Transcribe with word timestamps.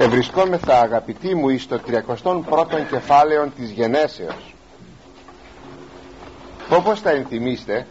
Ευρισκόμεθα 0.00 0.80
αγαπητοί 0.80 1.34
μου 1.34 1.48
εις 1.48 1.66
το 1.66 1.80
31ο 1.86 2.86
κεφάλαιο 2.90 3.50
της 3.56 3.70
γενέσεως. 3.70 4.54
Όπως 6.70 7.00
θα 7.00 7.10
ενθυμίστε 7.10 7.86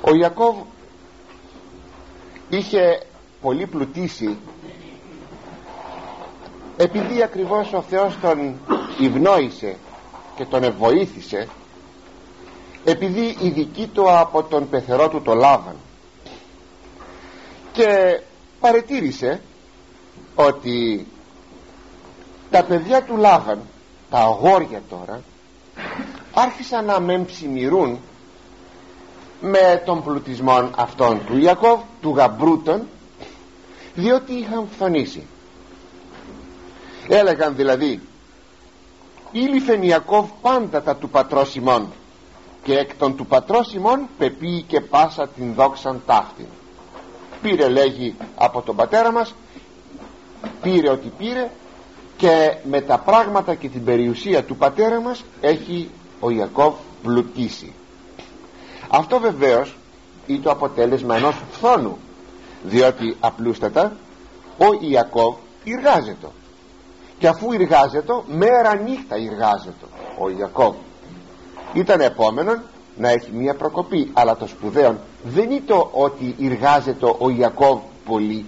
Ο 0.00 0.14
Ιακώβ 0.14 0.56
είχε 2.48 3.02
πολύ 3.40 3.66
πλουτίσει 3.66 4.36
επειδή 6.76 7.22
ακριβώς 7.22 7.72
ο 7.72 7.82
Θεός 7.82 8.18
τον 8.20 8.54
ευνόησε 9.00 9.76
και 10.36 10.44
τον 10.44 10.62
ευβοήθησε 10.62 11.48
επειδή 12.84 13.36
η 13.40 13.48
δική 13.48 13.86
του 13.86 14.10
από 14.10 14.42
τον 14.42 14.68
πεθερό 14.68 15.08
του 15.08 15.22
το 15.22 15.34
λάβαν. 15.34 15.76
Και 17.72 18.20
παρετήρησε 18.60 19.40
ότι 20.46 21.06
τα 22.50 22.64
παιδιά 22.64 23.02
του 23.02 23.16
Λάβαν 23.16 23.60
τα 24.10 24.18
αγόρια 24.18 24.82
τώρα 24.88 25.20
άρχισαν 26.34 26.84
να 26.84 27.00
μεμψημυρούν 27.00 27.98
με 29.40 29.82
τον 29.86 30.02
πλουτισμό 30.02 30.70
αυτών 30.76 31.24
του 31.26 31.36
Ιακώβ 31.36 31.80
του 32.00 32.14
γαμπρούτων 32.16 32.86
διότι 33.94 34.32
είχαν 34.32 34.68
φθονήσει 34.74 35.26
έλεγαν 37.08 37.56
δηλαδή 37.56 38.00
ήλυφεν 39.32 39.82
Ιακώβ 39.82 40.28
πάντα 40.40 40.82
τα 40.82 40.96
του 40.96 41.08
πατρός 41.08 41.54
ημών 41.54 41.92
και 42.62 42.78
εκ 42.78 42.94
των 42.94 43.16
του 43.16 43.26
πατρός 43.26 43.74
ημών 43.74 44.08
πεποίει 44.18 44.62
και 44.62 44.80
πάσα 44.80 45.28
την 45.28 45.54
δόξαν 45.54 46.02
ταύτην 46.06 46.46
πήρε 47.42 47.68
λέγει 47.68 48.14
από 48.36 48.62
τον 48.62 48.76
πατέρα 48.76 49.12
μας 49.12 49.34
πήρε 50.62 50.90
ό,τι 50.90 51.08
πήρε 51.18 51.50
και 52.16 52.56
με 52.64 52.80
τα 52.80 52.98
πράγματα 52.98 53.54
και 53.54 53.68
την 53.68 53.84
περιουσία 53.84 54.44
του 54.44 54.56
πατέρα 54.56 55.00
μας 55.00 55.24
έχει 55.40 55.90
ο 56.20 56.30
Ιακώβ 56.30 56.74
πλουτίσει. 57.02 57.72
Αυτό 58.88 59.18
βεβαίως 59.18 59.76
είναι 60.26 60.42
το 60.42 60.50
αποτέλεσμα 60.50 61.16
ενός 61.16 61.36
φθόνου 61.50 61.98
διότι 62.62 63.16
απλούστατα 63.20 63.92
ο 64.58 64.66
Ιακώβ 64.80 65.34
εργάζεται. 65.64 66.26
Και 67.18 67.28
αφού 67.28 67.52
εργάζεται 67.52 68.12
μέρα 68.26 68.74
νύχτα 68.74 69.14
εργάζεται 69.14 69.86
ο 70.18 70.30
Ιακώβ. 70.30 70.74
Ήταν 71.72 72.00
επόμενο 72.00 72.62
να 72.96 73.08
έχει 73.08 73.30
μία 73.32 73.54
προκοπή 73.54 74.10
αλλά 74.12 74.36
το 74.36 74.46
σπουδαίο 74.46 74.98
δεν 75.22 75.50
είναι 75.50 75.62
το 75.66 75.88
ότι 75.92 76.36
εργάζεται 76.40 77.14
ο 77.18 77.30
Ιακώβ 77.30 77.78
πολύ 78.04 78.44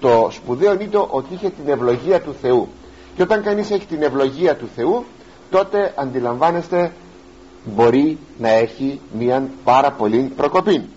το 0.00 0.28
σπουδαίο 0.30 0.72
είναι 0.72 0.86
το 0.86 1.08
ότι 1.10 1.34
είχε 1.34 1.50
την 1.50 1.68
ευλογία 1.68 2.20
του 2.20 2.34
Θεού. 2.42 2.68
Και 3.16 3.22
όταν 3.22 3.42
κανείς 3.42 3.70
έχει 3.70 3.86
την 3.86 4.02
ευλογία 4.02 4.56
του 4.56 4.68
Θεού 4.74 5.04
τότε 5.50 5.94
αντιλαμβάνεστε 5.96 6.92
μπορεί 7.64 8.18
να 8.38 8.48
έχει 8.48 9.00
μία 9.18 9.48
πάρα 9.64 9.90
πολύ 9.90 10.32
προκοπή 10.36 10.88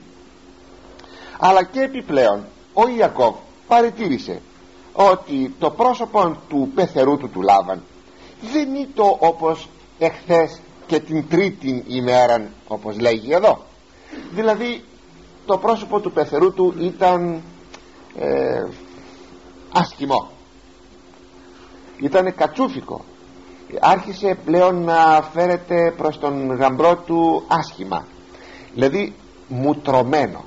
αλλά 1.39 1.63
και 1.63 1.81
επιπλέον 1.81 2.43
ο 2.73 2.87
Ιακώβ 2.97 3.35
παρατήρησε 3.67 4.41
ότι 4.93 5.55
το 5.59 5.69
πρόσωπο 5.69 6.37
του 6.49 6.71
πεθερού 6.75 7.17
του 7.17 7.29
του 7.29 7.41
Λάβαν 7.41 7.83
δεν 8.53 8.75
είναι 8.75 8.87
το 8.93 9.17
όπως 9.19 9.69
εχθές 9.99 10.59
και 10.87 10.99
την 10.99 11.27
τρίτη 11.29 11.83
ημέρα 11.87 12.49
όπως 12.67 12.99
λέγει 12.99 13.33
εδώ. 13.33 13.65
Δηλαδή 14.31 14.83
το 15.45 15.57
πρόσωπο 15.57 15.99
του 15.99 16.11
πεθερού 16.11 16.53
του 16.53 16.73
ήταν 16.79 17.41
ε, 18.19 18.63
άσχημο. 19.71 20.29
Ήταν 21.99 22.35
κατσούφικο. 22.35 23.05
Άρχισε 23.79 24.37
πλέον 24.45 24.83
να 24.83 25.29
φέρεται 25.33 25.93
προς 25.97 26.19
τον 26.19 26.55
γαμπρό 26.55 26.95
του 26.95 27.43
άσχημα. 27.47 28.05
Δηλαδή 28.73 29.15
μουτρωμένο. 29.47 30.43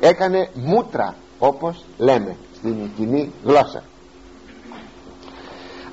Έκανε 0.00 0.50
μούτρα 0.54 1.14
όπως 1.38 1.84
λέμε 1.98 2.36
στην 2.56 2.90
κοινή 2.96 3.32
γλώσσα. 3.44 3.82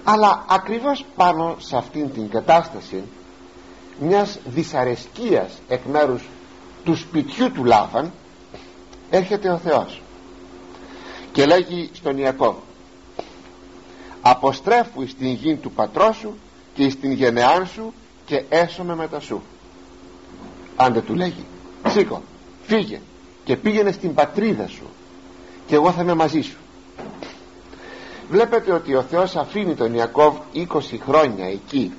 Αλλά 0.04 0.46
ακριβώς 0.50 1.06
πάνω 1.16 1.56
σε 1.60 1.78
αυτήν 1.78 2.14
την 2.14 2.30
κατάσταση 2.30 3.04
μιας 4.00 4.40
δυσαρεσκίας 4.46 5.62
εκ 5.68 5.86
μέρους 5.86 6.24
του 6.84 6.96
σπιτιού 6.96 7.52
του 7.52 7.64
Λάβαν 7.64 8.12
έρχεται 9.10 9.50
ο 9.50 9.58
Θεός 9.58 10.02
και 11.38 11.46
λέγει 11.46 11.90
στον 11.94 12.18
Ιακώβ 12.18 12.56
αποστρέφου 14.22 15.08
στην 15.08 15.28
γη 15.28 15.56
του 15.56 15.72
πατρός 15.72 16.16
σου 16.16 16.38
και 16.74 16.90
στην 16.90 17.12
γενεάν 17.12 17.68
σου 17.68 17.94
και 18.26 18.44
έσωμε 18.50 18.96
μετά 18.96 19.20
σου 19.20 19.42
άντε 20.76 21.02
του 21.02 21.16
λέγει 21.16 21.46
σήκω 21.88 22.22
φύγε 22.64 23.02
και 23.44 23.56
πήγαινε 23.56 23.92
στην 23.92 24.14
πατρίδα 24.14 24.68
σου 24.68 24.88
και 25.68 25.76
εγώ 25.76 25.92
θα 25.92 26.02
είμαι 26.02 26.14
μαζί 26.14 26.42
σου 26.42 26.58
βλέπετε 28.30 28.72
ότι 28.72 28.96
ο 28.96 29.02
Θεός 29.02 29.36
αφήνει 29.36 29.76
τον 29.76 29.94
Ιακώβ 29.94 30.36
20 30.56 30.66
χρόνια 31.08 31.46
εκεί. 31.46 31.94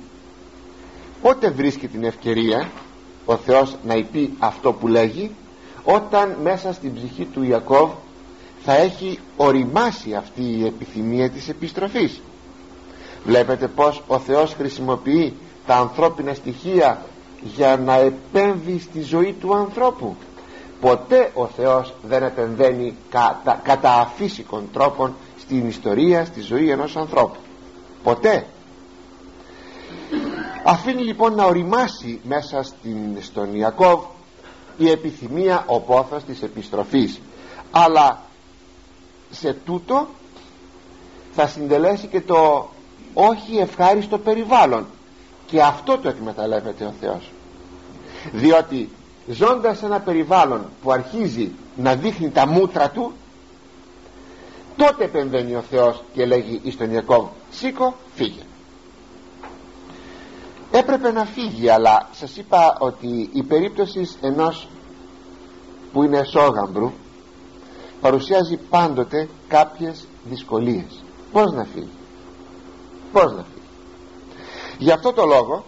Πότε 1.21 1.49
βρίσκει 1.49 1.87
την 1.87 2.03
ευκαιρία 2.03 2.69
ο 3.25 3.35
Θεός 3.35 3.75
να 3.85 3.93
υπεί 3.93 4.33
αυτό 4.39 4.73
που 4.73 4.87
λέγει 4.87 5.31
όταν 5.83 6.37
μέσα 6.43 6.73
στην 6.73 6.93
ψυχή 6.93 7.25
του 7.25 7.43
Ιακώβ 7.43 7.89
θα 8.63 8.75
έχει 8.75 9.19
οριμάσει 9.37 10.13
αυτή 10.13 10.41
η 10.41 10.65
επιθυμία 10.65 11.29
της 11.29 11.49
επιστροφής. 11.49 12.21
Βλέπετε 13.25 13.67
πως 13.67 14.03
ο 14.07 14.19
Θεός 14.19 14.53
χρησιμοποιεί 14.53 15.33
τα 15.65 15.75
ανθρώπινα 15.75 16.33
στοιχεία 16.33 17.01
για 17.41 17.77
να 17.77 17.95
επέμβει 17.95 18.79
στη 18.79 19.01
ζωή 19.01 19.35
του 19.39 19.55
ανθρώπου. 19.55 20.15
Ποτέ 20.81 21.31
ο 21.33 21.45
Θεός 21.45 21.93
δεν 22.03 22.23
επεμβαίνει 22.23 22.95
κατά, 23.09 23.59
κατά 23.63 23.99
αφύσικων 23.99 24.69
τρόπων 24.73 25.15
στην 25.39 25.67
ιστορία, 25.67 26.25
στη 26.25 26.41
ζωή 26.41 26.69
ενός 26.69 26.97
ανθρώπου. 26.97 27.39
Ποτέ. 28.03 28.45
Αφήνει 30.63 31.03
λοιπόν 31.03 31.35
να 31.35 31.45
οριμάσει 31.45 32.19
μέσα 32.23 32.63
στην, 32.63 33.17
στον 33.21 33.55
Ιακώβ 33.55 34.03
η 34.77 34.89
επιθυμία 34.89 35.63
ο 35.67 35.79
πόθος 35.79 36.23
της 36.23 36.41
επιστροφής. 36.41 37.19
Αλλά 37.71 38.21
σε 39.31 39.53
τούτο 39.65 40.07
θα 41.31 41.47
συντελέσει 41.47 42.07
και 42.07 42.21
το 42.21 42.69
όχι 43.13 43.57
ευχάριστο 43.57 44.17
περιβάλλον. 44.17 44.85
Και 45.45 45.61
αυτό 45.61 45.97
το 45.97 46.09
εκμεταλλεύεται 46.09 46.85
ο 46.85 46.93
Θεός. 46.99 47.31
Διότι 48.31 48.89
ζώντας 49.27 49.77
σε 49.77 49.85
ένα 49.85 49.99
περιβάλλον 49.99 50.65
που 50.83 50.91
αρχίζει 50.91 51.51
να 51.75 51.95
δείχνει 51.95 52.29
τα 52.29 52.47
μούτρα 52.47 52.89
του 52.89 53.13
τότε 54.77 55.03
επεμβαίνει 55.03 55.55
ο 55.55 55.63
Θεός 55.69 56.03
και 56.13 56.25
λέγει 56.25 56.59
εις 56.63 56.77
τον 56.77 56.91
Ιακώβ 56.91 57.27
σήκω 57.51 57.95
φύγε 58.15 58.41
έπρεπε 60.71 61.11
να 61.11 61.25
φύγει 61.25 61.69
αλλά 61.69 62.09
σας 62.11 62.37
είπα 62.37 62.77
ότι 62.79 63.29
η 63.33 63.43
περίπτωση 63.43 64.09
ενός 64.21 64.67
που 65.93 66.03
είναι 66.03 66.23
σόγαμπρου 66.23 66.91
παρουσιάζει 68.01 68.57
πάντοτε 68.57 69.29
κάποιες 69.47 70.07
δυσκολίες. 70.23 71.03
Πως 71.31 71.51
να 71.51 71.63
φύγει; 71.63 71.89
Πως 73.11 73.31
να 73.31 73.43
φύγει; 73.43 73.67
Γι' 74.77 74.91
αυτό 74.91 75.13
το 75.13 75.25
λόγο 75.25 75.65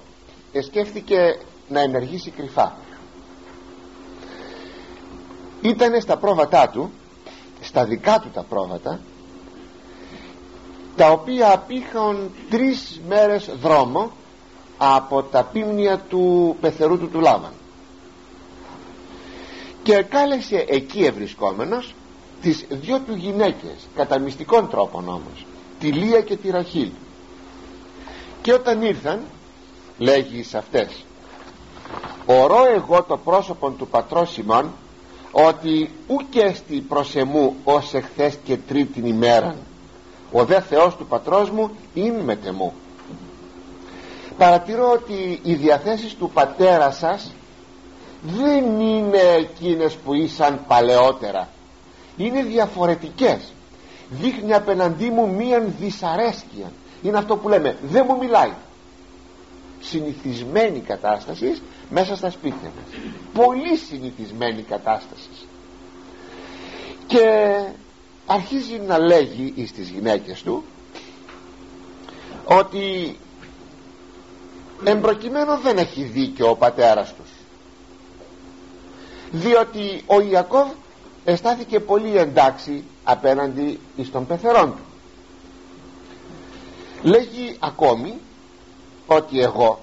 σκέφτηκε 0.63 1.39
να 1.67 1.79
ενεργήσει 1.79 2.31
κρυφά. 2.31 2.75
Ήταν 5.61 6.01
στα 6.01 6.17
πρόβατά 6.17 6.69
του 6.69 6.91
στα 7.61 7.85
δικά 7.85 8.19
του 8.19 8.29
τα 8.33 8.43
πρόβατα 8.43 8.99
τα 10.95 11.11
οποία 11.11 11.53
απήχαν 11.53 12.31
τρεις 12.49 13.01
μέρες 13.07 13.49
δρόμο 13.61 14.11
από 14.77 15.23
τα 15.23 15.43
πίμνια 15.43 15.99
του 15.99 16.55
πεθερού 16.61 16.97
του 16.97 17.09
του 17.09 17.19
Λάβαν 17.19 17.51
και 19.83 20.03
κάλεσε 20.03 20.65
εκεί 20.67 21.03
ευρισκόμενος 21.03 21.93
τις 22.41 22.65
δυο 22.69 22.99
του 22.99 23.15
γυναίκες 23.15 23.87
κατά 23.95 24.19
μυστικών 24.19 24.69
τρόπων 24.69 25.07
όμως 25.07 25.45
τη 25.79 25.91
Λία 25.91 26.21
και 26.21 26.35
τη 26.35 26.49
Ραχήλ 26.49 26.89
και 28.41 28.53
όταν 28.53 28.81
ήρθαν 28.81 29.19
λέγει 29.97 30.43
σε 30.43 30.57
αυτές 30.57 31.05
ορώ 32.25 32.65
εγώ 32.75 33.03
το 33.03 33.17
πρόσωπο 33.17 33.69
του 33.69 33.87
πατρός 33.87 34.31
Σιμών 34.31 34.71
ότι 35.31 35.91
ουκέστη 36.07 36.79
προς 36.81 37.15
εμού 37.15 37.55
ως 37.63 37.93
εχθές 37.93 38.37
και 38.43 38.57
τρίτην 38.57 39.05
ημέρα 39.05 39.55
ο 40.31 40.45
δε 40.45 40.61
Θεός 40.61 40.95
του 40.95 41.05
πατρός 41.05 41.49
μου 41.49 41.71
είναι 41.93 42.23
με 42.23 42.35
τεμού 42.35 42.73
παρατηρώ 44.37 44.91
ότι 44.91 45.39
οι 45.43 45.53
διαθέσεις 45.53 46.15
του 46.15 46.29
πατέρα 46.33 46.91
σας 46.91 47.31
δεν 48.21 48.79
είναι 48.79 49.21
εκείνες 49.37 49.93
που 49.93 50.13
ήσαν 50.13 50.59
παλαιότερα 50.67 51.47
είναι 52.17 52.43
διαφορετικές. 52.43 53.53
Δείχνει 54.09 54.53
απέναντί 54.53 55.09
μου 55.09 55.33
μίαν 55.33 55.73
δυσαρέσκεια. 55.79 56.71
Είναι 57.01 57.17
αυτό 57.17 57.37
που 57.37 57.49
λέμε. 57.49 57.77
Δεν 57.81 58.05
μου 58.07 58.17
μιλάει. 58.17 58.51
Συνηθισμένη 59.81 60.79
κατάσταση 60.79 61.61
μέσα 61.89 62.15
στα 62.15 62.29
σπίτια 62.29 62.71
μας. 62.75 62.99
Πολύ 63.33 63.77
συνηθισμένη 63.77 64.61
κατάσταση. 64.61 65.29
Και 67.07 67.55
αρχίζει 68.25 68.79
να 68.87 68.97
λέγει 68.97 69.65
στις 69.67 69.89
γυναίκες 69.89 70.41
του 70.41 70.63
ότι 72.45 73.17
εμπροκειμένο 74.83 75.57
δεν 75.57 75.77
έχει 75.77 76.03
δίκιο 76.03 76.49
ο 76.49 76.55
πατέρας 76.55 77.13
τους. 77.13 77.29
Διότι 79.31 80.03
ο 80.05 80.21
Ιακώβ 80.21 80.67
αισθάθηκε 81.23 81.79
πολύ 81.79 82.17
εντάξει 82.17 82.83
απέναντι 83.03 83.79
στον 84.03 84.27
πεθερόν 84.27 84.71
του. 84.75 84.83
Λέγει 87.01 87.55
ακόμη 87.59 88.13
ότι 89.07 89.41
εγώ 89.41 89.79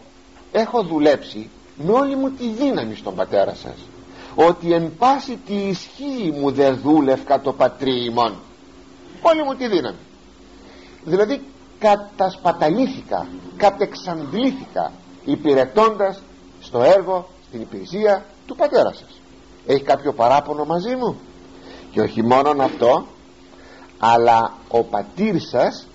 έχω 0.52 0.82
δουλέψει 0.82 1.50
με 1.76 1.92
όλη 1.92 2.16
μου 2.16 2.30
τη 2.30 2.48
δύναμη 2.48 2.94
στον 2.94 3.14
πατέρα 3.14 3.54
σας 3.54 3.76
ότι 4.34 4.72
εν 4.72 4.92
πάση 4.98 5.38
τη 5.46 5.54
ισχύ 5.54 6.34
μου 6.40 6.50
δεν 6.50 6.78
δούλευκα 6.82 7.40
το 7.40 7.52
πατρί 7.52 8.04
ημών. 8.04 8.34
Όλη 9.22 9.42
μου 9.42 9.54
τη 9.54 9.68
δύναμη. 9.68 9.98
Δηλαδή 11.04 11.40
κατασπαταλήθηκα 11.78 13.26
κατεξαντλήθηκα 13.56 14.92
υπηρετώντας 15.24 16.22
στο 16.60 16.82
έργο 16.82 17.28
στην 17.48 17.60
υπηρεσία 17.60 18.24
του 18.46 18.56
πατέρα 18.56 18.92
σας 18.92 19.20
έχει 19.68 19.82
κάποιο 19.82 20.12
παράπονο 20.12 20.64
μαζί 20.64 20.96
μου; 20.96 21.20
Και 21.90 22.00
όχι 22.00 22.22
μόνο 22.22 22.62
αυτό 22.62 23.06
αλλά 23.98 24.52
ο 24.68 24.82
πατήρ 24.82 25.40
σας 25.40 25.86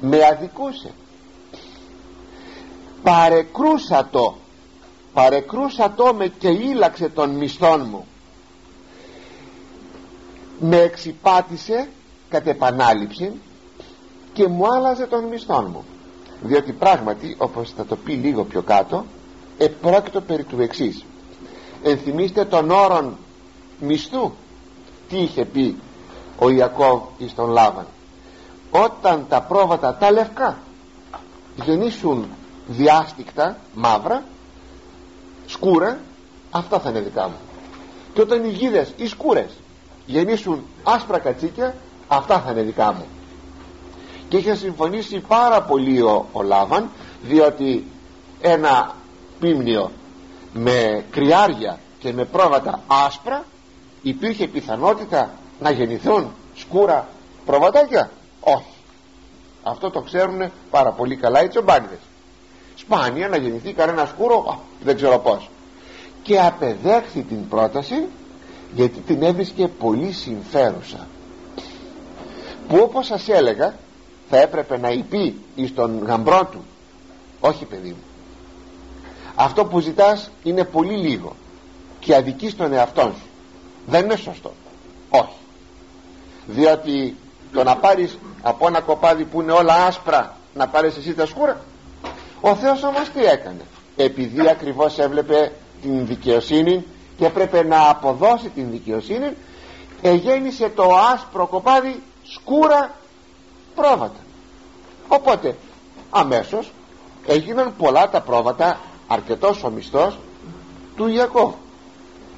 με 0.00 0.24
αδικούσε. 0.24 0.90
Παρεκρούσα 3.02 4.08
το 4.10 4.36
παρεκρούσα 5.12 5.92
το 5.96 6.14
με 6.14 6.26
και 6.26 6.48
ήλαξε 6.48 7.08
τον 7.08 7.30
μισθόν 7.30 7.86
μου. 7.90 8.06
Με 10.60 10.76
εξυπάτησε 10.76 11.88
κατ' 12.28 12.46
επανάληψη 12.46 13.32
και 14.32 14.48
μου 14.48 14.74
άλλαζε 14.74 15.06
τον 15.06 15.24
μισθόν 15.24 15.68
μου. 15.72 15.84
Διότι 16.42 16.72
πράγματι 16.72 17.36
όπως 17.38 17.72
θα 17.76 17.84
το 17.84 17.96
πει 17.96 18.12
λίγο 18.12 18.44
πιο 18.44 18.62
κάτω 18.62 19.04
επρόκειτο 19.58 20.20
περί 20.20 20.44
του 20.44 20.60
εξής 20.60 21.04
ενθυμίστε 21.82 22.44
τον 22.44 22.70
όρον 22.70 23.16
μισθού. 23.80 24.32
Τι 25.08 25.18
είχε 25.18 25.44
πει 25.44 25.76
ο 26.38 26.50
Ιακώβ 26.50 27.00
εις 27.18 27.34
τον 27.34 27.50
Λάβαν. 27.50 27.86
Όταν 28.70 29.26
τα 29.28 29.42
πρόβατα 29.42 29.94
τα 29.94 30.10
λευκά 30.10 30.58
γεννήσουν 31.64 32.28
διάστηκτα 32.66 33.56
μαύρα 33.74 34.22
σκούρα 35.46 35.98
αυτά 36.50 36.80
θα 36.80 36.90
είναι 36.90 37.00
δικά 37.00 37.28
μου. 37.28 37.36
Και 38.14 38.20
όταν 38.20 38.44
οι 38.44 38.48
γίδες 38.48 38.92
οι 38.96 39.06
σκούρες 39.06 39.50
γεννήσουν 40.06 40.62
άσπρα 40.82 41.18
κατσίκια 41.18 41.74
αυτά 42.08 42.40
θα 42.40 42.50
είναι 42.50 42.62
δικά 42.62 42.92
μου. 42.92 43.04
Και 44.28 44.36
είχε 44.36 44.54
συμφωνήσει 44.54 45.20
πάρα 45.20 45.62
πολύ 45.62 46.00
ο, 46.00 46.26
ο 46.32 46.42
Λάβαν 46.42 46.90
διότι 47.22 47.86
ένα 48.40 48.94
πίμνιο 49.40 49.90
με 50.52 51.04
κρυάρια 51.10 51.78
και 51.98 52.12
με 52.12 52.24
πρόβατα 52.24 52.82
άσπρα 52.86 53.44
υπήρχε 54.02 54.46
πιθανότητα 54.46 55.30
να 55.60 55.70
γεννηθούν 55.70 56.30
σκούρα 56.54 57.08
προβατάκια 57.46 58.10
όχι. 58.40 58.76
Αυτό 59.62 59.90
το 59.90 60.00
ξέρουν 60.00 60.50
πάρα 60.70 60.90
πολύ 60.90 61.16
καλά 61.16 61.42
οι 61.42 61.48
τσομπάνιδες. 61.48 61.98
Σπάνια 62.74 63.28
να 63.28 63.36
γεννηθεί 63.36 63.72
κανένα 63.72 64.06
σκούρο 64.06 64.60
δεν 64.84 64.96
ξέρω 64.96 65.18
πως 65.18 65.50
και 66.22 66.40
απεδέχθη 66.40 67.22
την 67.22 67.48
πρόταση 67.48 68.06
γιατί 68.74 69.00
την 69.00 69.22
έβρισκε 69.22 69.68
πολύ 69.68 70.12
συμφέρουσα. 70.12 71.06
Που 72.68 72.78
όπως 72.82 73.06
σας 73.06 73.28
έλεγα 73.28 73.74
θα 74.30 74.40
έπρεπε 74.40 74.78
να 74.78 74.90
υπεί 74.90 75.40
εις 75.54 75.74
τον 75.74 76.04
γαμπρό 76.04 76.48
του. 76.52 76.64
Όχι 77.40 77.64
παιδί 77.64 77.88
μου 77.88 78.07
αυτό 79.40 79.64
που 79.64 79.80
ζητάς 79.80 80.30
είναι 80.42 80.64
πολύ 80.64 80.96
λίγο 80.96 81.36
και 82.00 82.14
αδικείς 82.14 82.56
τον 82.56 82.72
εαυτό 82.72 83.02
σου. 83.02 83.26
Δεν 83.86 84.04
είναι 84.04 84.16
σωστό. 84.16 84.52
Όχι. 85.08 85.36
Διότι 86.46 87.16
το 87.52 87.62
να 87.62 87.76
πάρεις 87.76 88.18
από 88.42 88.66
ένα 88.66 88.80
κοπάδι 88.80 89.24
που 89.24 89.40
είναι 89.40 89.52
όλα 89.52 89.86
άσπρα 89.86 90.36
να 90.54 90.68
πάρεις 90.68 90.96
εσύ 90.96 91.14
τα 91.14 91.26
σκούρα 91.26 91.60
ο 92.40 92.54
Θεός 92.54 92.82
όμως 92.82 93.08
τι 93.08 93.24
έκανε. 93.24 93.60
Επειδή 93.96 94.48
ακριβώς 94.48 94.98
έβλεπε 94.98 95.52
την 95.82 96.06
δικαιοσύνη 96.06 96.84
και 97.16 97.26
έπρεπε 97.26 97.64
να 97.64 97.88
αποδώσει 97.88 98.48
την 98.48 98.70
δικαιοσύνη 98.70 99.36
εγέννησε 100.02 100.68
το 100.68 100.96
άσπρο 101.14 101.46
κοπάδι 101.46 102.02
σκούρα 102.22 102.90
πρόβατα. 103.74 104.20
Οπότε 105.08 105.56
αμέσως 106.10 106.72
έγιναν 107.26 107.74
πολλά 107.78 108.08
τα 108.08 108.20
πρόβατα 108.20 108.80
αρκετός 109.08 109.64
ο 109.64 109.70
μισθός 109.70 110.18
του 110.96 111.06
Ιακώβ 111.08 111.52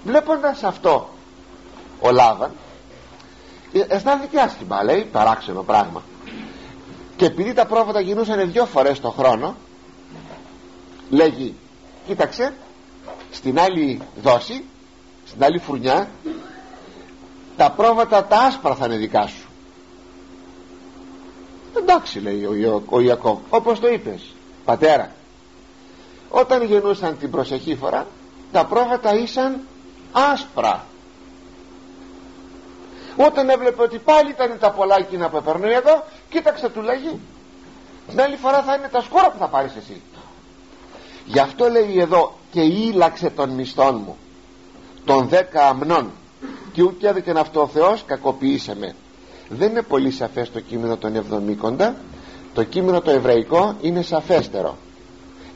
βλέποντας 0.05 0.63
αυτό 0.63 1.09
ο 2.01 2.11
Λάβαν 2.11 2.51
ε, 3.73 3.81
αισθάνθηκε 3.89 4.39
άσχημα. 4.39 4.83
Λέει 4.83 5.09
παράξενο 5.13 5.63
πράγμα. 5.63 6.03
Και 7.17 7.25
επειδή 7.27 7.53
τα 7.53 7.67
πρόβατα 7.67 8.01
γινούσαν 8.01 8.51
δυο 8.51 8.67
φορές 8.67 9.01
το 9.01 9.11
χρόνο 9.11 9.57
λέγει 11.11 11.55
κοίταξε 12.07 12.55
στην 13.31 13.61
άλλη 13.61 14.01
δόση 14.23 14.65
στην 15.27 15.45
άλλη 15.45 15.59
φουρνιά 15.59 16.09
τα 17.57 17.71
πρόβατα 17.71 18.25
τα 18.25 18.37
άσπρα 18.39 18.75
θα 18.75 18.85
είναι 18.87 18.97
δικά 18.97 19.27
σου. 19.27 19.49
Εντάξει 21.79 22.21
λέει 22.21 22.45
ο, 22.45 22.83
ο 22.89 23.01
Ιακώβ 23.01 23.39
όπως 23.51 23.81
το 23.81 23.89
είπες 23.89 24.35
πατέρα 24.65 25.11
όταν 26.31 26.63
γεννούσαν 26.63 27.19
την 27.19 27.31
προσεχή 27.31 27.77
φορά 27.77 28.07
τα 28.53 28.65
πρόβατα 28.65 29.15
ήσαν 29.15 29.61
άσπρα. 30.13 30.85
Όταν 33.17 33.49
έβλεπε 33.49 33.83
ότι 33.83 33.99
πάλι 33.99 34.31
ήταν 34.31 34.59
τα 34.61 34.71
πολλά 34.71 34.97
εκείνα 34.99 35.29
που 35.29 35.37
έπαιρνε 35.37 35.75
εδώ 35.75 36.05
κοίταξε 36.29 36.69
του 36.69 36.81
λέγει 36.81 37.21
την 38.09 38.21
άλλη 38.21 38.37
φορά 38.37 38.63
θα 38.63 38.75
είναι 38.75 38.89
τα 38.89 39.01
σκούρα 39.01 39.31
που 39.31 39.39
θα 39.39 39.49
πάρεις 39.49 39.77
εσύ 39.77 40.01
γι' 41.25 41.39
αυτό 41.39 41.69
λέει 41.69 41.99
εδώ 41.99 42.35
και 42.51 42.61
ήλαξε 42.61 43.31
τον 43.31 43.51
μισθόν 43.51 44.03
μου 44.05 44.17
των 45.05 45.29
δέκα 45.29 45.67
αμνών 45.67 46.11
και 46.73 46.83
ούτε 46.83 47.09
έδωκεν 47.09 47.37
αυτό 47.37 47.61
ο 47.61 47.67
Θεός 47.67 48.05
κακοποιήσε 48.07 48.77
με 48.77 48.95
δεν 49.53 49.71
είναι 49.71 49.83
πολύ 49.83 50.11
σαφές 50.11 50.51
το 50.51 50.61
κείμενο 50.61 50.97
των 50.97 51.17
εβδομήκοντα. 51.17 51.97
Το 52.55 52.65
κείμενο 52.65 53.01
το 53.01 53.11
εβραϊκό 53.11 53.75
είναι 53.81 54.03
σαφέστερο 54.03 54.77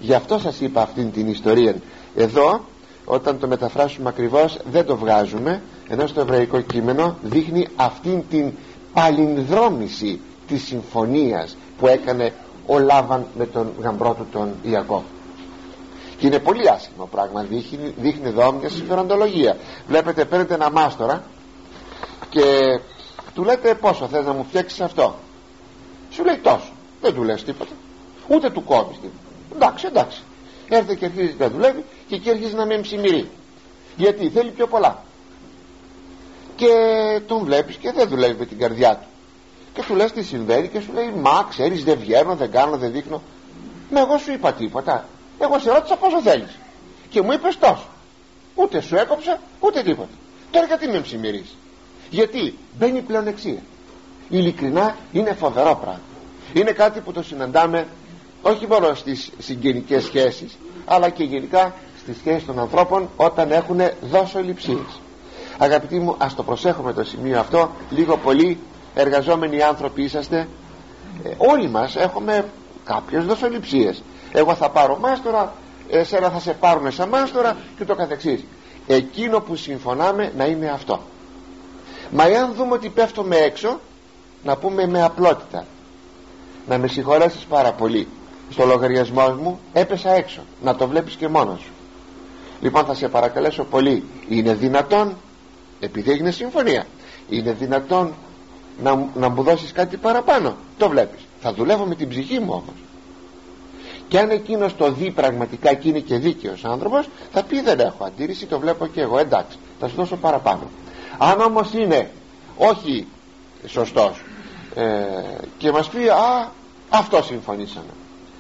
γι' 0.05 0.15
αυτό 0.15 0.39
σας 0.39 0.61
είπα 0.61 0.83
αυτήν 0.83 1.13
την 1.13 1.29
ιστορία 1.29 1.75
εδώ 2.17 2.65
όταν 3.05 3.39
το 3.39 3.47
μεταφράσουμε 3.47 4.09
ακριβώς 4.09 4.59
δεν 4.71 4.87
το 4.87 4.97
βγάζουμε 4.97 5.63
ενώ 5.89 6.07
στο 6.07 6.21
εβραϊκό 6.21 6.61
κείμενο 6.61 7.17
δείχνει 7.23 7.69
αυτήν 7.77 8.23
την 8.31 8.53
παλινδρόμηση 8.93 10.21
της 10.47 10.63
συμφωνίας 10.65 11.57
που 11.79 11.87
έκανε 11.87 12.33
ο 12.67 12.79
Λάβαν 12.79 13.27
με 13.39 13.47
τον 13.47 13.73
γαμπρό 13.81 14.15
του 14.15 14.27
τον 14.33 14.55
Ιακώβ. 14.63 15.03
Και 16.19 16.27
είναι 16.27 16.39
πολύ 16.39 16.69
άσχημο 16.71 17.09
πράγμα 17.11 17.43
δείχνει, 17.43 17.95
δείχνει 17.99 18.29
εδώ 18.29 18.53
μια 18.53 18.69
συμφεροντολογία. 18.69 19.57
Βλέπετε 19.89 20.25
παίρνετε 20.25 20.55
ένα 20.55 20.71
μάστορα 20.71 21.23
και 22.29 22.43
του 23.35 23.45
λέτε 23.45 23.75
πόσο 23.75 24.07
θες 24.07 24.25
να 24.25 24.33
μου 24.33 24.45
φτιάξεις 24.49 24.81
αυτό; 24.81 25.15
Σου 26.11 26.25
λέει 26.25 26.37
τόσο 26.43 26.71
δεν 27.01 27.15
του 27.15 27.23
λες 27.23 27.45
τίποτα. 27.45 27.73
Ούτε 28.29 28.51
του 28.51 28.65
κόβεις 28.65 28.97
τίποτα 29.01 29.24
εντάξει 29.55 29.87
εντάξει. 29.87 30.23
Έρθει 30.69 30.97
και 30.97 31.05
αρχίζει 31.05 31.35
να 31.39 31.49
δουλεύει 31.51 31.85
και 32.09 32.15
εκεί 32.15 32.31
αρχίζει 32.31 32.55
να 32.55 32.67
με 32.67 32.79
ψημυρεί 32.79 33.31
γιατί 33.97 34.29
θέλει 34.29 34.51
πιο 34.51 34.67
πολλά. 34.67 35.03
Και 36.57 36.71
τον 37.27 37.45
βλέπεις 37.45 37.77
και 37.77 37.93
δεν 37.93 38.09
δουλεύει 38.09 38.39
με 38.39 38.47
την 38.47 38.59
καρδιά 38.59 38.97
του. 38.97 39.07
Και 39.75 39.83
του 39.83 39.95
λες 39.95 40.13
τι 40.13 40.23
συμβαίνει 40.23 40.69
και 40.69 40.81
σου 40.81 40.93
λέει 40.93 41.13
μα 41.17 41.47
ξέρεις 41.51 41.85
δεν 41.85 41.99
βγαίνω 41.99 42.35
δεν 42.35 42.51
κάνω 42.51 42.77
δεν 42.77 42.93
δείχνω 42.93 43.23
με 43.91 44.01
εγώ 44.01 44.19
σου 44.19 44.33
είπα 44.33 44.53
τίποτα. 44.53 45.09
Εγώ 45.39 45.59
σε 45.59 45.73
ρώτησα 45.73 45.97
πόσο 45.97 46.21
θέλεις. 46.21 46.59
Και 47.09 47.23
μου 47.23 47.33
είπες 47.33 47.59
τόσο. 47.59 47.87
Ούτε 48.55 48.81
σου 48.81 48.97
έκοψα 48.97 49.41
ούτε 49.61 49.83
τίποτα. 49.83 50.09
Τώρα 50.51 50.67
γιατί 50.67 50.89
με 50.89 51.01
ψημυρείς 51.01 51.57
γιατί 52.11 52.59
μπαίνει 52.79 53.01
πλεονεξία. 53.01 53.63
Ειλικρινά 54.29 54.97
είναι 55.13 55.33
φοβερό 55.33 55.79
πράγμα. 55.81 56.01
Είναι 56.53 56.73
κάτι 56.73 57.01
που 57.01 57.13
το 57.13 57.23
συναντάμε 57.23 57.87
όχι 58.47 58.67
μόνο 58.67 58.95
στις 58.95 59.31
συγγενικές 59.39 60.05
σχέσεις 60.05 60.59
αλλά 60.85 61.09
και 61.09 61.25
γενικά 61.25 61.75
στις 61.99 62.17
σχέσεις 62.17 62.47
των 62.47 62.59
ανθρώπων 62.59 63.09
όταν 63.17 63.51
έχουν 63.51 63.81
δόσο 64.11 64.39
ελλειψίες 64.39 65.01
αγαπητοί 65.59 65.99
μου 65.99 66.15
ας 66.19 66.35
το 66.35 66.43
προσέχουμε 66.43 66.93
το 66.93 67.05
σημείο 67.05 67.39
αυτό. 67.41 67.71
Λίγο 67.91 68.17
πολύ 68.17 68.59
εργαζόμενοι 68.95 69.63
άνθρωποι 69.63 70.03
είσαστε. 70.03 70.49
Ε, 71.25 71.29
όλοι 71.37 71.69
μας 71.69 71.97
έχουμε 71.97 72.45
κάποιες 72.85 73.25
δοσοληψίες 73.25 74.03
εγώ 74.33 74.55
θα 74.55 74.71
πάρω 74.71 74.99
μάστορα 74.99 75.55
εσένα 75.89 76.31
θα 76.31 76.41
σε 76.41 76.53
πάρουν 76.53 76.93
σαν 76.93 77.09
μάστορα 77.09 77.57
και 77.77 77.85
το 77.85 77.95
καθεξής. 77.95 78.45
Εκείνο 78.87 79.41
που 79.41 79.57
συμφωνάμε 79.57 80.33
να 80.37 80.45
είναι 80.45 80.71
αυτό. 80.71 81.01
Μα 82.11 82.27
εάν 82.27 82.53
δούμε 82.55 82.73
ότι 82.75 82.89
πέφτουμε 82.89 83.37
έξω 83.37 83.81
να 84.45 84.57
πούμε 84.57 84.87
με 84.87 85.03
απλότητα. 85.03 85.65
Να 86.69 86.79
με 86.79 86.89
συγχωρέσεις 86.89 87.45
πάρα 87.45 87.73
πολύ 87.73 88.09
στο 88.51 88.65
λογαριασμό 88.65 89.29
μου 89.43 89.61
έπεσα 89.73 90.11
έξω. 90.11 90.41
Να 90.63 90.75
το 90.75 90.89
βλέπεις 90.89 91.15
και 91.15 91.29
μόνος 91.29 91.61
σου. 91.61 91.73
Λοιπόν 92.61 92.85
θα 92.85 92.95
σε 92.95 93.09
παρακαλέσω 93.09 93.65
πολύ. 93.65 94.05
Είναι 94.29 94.55
δυνατόν 94.55 95.17
επειδή 95.81 96.11
έγινε 96.11 96.31
συμφωνία 96.31 96.87
είναι 97.29 97.53
δυνατόν 97.53 98.15
να, 98.83 99.09
να 99.15 99.29
μου 99.29 99.43
δώσεις 99.43 99.73
κάτι 99.73 99.97
παραπάνω. 99.97 100.57
Το 100.79 100.89
βλέπεις. 100.89 101.21
Θα 101.41 101.53
δουλεύω 101.53 101.85
με 101.85 101.95
την 101.95 102.09
ψυχή 102.09 102.39
μου 102.39 102.53
όμως. 102.53 102.75
Και 104.09 104.19
αν 104.19 104.31
εκείνος 104.31 104.77
το 104.77 104.93
δει 104.93 105.11
πραγματικά 105.11 105.75
και 105.75 105.89
είναι 105.89 105.99
και 105.99 106.19
δίκαιος 106.19 106.65
άνθρωπος 106.65 107.09
θα 107.33 107.43
πει 107.43 107.61
δεν 107.61 107.81
έχω 107.81 108.05
αντίρρηση 108.05 108.47
το 108.47 108.59
βλέπω 108.59 108.87
και 108.87 109.01
εγώ. 109.01 109.19
Εντάξει 109.19 109.59
θα 109.81 109.89
σου 109.89 109.95
δώσω 109.95 110.17
παραπάνω 110.17 110.63
αν 111.19 111.41
όμως 111.41 111.73
είναι 111.73 112.11
όχι 112.57 113.07
σωστός 113.67 114.23
ε, 114.75 114.85
και 115.59 115.71
μας 115.73 115.89
πει 115.89 116.09
α 116.09 116.53
αυτό 116.89 117.23
συμφωνήσαμε 117.23 117.87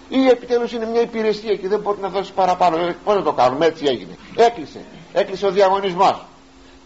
ή 0.08 0.26
επιτέλους 0.28 0.73
είναι 0.73 0.87
μια 0.87 1.00
υπηρεσία 1.00 1.54
και 1.56 1.68
δεν 1.68 1.80
μπορεί 1.80 2.00
να 2.00 2.08
δώσεις 2.08 2.32
παραπάνω. 2.32 2.76
Ε, 2.76 2.96
πώς 3.04 3.14
να 3.14 3.23
το 3.23 3.32
κάνουμε 3.32 3.66
έτσι 3.66 3.84
έγινε. 3.87 4.16
Έκλεισε, 4.37 4.80
έκλεισε 5.12 5.46
ο 5.46 5.50
διαγωνισμός. 5.50 6.25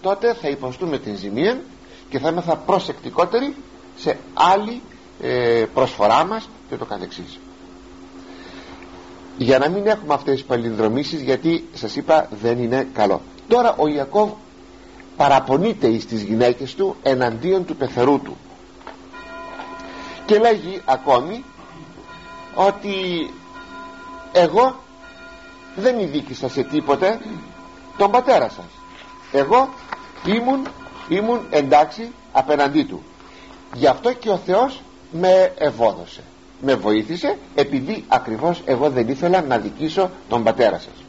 Τότε 0.02 0.34
θα 0.34 0.48
υποστούμε 0.48 0.98
την 0.98 1.16
ζημία 1.16 1.60
και 2.10 2.18
θα 2.18 2.28
είμαστε 2.28 2.58
προσεκτικότεροι 2.66 3.54
σε 3.96 4.18
άλλη 4.34 4.82
ε, 5.22 5.64
προσφορά 5.74 6.24
μας 6.24 6.48
και 6.68 6.76
το 6.76 6.84
καθεξής. 6.84 7.38
Για 9.36 9.58
να 9.58 9.68
μην 9.68 9.86
έχουμε 9.86 10.14
αυτές 10.14 10.34
τις 10.34 10.44
παλινδρομήσεις 10.44 11.20
γιατί 11.20 11.68
σας 11.74 11.96
είπα 11.96 12.28
δεν 12.42 12.62
είναι 12.62 12.88
καλό. 12.92 13.20
Τώρα 13.48 13.74
ο 13.78 13.88
Ιακώβ 13.88 14.30
παραπονείται 15.16 15.98
στις 15.98 16.22
γυναίκες 16.22 16.74
του 16.74 16.96
εναντίον 17.02 17.64
του 17.64 17.76
πεθερού 17.76 18.20
του. 18.20 18.36
Και 20.26 20.38
λέγει 20.38 20.80
ακόμη 20.84 21.44
ότι 22.66 22.94
εγώ 24.32 24.76
δεν 25.76 25.98
ειδίκησα 25.98 26.48
σε 26.48 26.62
τίποτε 26.62 27.20
τον 27.96 28.10
πατέρα 28.10 28.48
σας. 28.48 28.64
Εγώ 29.32 29.68
ήμουν, 30.26 30.66
ήμουν 31.08 31.46
εντάξει 31.50 32.12
απέναντί 32.32 32.84
του. 32.84 33.02
Γι' 33.74 33.86
αυτό 33.86 34.12
και 34.12 34.30
ο 34.30 34.36
Θεός 34.36 34.80
με 35.10 35.52
ευόδωσε 35.58 36.22
με 36.60 36.74
βοήθησε 36.74 37.38
επειδή 37.54 38.04
ακριβώς 38.08 38.62
εγώ 38.64 38.90
δεν 38.90 39.08
ήθελα 39.08 39.42
να 39.42 39.58
δικήσω 39.58 40.10
τον 40.28 40.42
πατέρα 40.42 40.78
σας. 40.78 41.04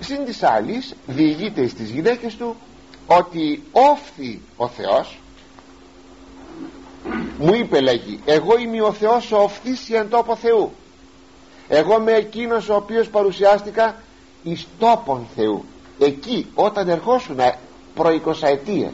Συν 0.00 0.24
της 0.24 0.42
άλλης 0.42 0.94
διηγείται 1.06 1.68
στις 1.68 1.90
γυναίκες 1.90 2.36
του 2.36 2.56
ότι 3.06 3.62
όφθη 3.72 4.40
ο 4.56 4.68
Θεός 4.68 5.18
μου 7.38 7.54
είπε 7.54 7.80
λέγει 7.80 8.20
εγώ 8.24 8.58
είμαι 8.58 8.82
ο 8.82 8.92
Θεός 8.92 9.32
ο 9.32 9.42
οφθής 9.42 9.90
εν 9.90 10.08
τόπο 10.08 10.36
Θεού. 10.36 10.72
Εγώ 11.68 11.98
είμαι 11.98 12.12
εκείνος 12.12 12.68
ο 12.68 12.74
οποίος 12.74 13.08
παρουσιάστηκα 13.08 14.02
εις 14.42 14.66
τόπον 14.78 15.26
Θεού. 15.34 15.64
Εκεί 15.98 16.46
όταν 16.54 16.88
ερχόσουν 16.88 17.36
προ 17.94 18.20
20 18.24 18.32
ετίας 18.40 18.92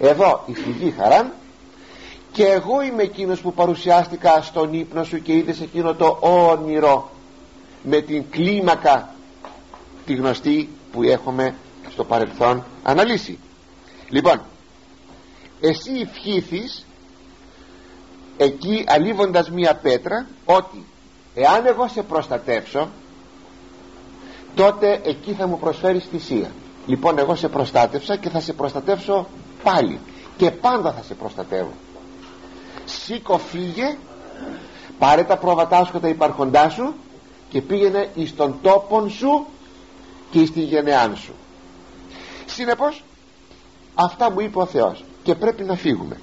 εδώ 0.00 0.42
η 0.46 0.54
φυγή 0.54 0.90
χαράν 0.90 1.32
και 2.32 2.44
εγώ 2.44 2.82
είμαι 2.82 3.02
εκείνος 3.02 3.40
που 3.40 3.52
παρουσιάστηκα 3.54 4.42
στον 4.42 4.72
ύπνο 4.72 5.04
σου 5.04 5.22
και 5.22 5.32
είδες 5.32 5.60
εκείνο 5.60 5.94
το 5.94 6.18
όνειρο 6.20 7.10
με 7.82 8.00
την 8.00 8.24
κλίμακα 8.30 9.14
τη 10.06 10.14
γνωστή 10.14 10.68
που 10.92 11.02
έχουμε 11.02 11.54
στο 11.90 12.04
παρελθόν 12.04 12.64
αναλύσει 12.82 13.38
λοιπόν 14.08 14.40
εσύ 15.60 15.90
ευχήθης 16.00 16.86
εκεί 18.42 18.84
αλίβοντας 18.86 19.50
μία 19.50 19.74
πέτρα 19.74 20.26
ότι 20.44 20.84
εάν 21.34 21.66
εγώ 21.66 21.88
σε 21.88 22.02
προστατεύσω 22.02 22.88
τότε 24.54 25.00
εκεί 25.04 25.32
θα 25.32 25.46
μου 25.46 25.58
προσφέρεις 25.58 26.04
θυσία. 26.10 26.50
Λοιπόν 26.86 27.18
εγώ 27.18 27.34
σε 27.34 27.48
προστάτευσα 27.48 28.16
και 28.16 28.28
θα 28.28 28.40
σε 28.40 28.52
προστατεύσω 28.52 29.26
πάλι. 29.62 30.00
Και 30.36 30.50
πάντα 30.50 30.92
θα 30.92 31.02
σε 31.02 31.14
προστατεύω. 31.14 31.72
Σήκω 32.84 33.38
φύγε 33.38 33.96
πάρε 34.98 35.22
τα 35.22 35.36
πρόβατά 35.36 35.84
σου 35.84 35.92
και 35.92 35.98
τα 35.98 36.08
υπαρχοντά 36.08 36.68
σου 36.70 36.94
και 37.50 37.60
πήγαινε 37.60 38.10
εις 38.14 38.36
τον 38.36 38.58
τόπον 38.62 39.10
σου 39.10 39.46
και 40.30 40.40
εις 40.40 40.52
τη 40.52 40.60
γενεάν 40.60 41.16
σου. 41.16 41.32
Συνεπώς 42.46 43.04
αυτά 43.94 44.30
μου 44.30 44.40
είπε 44.40 44.58
ο 44.58 44.66
Θεός 44.66 45.04
και 45.22 45.34
πρέπει 45.34 45.62
να 45.64 45.74
φύγουμε 45.74 46.16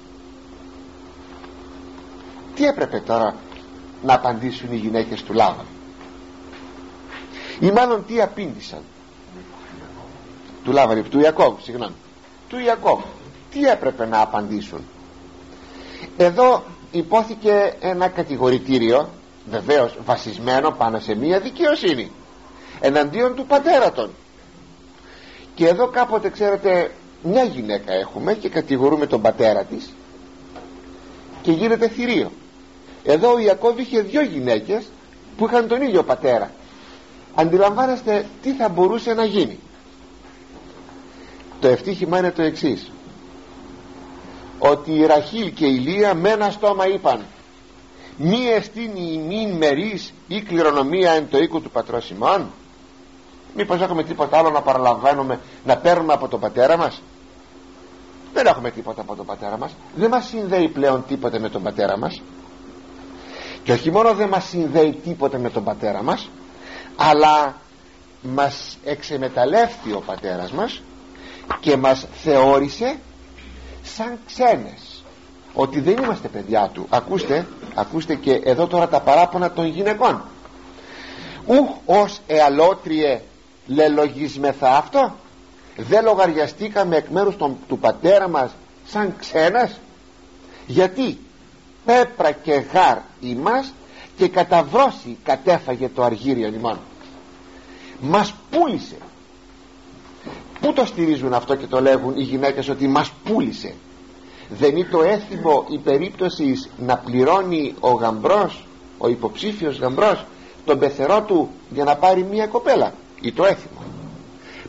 τι 2.58 2.64
έπρεπε 2.64 2.98
τώρα 3.06 3.34
να 4.02 4.14
απαντήσουν 4.14 4.72
οι 4.72 4.76
γυναίκες 4.76 5.22
του 5.22 5.32
Λάβα; 5.32 5.64
Ή 7.60 7.70
μάλλον 7.70 8.04
τι 8.06 8.20
απήντησαν; 8.20 8.80
Του 10.64 10.72
Λάβα 10.72 10.94
του 10.94 11.20
Ιακώβ 11.20 11.60
συγγνώμη. 11.62 11.94
Του 12.48 12.58
Ιακώβ 12.58 13.00
τι 13.50 13.64
έπρεπε 13.64 14.06
να 14.06 14.20
απαντήσουν; 14.20 14.84
Εδώ 16.16 16.62
υπόθηκε 16.90 17.76
ένα 17.80 18.08
κατηγορητήριο 18.08 19.08
βεβαίως 19.50 19.96
βασισμένο 20.04 20.70
πάνω 20.70 20.98
σε 20.98 21.14
μία 21.14 21.40
δικαιοσύνη 21.40 22.10
εναντίον 22.80 23.34
του 23.34 23.46
πατέρα 23.46 23.92
των. 23.92 24.10
Και 25.54 25.68
εδώ 25.68 25.86
κάποτε 25.86 26.30
ξέρετε 26.30 26.94
μια 27.22 27.44
γυναίκα 27.44 27.92
έχουμε 27.92 28.34
και 28.34 28.48
κατηγορούμε 28.48 29.06
τον 29.06 29.20
πατέρα 29.20 29.64
της 29.64 29.92
και 31.42 31.52
γίνεται 31.52 31.88
θηρίο 31.88 32.30
εδώ 33.04 33.32
ο 33.32 33.38
Ιακώβ 33.38 33.78
είχε 33.78 34.00
δύο 34.00 34.22
γυναίκες 34.22 34.84
που 35.36 35.46
είχαν 35.46 35.68
τον 35.68 35.82
ίδιο 35.82 36.02
πατέρα. 36.02 36.50
Αντιλαμβάνεστε 37.34 38.26
τι 38.42 38.52
θα 38.52 38.68
μπορούσε 38.68 39.14
να 39.14 39.24
γίνει. 39.24 39.58
Το 41.60 41.68
ευτύχημα 41.68 42.18
είναι 42.18 42.30
το 42.30 42.42
εξής. 42.42 42.90
Ότι 44.58 44.92
η 44.92 45.06
Ραχήλ 45.06 45.52
και 45.54 45.66
η 45.66 45.78
Λία 45.78 46.14
με 46.14 46.28
ένα 46.28 46.50
στόμα 46.50 46.86
είπαν 46.86 47.24
μη 48.18 48.46
εστίνει 48.46 49.12
η 49.12 49.18
μην 49.18 49.56
μερίς 49.56 50.12
ή 50.28 50.42
κληρονομία 50.42 51.12
εν 51.12 51.28
το 51.30 51.38
οίκο 51.38 51.60
του 51.60 51.70
πατρός 51.70 52.10
ημών 52.10 52.50
μήπως 53.54 53.80
έχουμε 53.80 54.02
τίποτα 54.02 54.38
άλλο 54.38 54.50
να 54.50 54.62
παραλαμβάνουμε 54.62 55.40
να 55.64 55.76
παίρνουμε 55.76 56.12
από 56.12 56.28
τον 56.28 56.40
πατέρα 56.40 56.76
μας; 56.76 57.02
Δεν 58.34 58.46
έχουμε 58.46 58.70
τίποτα 58.70 59.00
από 59.00 59.16
τον 59.16 59.26
πατέρα 59.26 59.58
μας. 59.58 59.74
Δεν 59.96 60.10
μας 60.10 60.26
συνδέει 60.26 60.68
πλέον 60.68 61.04
τίποτα 61.08 61.40
με 61.40 61.48
τον 61.48 61.62
πατέρα 61.62 61.98
μας 61.98 62.22
και 63.68 63.74
όχι 63.74 63.90
μόνο 63.90 64.14
δεν 64.14 64.28
μας 64.28 64.44
συνδέει 64.44 65.00
τίποτα 65.04 65.38
με 65.38 65.50
τον 65.50 65.64
πατέρα 65.64 66.02
μας 66.02 66.28
αλλά 66.96 67.54
μας 68.22 68.78
εξεμεταλλεύτει 68.84 69.92
ο 69.92 70.02
πατέρας 70.06 70.50
μας 70.50 70.82
και 71.60 71.76
μας 71.76 72.06
θεώρησε 72.22 72.98
σαν 73.82 74.18
ξένες. 74.26 75.04
Ότι 75.54 75.80
δεν 75.80 75.96
είμαστε 75.96 76.28
παιδιά 76.28 76.70
του. 76.72 76.86
Ακούστε, 76.90 77.46
ακούστε 77.74 78.14
και 78.14 78.32
εδώ 78.44 78.66
τώρα 78.66 78.88
τα 78.88 79.00
παράπονα 79.00 79.50
των 79.50 79.66
γυναικών. 79.66 80.22
Ουχ 81.46 81.68
ως 81.86 82.20
εαλότριε 82.26 83.20
λελογισμεθα 83.66 84.76
αυτό. 84.76 85.14
Δεν 85.76 86.04
λογαριαστήκαμε 86.04 86.96
εκ 86.96 87.08
μέρους 87.08 87.36
του 87.68 87.78
πατέρα 87.78 88.28
μας 88.28 88.50
σαν 88.86 89.14
ξένας. 89.18 89.80
Γιατί; 90.66 91.18
Πέπρα 91.88 92.30
και 92.30 92.52
γάρ 92.52 92.98
ημάς 93.20 93.72
και 94.16 94.28
καταβρώσει 94.28 95.16
κατέφαγε 95.22 95.88
το 95.94 96.02
αργύριο 96.02 96.46
ημών 96.46 96.78
μας 98.00 98.34
πούλησε. 98.50 98.96
Πού 100.60 100.72
το 100.72 100.86
στηρίζουν 100.86 101.34
αυτό 101.34 101.54
και 101.54 101.66
το 101.66 101.80
λέγουν 101.80 102.16
οι 102.16 102.22
γυναίκες 102.22 102.68
ότι 102.68 102.88
μας 102.88 103.12
πούλησε; 103.24 103.74
Δεν 104.48 104.76
είναι 104.76 104.88
το 104.90 105.02
έθιμο 105.02 105.66
η 105.70 105.78
περίπτωση 105.78 106.54
να 106.78 106.96
πληρώνει 106.98 107.74
ο 107.80 107.90
γαμπρός 107.90 108.66
ο 108.98 109.08
υποψήφιος 109.08 109.78
γαμπρός 109.78 110.24
τον 110.64 110.78
πεθερό 110.78 111.22
του 111.22 111.50
για 111.70 111.84
να 111.84 111.96
πάρει 111.96 112.22
μια 112.22 112.46
κοπέλα; 112.46 112.92
Ή 113.20 113.32
το 113.32 113.44
έθιμο; 113.44 113.82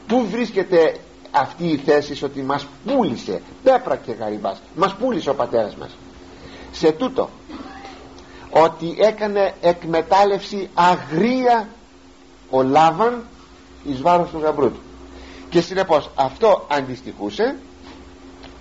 Πού 0.07 0.27
βρίσκεται 0.31 0.95
αυτή 1.31 1.67
η 1.67 1.77
θέση 1.77 2.25
ότι 2.25 2.41
μας 2.41 2.65
πούλησε 2.85 3.41
πέπρα 3.63 3.95
και 3.95 4.11
γαριμπάς 4.11 4.61
μας 4.75 4.95
πούλησε 4.95 5.29
ο 5.29 5.35
πατέρας 5.35 5.75
μας 5.75 5.89
σε 6.79 6.91
τούτο. 6.91 7.29
Ότι 8.49 8.95
έκανε 8.99 9.53
εκμετάλλευση 9.61 10.69
αγρία 10.73 11.69
ο 12.49 12.63
Λάβαν 12.63 13.23
εις 13.83 14.01
βάρος 14.01 14.29
του 14.29 14.39
γαμπρού 14.39 14.71
του. 14.71 14.81
Και 15.49 15.61
συνεπώς 15.61 16.09
αυτό 16.15 16.65
αντιστοιχούσε 16.69 17.55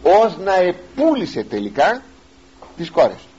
ως 0.02 0.36
να 0.38 0.54
επούλησε 0.54 1.44
τελικά 1.44 2.02
τις 2.76 2.90
κόρες 2.90 3.16
του. 3.16 3.32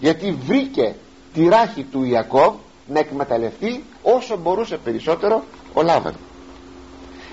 Γιατί 0.00 0.38
βρήκε 0.46 0.94
τη 1.34 1.48
ράχη 1.48 1.82
του 1.82 2.04
Ιακώβ 2.04 2.54
να 2.86 2.98
εκμεταλλευτεί 2.98 3.84
όσο 4.02 4.36
μπορούσε 4.36 4.76
περισσότερο 4.76 5.44
ο 5.72 5.82
Λάβαν. 5.82 6.14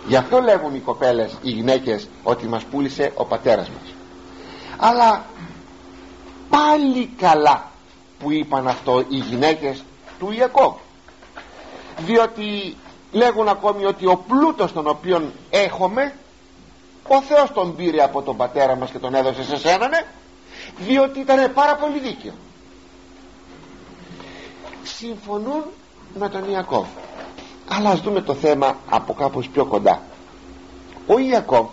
Γι' 0.08 0.16
αυτό 0.16 0.40
λέγουν 0.40 0.76
οι 0.76 0.80
κοπέλες 0.80 1.38
οι 1.42 1.50
γυναίκες 1.50 2.08
ότι 2.24 2.48
μας 2.48 2.64
πούλησε 2.64 3.12
ο 3.16 3.26
πατέρας 3.26 3.70
μας. 3.70 3.94
Αλλά 4.78 5.26
πάλι 6.52 7.06
καλά 7.18 7.72
που 8.20 8.32
είπαν 8.32 8.68
αυτό 8.68 9.04
οι 9.10 9.18
γυναίκες 9.18 9.84
του 10.20 10.32
Ιακώβ. 10.32 10.74
Διότι 12.00 12.76
λέγουν 13.12 13.48
ακόμη 13.48 13.86
ότι 13.86 14.06
ο 14.06 14.24
πλούτος 14.28 14.74
τον 14.74 14.88
οποίον 14.88 15.32
έχουμε 15.50 16.14
ο 17.08 17.22
Θεός 17.22 17.52
τον 17.52 17.76
πήρε 17.76 18.04
από 18.04 18.22
τον 18.22 18.38
πατέρα 18.38 18.76
μας 18.76 18.92
και 18.92 19.00
τον 19.00 19.16
έδωσε 19.16 19.44
σε 19.44 19.58
σένα 19.58 19.88
ναι, 19.88 20.06
διότι 20.78 21.20
ήταν 21.20 21.54
πάρα 21.54 21.76
πολύ 21.76 22.00
δίκαιο. 22.00 22.34
Συμφωνούν 24.84 25.64
με 26.20 26.30
τον 26.30 26.50
Ιακώβ. 26.50 26.86
Αλλά 27.68 27.90
ας 27.90 28.02
δούμε 28.02 28.22
το 28.22 28.34
θέμα 28.34 28.78
από 28.90 29.14
κάπως 29.14 29.48
πιο 29.48 29.66
κοντά. 29.66 30.02
Ο 31.08 31.20
Ιακώβ 31.20 31.68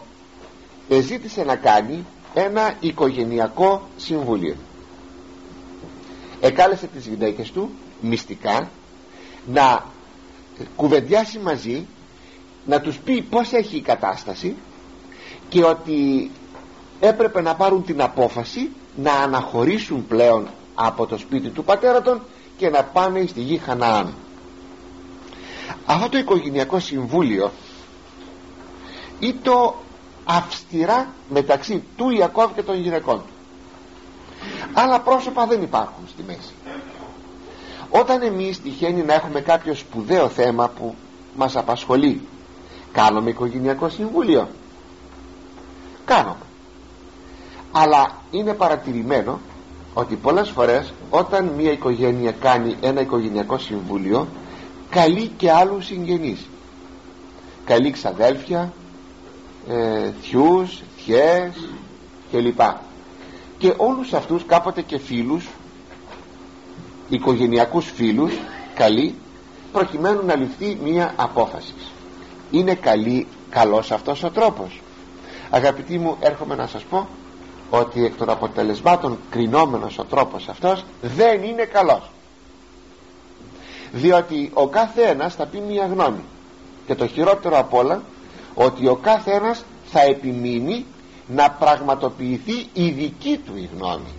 ζήτησε 0.88 1.44
να 1.44 1.56
κάνει 1.56 2.04
ένα 2.34 2.74
οικογενειακό 2.80 3.82
συμβούλιο 3.96 4.56
εκάλεσε 6.40 6.86
τις 6.86 7.06
γυναίκες 7.06 7.50
του 7.50 7.70
μυστικά 8.00 8.70
να 9.46 9.84
κουβεντιάσει 10.76 11.38
μαζί 11.38 11.86
να 12.66 12.80
τους 12.80 12.98
πει 12.98 13.22
πως 13.22 13.52
έχει 13.52 13.76
η 13.76 13.80
κατάσταση 13.80 14.56
και 15.48 15.64
ότι 15.64 16.30
έπρεπε 17.00 17.40
να 17.40 17.54
πάρουν 17.54 17.84
την 17.84 18.02
απόφαση 18.02 18.70
να 18.96 19.12
αναχωρήσουν 19.12 20.06
πλέον 20.06 20.48
από 20.74 21.06
το 21.06 21.18
σπίτι 21.18 21.48
του 21.48 21.64
πατέρα 21.64 22.02
των 22.02 22.22
και 22.56 22.68
να 22.68 22.84
πάνε 22.84 23.26
στη 23.26 23.40
γη 23.40 23.58
Χαναάν. 23.58 24.14
Αυτό 25.86 26.08
το 26.08 26.18
οικογενειακό 26.18 26.78
συμβούλιο 26.80 27.50
ή 29.18 29.34
το 29.42 29.74
αυστηρά 30.24 31.08
μεταξύ 31.28 31.82
του 31.96 32.10
Ιακώβ 32.10 32.50
και 32.54 32.62
των 32.62 32.80
γυναικών 32.80 33.16
του 33.16 33.37
άλλα 34.74 35.00
πρόσωπα 35.00 35.46
δεν 35.46 35.62
υπάρχουν 35.62 36.04
στη 36.08 36.22
μέση. 36.26 36.52
Όταν 37.90 38.22
εμείς 38.22 38.60
τυχαίνει 38.62 39.02
να 39.02 39.14
έχουμε 39.14 39.40
κάποιο 39.40 39.74
σπουδαίο 39.74 40.28
θέμα 40.28 40.68
που 40.68 40.94
μας 41.36 41.56
απασχολεί 41.56 42.20
κάνουμε 42.92 43.30
οικογενειακό 43.30 43.88
συμβούλιο. 43.88 44.48
Κάνουμε. 46.04 46.36
Αλλά 47.72 48.16
είναι 48.30 48.52
παρατηρημένο 48.54 49.40
ότι 49.94 50.14
πολλές 50.14 50.48
φορές 50.50 50.92
όταν 51.10 51.44
μια 51.56 51.72
οικογένεια 51.72 52.32
κάνει 52.32 52.76
ένα 52.80 53.00
οικογενειακό 53.00 53.58
συμβούλιο 53.58 54.28
καλεί 54.90 55.26
και 55.36 55.52
άλλους 55.52 55.84
συγγενείς. 55.86 56.48
Καλεί 57.64 57.90
ξαδέλφια 57.90 58.72
ε, 59.68 60.10
θειούς, 60.22 60.82
θιές 60.96 61.68
κλπ 62.32 62.60
και 63.58 63.74
όλους 63.76 64.12
αυτούς 64.12 64.44
κάποτε 64.46 64.82
και 64.82 64.98
φίλους 64.98 65.48
οικογενειακούς 67.08 67.90
φίλους 67.94 68.32
καλεί 68.74 69.14
προκειμένου 69.72 70.24
να 70.26 70.36
ληφθεί 70.36 70.78
μία 70.82 71.12
απόφαση. 71.16 71.74
Είναι 72.50 72.74
καλή, 72.74 73.26
καλός 73.50 73.90
αυτός 73.90 74.22
ο 74.22 74.30
τρόπος. 74.30 74.80
Αγαπητοί 75.50 75.98
μου 75.98 76.16
έρχομαι 76.20 76.54
να 76.54 76.66
σας 76.66 76.82
πω 76.82 77.08
ότι 77.70 78.04
εκ 78.04 78.16
των 78.16 78.30
αποτελεσμάτων 78.30 79.18
κρινόμενος 79.30 79.98
ο 79.98 80.04
τρόπος 80.04 80.48
αυτός 80.48 80.84
δεν 81.02 81.42
είναι 81.42 81.64
καλός. 81.64 82.10
Διότι 83.92 84.50
ο 84.54 84.66
κάθε 84.66 85.02
ένας 85.02 85.34
θα 85.34 85.46
πει 85.46 85.58
μια 85.58 85.86
γνώμη. 85.86 86.24
Και 86.86 86.94
το 86.94 87.06
χειρότερο 87.06 87.58
απ' 87.58 87.74
όλα 87.74 88.02
ότι 88.54 88.86
ο 88.86 88.96
κάθε 88.96 89.30
ένας 89.30 89.64
θα 89.84 90.00
επιμείνει 90.00 90.86
να 91.28 91.50
πραγματοποιηθεί 91.50 92.66
η 92.72 92.90
δική 92.90 93.40
του 93.46 93.56
η 93.56 93.68
γνώμη. 93.76 94.14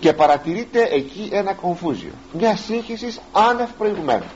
Και 0.00 0.12
παρατηρείται 0.12 0.88
εκεί 0.90 1.28
ένα 1.32 1.52
κομφούζιο 1.52 2.12
μια 2.32 2.56
σύγχυση 2.56 3.18
άνευ 3.32 3.70
προηγουμένου. 3.78 4.30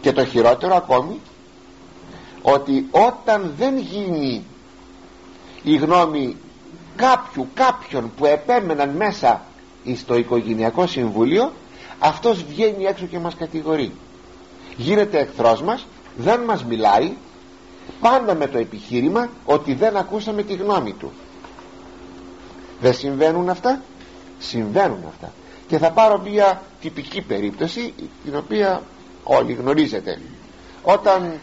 Και 0.00 0.12
το 0.12 0.24
χειρότερο 0.24 0.74
ακόμη 0.74 1.20
ότι 2.42 2.86
όταν 2.90 3.54
δεν 3.58 3.78
γίνει 3.78 4.44
η 5.62 5.76
γνώμη 5.76 6.36
κάποιου 6.96 7.48
κάποιον 7.54 8.12
που 8.16 8.24
επέμεναν 8.26 8.90
μέσα 8.90 9.42
στο 9.96 10.16
οικογενειακό 10.16 10.86
συμβούλιο 10.86 11.52
αυτός 11.98 12.44
βγαίνει 12.44 12.84
έξω 12.84 13.06
και 13.06 13.18
μας 13.18 13.34
κατηγορεί. 13.34 13.92
Γίνεται 14.76 15.18
εχθρός 15.18 15.62
μας 15.62 15.86
δεν 16.16 16.40
μας 16.40 16.64
μιλάει 16.64 17.12
πάντα 18.00 18.34
με 18.34 18.46
το 18.46 18.58
επιχείρημα 18.58 19.28
ότι 19.44 19.74
δεν 19.74 19.96
ακούσαμε 19.96 20.42
τη 20.42 20.54
γνώμη 20.54 20.92
του. 20.92 21.12
Δεν 22.80 22.94
συμβαίνουν 22.94 23.48
αυτά; 23.48 23.82
Συμβαίνουν 24.38 25.04
αυτά. 25.08 25.32
Και 25.66 25.78
θα 25.78 25.90
πάρω 25.90 26.20
μια 26.20 26.62
τυπική 26.80 27.20
περίπτωση 27.22 27.94
την 28.24 28.36
οποία 28.36 28.82
όλοι 29.24 29.52
γνωρίζετε. 29.52 30.20
Όταν 30.82 31.38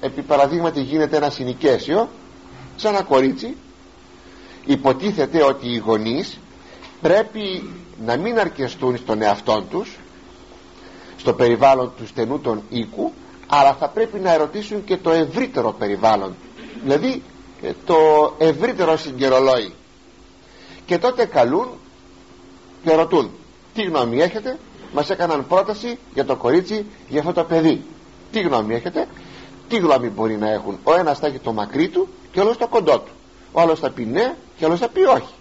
επί 0.00 0.22
παραδείγματι 0.22 0.80
γίνεται 0.80 1.16
ένα 1.16 1.30
συνοικέσιο 1.30 2.08
σαν 2.76 2.94
ένα 2.94 3.02
κορίτσι 3.02 3.56
υποτίθεται 4.64 5.42
ότι 5.42 5.68
οι 5.68 5.76
γονείς 5.76 6.38
πρέπει 7.00 7.70
να 8.04 8.16
μην 8.16 8.38
αρκεστούν 8.38 8.96
στον 8.96 9.22
εαυτό 9.22 9.62
τους 9.70 9.96
στο 11.16 11.32
περιβάλλον 11.32 11.92
του 11.96 12.06
στενού 12.06 12.40
των 12.40 12.62
οίκου 12.68 13.12
αλλά 13.46 13.74
θα 13.74 13.88
πρέπει 13.88 14.18
να 14.18 14.32
ερωτήσουν 14.32 14.84
και 14.84 14.96
το 14.96 15.10
ευρύτερο 15.10 15.72
περιβάλλον. 15.72 16.34
Δηλαδή 16.82 17.22
ε, 17.62 17.72
το 17.86 17.96
ευρύτερο 18.38 18.96
συγκερολόι. 18.96 19.72
Και 20.86 20.98
τότε 20.98 21.24
καλούν 21.24 21.68
και 22.84 22.94
ρωτούν 22.94 23.30
τι 23.74 23.82
γνώμη 23.82 24.20
έχετε; 24.20 24.58
Μας 24.92 25.10
έκαναν 25.10 25.46
πρόταση 25.46 25.98
για 26.14 26.24
το 26.24 26.36
κορίτσι 26.36 26.86
για 27.08 27.20
αυτό 27.20 27.32
το 27.32 27.44
παιδί. 27.44 27.84
Τι 28.32 28.40
γνώμη 28.40 28.74
έχετε; 28.74 29.08
Τι 29.68 29.76
γνώμη 29.76 30.08
μπορεί 30.08 30.36
να 30.36 30.50
έχουν; 30.50 30.78
Ο 30.84 30.94
ένας 30.94 31.18
θα 31.18 31.26
έχει 31.26 31.38
το 31.38 31.52
μακρύ 31.52 31.88
του 31.88 32.08
και 32.32 32.38
ο 32.38 32.42
άλλος 32.42 32.56
το 32.56 32.68
κοντό 32.68 32.98
του. 32.98 33.12
Ο 33.52 33.60
άλλος 33.60 33.78
θα 33.80 33.90
πει 33.90 34.04
ναι 34.04 34.34
και 34.58 34.64
ο 34.64 34.66
άλλος 34.66 34.78
θα 34.80 34.88
πει 34.88 35.00
όχι 35.00 35.34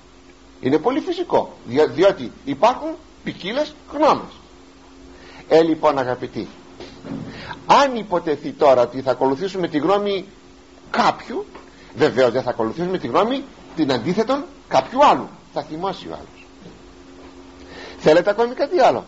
είναι 0.62 0.78
πολύ 0.78 1.00
φυσικό 1.00 1.54
διότι 1.94 2.32
υπάρχουν 2.46 2.90
ποικίλες 3.24 3.76
γνώμες. 3.94 4.32
Ε 5.48 5.62
λοιπόν 5.62 5.98
αγαπητοί 5.98 6.48
αν 7.66 7.96
υποτεθεί 7.96 8.52
τώρα 8.52 8.82
ότι 8.82 9.02
θα 9.02 9.12
ακολουθήσουμε 9.12 9.68
τη 9.68 9.78
γνώμη 9.78 10.26
κάποιου 10.90 11.46
βεβαίως 11.96 12.32
δεν 12.32 12.42
θα 12.42 12.50
ακολουθήσουμε 12.50 12.98
τη 12.98 13.08
γνώμη 13.08 13.44
την 13.76 13.92
αντίθετον 13.92 14.44
κάποιου 14.68 15.06
άλλου. 15.06 15.28
Θα 15.54 15.62
θυμώσει 15.62 16.08
ο 16.08 16.14
άλλος. 16.14 16.46
Θέλετε 18.00 18.30
ακόμη 18.30 18.54
κάτι 18.54 18.80
άλλο; 18.80 19.04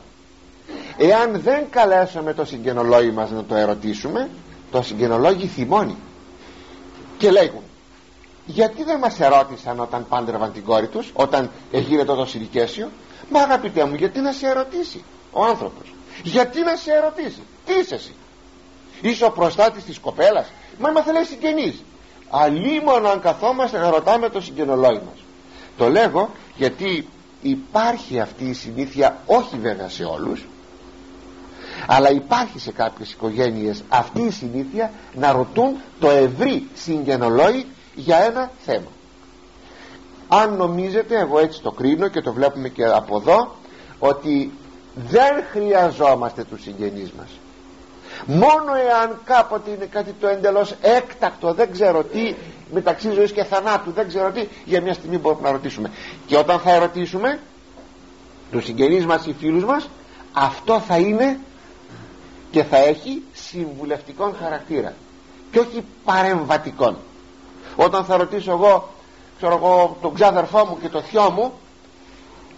Εάν 0.97 1.41
δεν 1.41 1.65
καλέσουμε 1.69 2.33
το 2.33 2.45
συγγενολόγι 2.45 3.11
μας 3.11 3.31
να 3.31 3.43
το 3.43 3.55
ερωτήσουμε 3.55 4.29
το 4.71 4.81
συγγενολόγι 4.81 5.47
θυμώνει. 5.47 5.95
Και 7.17 7.31
λέγουν 7.31 7.61
γιατί 8.45 8.83
δεν 8.83 8.99
μας 8.99 9.19
ερώτησαν 9.19 9.79
όταν 9.79 10.05
πάντρευαν 10.09 10.51
την 10.51 10.63
κόρη 10.63 10.87
τους 10.87 11.11
όταν 11.13 11.51
γίνεται 11.71 12.13
το 12.15 12.25
συνοικέσιο 12.25 12.89
μα 13.29 13.39
αγαπητέ 13.39 13.85
μου 13.85 13.95
γιατί 13.95 14.19
να 14.19 14.31
σε 14.31 14.47
ερωτήσει 14.47 15.03
ο 15.31 15.43
άνθρωπος; 15.43 15.93
Γιατί 16.23 16.61
να 16.61 16.75
σε 16.75 16.91
ερωτήσει; 16.91 17.41
Τι 17.65 17.73
είσαι 17.73 17.95
εσύ; 17.95 18.13
Είσαι 19.01 19.25
ο 19.25 19.31
προστάτης 19.31 19.83
της 19.83 19.99
κοπέλας. 19.99 20.51
Μα 20.79 20.89
είμαστε 20.89 21.11
λέει 21.11 21.23
συγγενείς. 21.23 21.83
Αλίμονο 22.29 23.09
αν 23.09 23.21
καθόμαστε 23.21 23.77
να 23.77 23.89
ρωτάμε 23.89 24.29
το 24.29 24.41
συγγενολόγιο 24.41 25.01
μας. 25.09 25.23
Το 25.77 25.89
λέγω 25.89 26.29
γιατί 26.55 27.07
υπάρχει 27.41 28.19
αυτή 28.19 28.45
η 28.45 28.53
συνήθεια 28.53 29.17
όχι 29.25 29.57
βέβαια 29.57 29.89
σε 29.89 30.03
όλους 30.03 30.45
αλλά 31.87 32.11
υπάρχει 32.11 32.59
σε 32.59 32.71
κάποιες 32.71 33.11
οικογένειες 33.11 33.83
αυτή 33.89 34.21
η 34.21 34.31
συνήθεια 34.31 34.91
να 35.13 35.31
ρωτούν 35.31 35.75
το 35.99 36.09
ευρύ 36.09 36.67
συγγενολόγιο 36.73 37.63
για 37.95 38.17
ένα 38.17 38.51
θέμα. 38.65 38.87
Αν 40.27 40.55
νομίζετε 40.55 41.19
εγώ 41.19 41.39
έτσι 41.39 41.61
το 41.61 41.71
κρίνω 41.71 42.07
και 42.07 42.21
το 42.21 42.33
βλέπουμε 42.33 42.69
και 42.69 42.85
από 42.85 43.17
εδώ 43.17 43.55
ότι 43.99 44.51
δεν 45.09 45.43
χρειαζόμαστε 45.51 46.43
τους 46.43 46.61
συγγενείς 46.61 47.11
μας 47.11 47.29
μόνο 48.27 48.73
εάν 48.89 49.19
κάποτε 49.23 49.69
είναι 49.69 49.85
κάτι 49.85 50.15
το 50.19 50.27
εντελώς 50.27 50.75
έκτακτο 50.81 51.53
δεν 51.53 51.71
ξέρω 51.71 52.03
τι 52.03 52.35
μεταξύ 52.73 53.11
ζωής 53.11 53.31
και 53.31 53.43
θανάτου 53.43 53.91
δεν 53.91 54.07
ξέρω 54.07 54.31
τι 54.31 54.47
για 54.65 54.81
μια 54.81 54.93
στιγμή 54.93 55.17
μπορούμε 55.17 55.41
να 55.41 55.51
ρωτήσουμε. 55.51 55.91
Και 56.25 56.37
όταν 56.37 56.59
θα 56.59 56.71
ερωτήσουμε 56.71 57.39
τους 58.51 58.65
συγγενείς 58.65 59.05
μας 59.05 59.25
ή 59.25 59.35
φίλους 59.39 59.63
μας 59.65 59.89
αυτό 60.33 60.79
θα 60.79 60.97
είναι 60.97 61.39
και 62.51 62.63
θα 62.63 62.77
έχει 62.77 63.23
συμβουλευτικό 63.33 64.35
χαρακτήρα 64.41 64.93
και 65.51 65.59
όχι 65.59 65.83
παρεμβατικών 66.05 66.97
όταν 67.75 68.03
θα 68.05 68.17
ρωτήσω 68.17 68.51
εγώ 68.51 68.89
ξέρω 69.37 69.55
εγώ 69.55 69.97
τον 70.01 70.13
ξάδερφό 70.13 70.65
μου 70.65 70.77
και 70.81 70.89
το 70.89 71.01
θειό 71.01 71.31
μου 71.31 71.53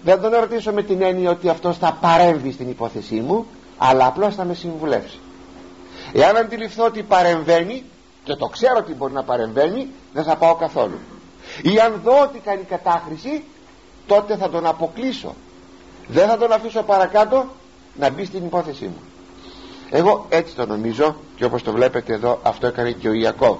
δεν 0.04 0.22
τον 0.22 0.32
ρωτήσω 0.32 0.72
με 0.72 0.84
την 0.84 1.02
έννοια 1.02 1.32
ότι 1.32 1.50
αυτός 1.50 1.78
θα 1.78 1.98
παρέμβει 2.02 2.52
στην 2.52 2.70
υπόθεσή 2.70 3.16
μου 3.16 3.46
αλλά 3.78 4.06
απλώς 4.06 4.36
θα 4.36 4.44
με 4.44 4.54
συμβουλεύσει 4.54 5.20
εάν 6.14 6.38
αντιληφθώ 6.38 6.86
ότι 6.86 7.04
παρεμβαίνει 7.04 7.84
και 8.24 8.36
το 8.36 8.46
ξέρω 8.48 8.78
ότι 8.78 8.94
μπορεί 8.94 9.14
να 9.14 9.24
παρεμβαίνει 9.24 9.90
δεν 10.14 10.24
θα 10.24 10.36
πάω 10.36 10.56
καθόλου. 10.56 11.00
Ή 11.62 11.80
αν 11.80 12.02
δω 12.04 12.22
ότι 12.22 12.40
κάνει 12.40 12.64
κατάχρηση 12.64 13.44
τότε 14.08 14.36
θα 14.36 14.50
τον 14.50 14.66
αποκλείσω. 14.66 15.36
Δεν 16.08 16.28
θα 16.28 16.38
τον 16.38 16.52
αφήσω 16.52 16.84
παρακάτω 16.84 17.46
να 17.96 18.10
μπει 18.10 18.26
στην 18.26 18.46
υπόθεσή 18.46 18.86
μου. 18.86 19.02
Εγώ 19.90 20.26
έτσι 20.30 20.56
το 20.56 20.66
νομίζω 20.66 21.16
και 21.36 21.46
όπως 21.46 21.64
το 21.64 21.72
βλέπετε 21.72 22.14
εδώ 22.14 22.40
αυτό 22.44 22.68
έκανε 22.68 22.92
και 22.92 23.10
ο 23.10 23.14
Ιακώβ. 23.14 23.58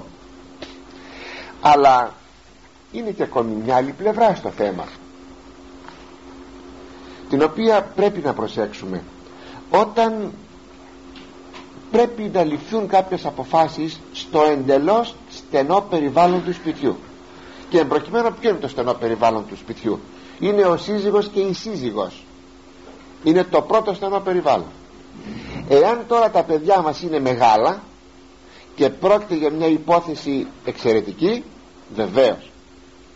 Αλλά 1.62 2.14
είναι 2.92 3.10
και 3.12 3.24
ακόμη 3.24 3.54
μια 3.54 3.76
άλλη 3.76 3.92
πλευρά 3.92 4.36
στο 4.36 4.50
θέμα 4.50 4.86
την 7.30 7.42
οποία 7.44 7.82
πρέπει 7.96 8.20
να 8.20 8.34
προσέξουμε. 8.34 9.04
Όταν 9.70 10.32
πρέπει 11.92 12.32
να 12.34 12.44
ληφθούν 12.44 12.88
κάποιες 12.88 13.26
αποφάσεις 13.26 14.00
στο 14.14 14.42
εντελώς 14.42 15.16
στενό 15.30 15.86
περιβάλλον 15.90 16.44
του 16.44 16.54
σπιτιού. 16.54 16.98
Και 17.70 17.80
εμπροκειμένο 17.80 18.32
ποιο 18.40 18.50
είναι 18.50 18.60
το 18.60 18.68
στενό 18.68 18.94
περιβάλλον 18.94 19.46
του 19.48 19.56
σπιτιού; 19.58 20.00
Είναι 20.40 20.62
ο 20.62 20.78
σύζυγος 20.78 21.28
και 21.28 21.40
η 21.40 21.54
σύζυγος. 21.54 22.24
Είναι 23.24 23.44
το 23.44 23.62
πρώτο 23.62 23.94
στενό 23.94 24.20
περιβάλλον. 24.20 24.68
Εάν 25.70 26.04
τώρα 26.08 26.30
τα 26.30 26.44
παιδιά 26.44 26.82
μας 26.82 27.02
είναι 27.02 27.20
μεγάλα 27.20 27.82
και 28.76 28.90
πρόκειται 28.90 29.36
για 29.36 29.52
μια 29.52 29.68
υπόθεση 29.68 30.48
εξαιρετική 30.66 31.44
βεβαίως 31.96 32.50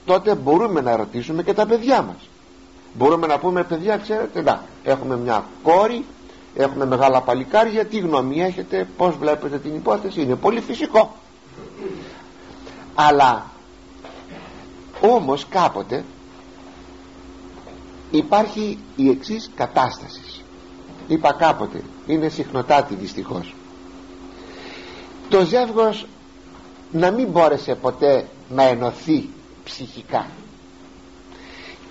τότε 0.05 0.35
μπορούμε 0.35 0.81
να 0.81 0.95
ρωτήσουμε 0.95 1.43
και 1.43 1.53
τα 1.53 1.65
παιδιά 1.65 2.01
μας. 2.01 2.29
Μπορούμε 2.93 3.27
να 3.27 3.39
πούμε 3.39 3.63
παιδιά 3.63 3.97
ξέρετε 3.97 4.41
να 4.41 4.63
έχουμε 4.83 5.17
μια 5.17 5.45
κόρη 5.63 6.05
έχουμε 6.55 6.85
μεγάλα 6.85 7.21
παλικάρια 7.21 7.85
τι 7.85 7.99
γνώμη 7.99 8.41
έχετε 8.43 8.87
πως 8.97 9.15
βλέπετε 9.17 9.57
την 9.57 9.75
υπόθεση 9.75 10.21
είναι 10.21 10.35
πολύ 10.35 10.61
φυσικό. 10.61 11.15
Αλλά 12.95 13.45
όμως 15.01 15.45
κάποτε 15.49 16.03
υπάρχει 18.11 18.77
η 18.95 19.09
εξής 19.09 19.49
κατάσταση. 19.55 20.21
Είπα 21.07 21.33
κάποτε 21.33 21.81
είναι 22.07 22.29
συχνοτάτη 22.29 22.95
δυστυχώς. 22.95 23.55
Το 25.29 25.45
ζεύγος 25.45 26.07
να 26.91 27.11
μην 27.11 27.27
μπόρεσε 27.27 27.75
ποτέ 27.75 28.27
να 28.49 28.63
ενωθεί 28.63 29.29
ψυχικά 29.63 30.27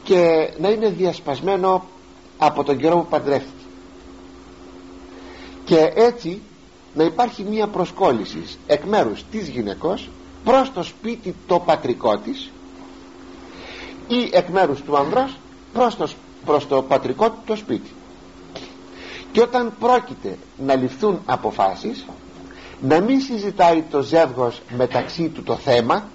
και 0.02 0.50
να 0.58 0.68
είναι 0.68 0.88
διασπασμένο 0.88 1.84
από 2.38 2.64
τον 2.64 2.76
καιρό 2.78 2.96
που 2.96 3.06
παντρεύτηκε 3.06 3.61
και 5.72 5.92
έτσι 5.94 6.40
να 6.94 7.04
υπάρχει 7.04 7.42
μία 7.42 7.66
προσκόλληση 7.66 8.42
εκ 8.66 8.84
μέρους 8.84 9.24
της 9.30 9.48
γυναικός 9.48 10.10
προς 10.44 10.72
το 10.72 10.82
σπίτι 10.82 11.34
το 11.46 11.58
πατρικό 11.58 12.16
της 12.18 12.50
ή 14.08 14.30
εκ 14.32 14.48
μέρους 14.48 14.80
του 14.82 14.96
άνδρας 14.96 15.38
προς 15.72 15.96
το, 15.96 16.10
προς 16.44 16.68
το 16.68 16.82
πατρικό 16.82 17.30
του 17.30 17.36
το 17.46 17.56
σπίτι. 17.56 17.90
Και 19.32 19.40
όταν 19.40 19.72
πρόκειται 19.78 20.38
να 20.58 20.74
ληφθούν 20.74 21.20
αποφάσεις 21.26 22.06
να 22.80 23.00
μην 23.00 23.20
συζητάει 23.20 23.82
το 23.90 24.00
ζεύγος 24.02 24.62
μεταξύ 24.76 25.28
του 25.28 25.42
το 25.42 25.56
θέμα 25.56 26.08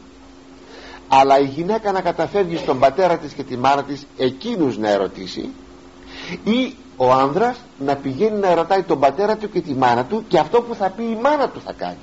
αλλά 1.08 1.40
η 1.40 1.46
γυναίκα 1.46 1.92
να 1.92 2.02
καταφεύγει 2.02 2.58
στον 2.58 2.80
πατέρα 2.80 3.18
της 3.18 3.34
και 3.34 3.44
τη 3.44 3.58
μάνα 3.58 3.84
της 3.84 4.06
εκείνους 4.18 4.78
να 4.78 4.90
ερωτήσει 4.90 5.50
ή 6.44 6.76
ο 6.98 7.12
άνδρας 7.12 7.58
να 7.80 7.96
πηγαίνει 7.96 8.40
να 8.40 8.48
ερωτάει 8.48 8.84
τον 8.84 9.00
πατέρα 9.00 9.36
του 9.36 9.50
και 9.50 9.62
τη 9.62 9.74
μάνα 9.74 10.06
του 10.06 10.26
και 10.28 10.40
αυτό 10.40 10.62
που 10.62 10.76
θα 10.76 10.90
πει 10.90 11.04
η 11.04 11.18
μάνα 11.22 11.50
του 11.50 11.62
θα 11.66 11.74
κάνει. 11.74 11.98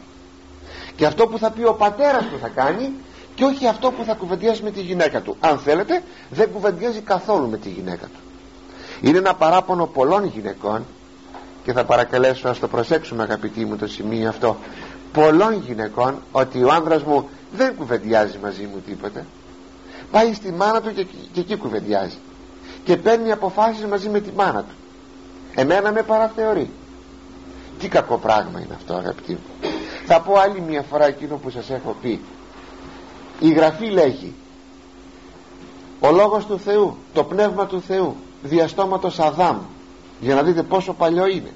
Και 0.97 1.07
αυτό 1.07 1.27
που 1.27 1.39
θα 1.39 1.51
πει 1.51 1.65
ο 1.65 1.75
πατέρας 1.75 2.25
του 2.25 2.39
θα 2.41 2.49
κάνει 2.49 2.93
και 3.35 3.45
όχι 3.45 3.67
αυτό 3.67 3.91
που 3.91 4.05
θα 4.05 4.15
κουβεντιάσει 4.15 4.63
με 4.63 4.71
τη 4.71 4.81
γυναίκα 4.81 5.21
του. 5.21 5.37
Αν 5.41 5.59
θέλετε 5.59 6.03
δεν 6.31 6.51
κουβεντιάζει 6.53 7.01
καθόλου 7.01 7.49
με 7.49 7.57
τη 7.57 7.69
γυναίκα 7.69 8.07
του. 8.07 8.21
Είναι 9.01 9.19
ένα 9.19 9.35
παράπονο 9.35 9.87
πολλών 9.87 10.25
γυναικών 10.25 10.85
και 11.65 11.73
θα 11.73 11.85
παρακαλέσω 11.85 12.49
να 12.49 12.55
το 12.55 12.69
προσέξουμε 12.69 13.23
αγαπητοί 13.23 13.65
μου 13.65 13.77
το 13.77 13.87
σημείο 13.87 14.29
αυτό. 14.29 14.57
Πολλών 15.13 15.63
γυναικών 15.67 16.23
ότι 16.33 16.63
ο 16.63 16.73
άνδρας 16.73 17.03
μου 17.03 17.29
δεν 17.57 17.77
κουβεντιάζει 17.77 18.39
μαζί 18.43 18.63
μου 18.63 18.83
τίποτα 18.87 19.25
πάει 20.11 20.35
στη 20.35 20.53
μάνα 20.53 20.81
του 20.81 20.95
και, 20.95 21.07
και 21.33 21.41
εκεί 21.41 21.57
κουβεντιάζει. 21.57 22.19
Και 22.85 22.97
παίρνει 22.97 23.33
αποφάσεις 23.33 23.85
μαζί 23.85 24.09
με 24.09 24.21
τη 24.21 24.31
μάνα 24.37 24.61
του 24.61 24.75
εμένα 25.55 25.93
με 25.93 26.03
παραθεωρεί. 26.03 26.71
Τι 27.79 27.88
κακό 27.88 28.17
πράγμα 28.17 28.61
είναι 28.61 28.75
αυτό 28.75 28.95
αγαπητοί 28.95 29.33
μου. 29.33 29.71
Θα 30.07 30.21
πω 30.21 30.35
άλλη 30.38 30.61
μια 30.61 30.83
φορά 30.83 31.07
εκείνο 31.07 31.37
που 31.37 31.51
σας 31.51 31.71
έχω 31.71 31.97
πει. 32.03 32.21
Η 33.40 33.53
Γραφή 33.53 33.87
λέγει 33.87 34.35
ο 36.01 36.11
Λόγος 36.11 36.47
του 36.47 36.59
Θεού 36.59 36.97
το 37.12 37.25
Πνεύμα 37.25 37.67
του 37.67 37.81
Θεού 37.81 38.17
διαστόματος 38.43 39.19
Αδάμ 39.19 39.59
για 40.21 40.35
να 40.35 40.43
δείτε 40.43 40.62
πόσο 40.62 40.93
παλιό 40.93 41.27
είναι. 41.27 41.53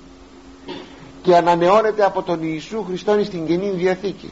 Και 1.23 1.37
ανανεώνεται 1.37 2.05
από 2.05 2.23
τον 2.23 2.39
Ιησού 2.43 2.85
Χριστόν 2.85 3.25
στην 3.25 3.47
Καινή 3.47 3.71
Διαθήκη. 3.71 4.31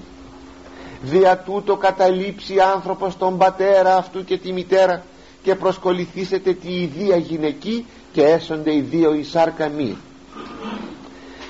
Δια 1.03 1.39
τούτο 1.39 1.77
καταλήψει 1.77 2.61
άνθρωπος 2.61 3.17
τον 3.17 3.39
πατέρα 3.39 3.97
αυτού 3.97 4.25
και 4.25 4.39
τη 4.39 4.53
μητέρα 4.53 5.05
και 5.43 5.55
προσκοληθήσετε 5.55 6.53
τη 6.53 6.69
ιδία 6.69 7.17
γυναική 7.17 7.87
και 8.17 8.23
έσονται 8.23 8.75
οι 8.75 8.81
δύο 8.81 9.15
η 9.15 9.23
σάρκα 9.23 9.69
μη 9.69 9.97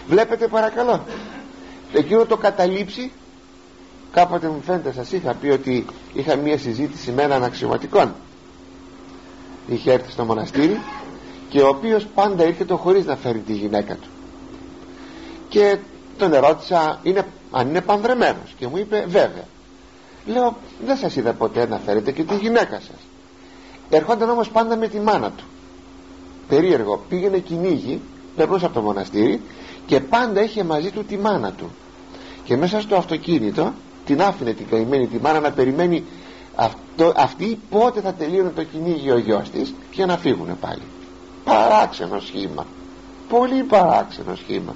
βλέπετε 0.09 0.49
παρακαλώ. 0.49 1.05
Εκείνο 1.93 2.25
το 2.25 2.37
καταλήψει 2.37 3.13
κάποτε 4.13 4.49
μου 4.49 4.63
φαίνεται 4.67 4.93
σας 4.93 5.13
είχα 5.13 5.35
πει 5.35 5.49
ότι 5.49 5.87
είχα 6.13 6.37
μία 6.37 6.59
συζήτηση 6.59 7.11
με 7.11 7.23
έναν 7.23 7.45
αξιωματικών 7.45 8.15
είχε 9.67 9.93
έρθει 9.93 10.11
στο 10.11 10.25
μοναστήρι 10.25 10.81
και 11.49 11.61
ο 11.61 11.69
οποίος 11.69 12.07
πάντα 12.15 12.45
ήρθε 12.45 12.65
χωρίς 12.75 13.05
να 13.05 13.17
φέρει 13.17 13.39
τη 13.39 13.53
γυναίκα 13.53 13.95
του. 13.95 14.09
Και 15.49 15.79
τον 16.19 16.33
ερώτησα 16.33 17.01
είναι, 17.03 17.27
αν 17.51 17.69
είναι 17.69 17.81
πανδρεμένος 17.81 18.55
και 18.59 18.67
μου 18.67 18.77
είπε 18.77 19.05
βέβαια 19.09 19.45
λέω 20.27 20.57
δεν 20.87 20.97
σας 20.97 21.17
είδα 21.17 21.33
ποτέ 21.33 21.67
να 21.67 21.79
φέρετε 21.79 22.13
και 22.13 22.23
τη 22.23 22.37
γυναίκα 22.37 22.81
σας 22.81 23.01
ερχόταν 23.91 24.31
όμως 24.31 24.49
πάντα 24.49 24.77
με 24.77 24.89
τη 24.89 25.01
μάνα 25.01 25.31
του 25.31 25.45
περίεργο. 26.49 27.05
Πήγαινε 27.09 27.39
κυνήγι 27.39 28.01
περνούσε 28.37 28.65
από 28.65 28.75
το 28.75 28.81
μοναστήρι 28.81 29.41
και 29.87 30.01
πάντα 30.01 30.43
είχε 30.43 30.65
μαζί 30.65 30.91
του 30.91 31.05
τη 31.05 31.17
μάνα 31.19 31.53
του. 31.53 31.71
Και 32.45 32.57
μέσα 32.57 32.81
στο 32.81 32.97
αυτοκίνητο 32.97 33.73
την 34.07 34.23
άφηνε 34.23 34.53
την 34.53 34.69
καημένη 34.69 35.07
τη 35.07 35.19
μάνα 35.19 35.41
να 35.41 35.51
περιμένει 35.51 36.05
αυτό, 36.55 37.13
αυτή 37.17 37.59
πότε 37.71 38.01
θα 38.01 38.13
τελείωνε 38.13 38.51
το 38.51 38.65
κυνήγι 38.65 39.11
ο 39.11 39.19
γιος 39.19 39.51
της 39.51 39.75
και 39.91 40.07
να 40.07 40.19
φύγουνε 40.19 40.57
πάλι. 40.61 40.83
Παράξενο 41.45 42.21
σχήμα. 42.21 42.67
Πολύ 43.29 43.63
παράξενο 43.63 44.35
σχήμα. 44.35 44.75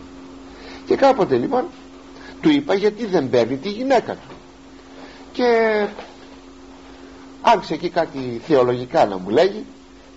Και 0.86 0.96
κάποτε 0.96 1.36
λοιπόν 1.36 1.64
του 2.40 2.50
είπα 2.50 2.74
γιατί 2.74 3.06
δεν 3.06 3.30
παίρνει 3.30 3.56
τη 3.56 3.68
γυναίκα 3.68 4.12
του 4.12 4.34
και 5.32 5.46
άρχισε 7.40 7.74
εκεί 7.74 7.88
κάτι 7.88 8.40
θεολογικά 8.46 9.06
να 9.06 9.18
μου 9.18 9.28
λέγει 9.28 9.64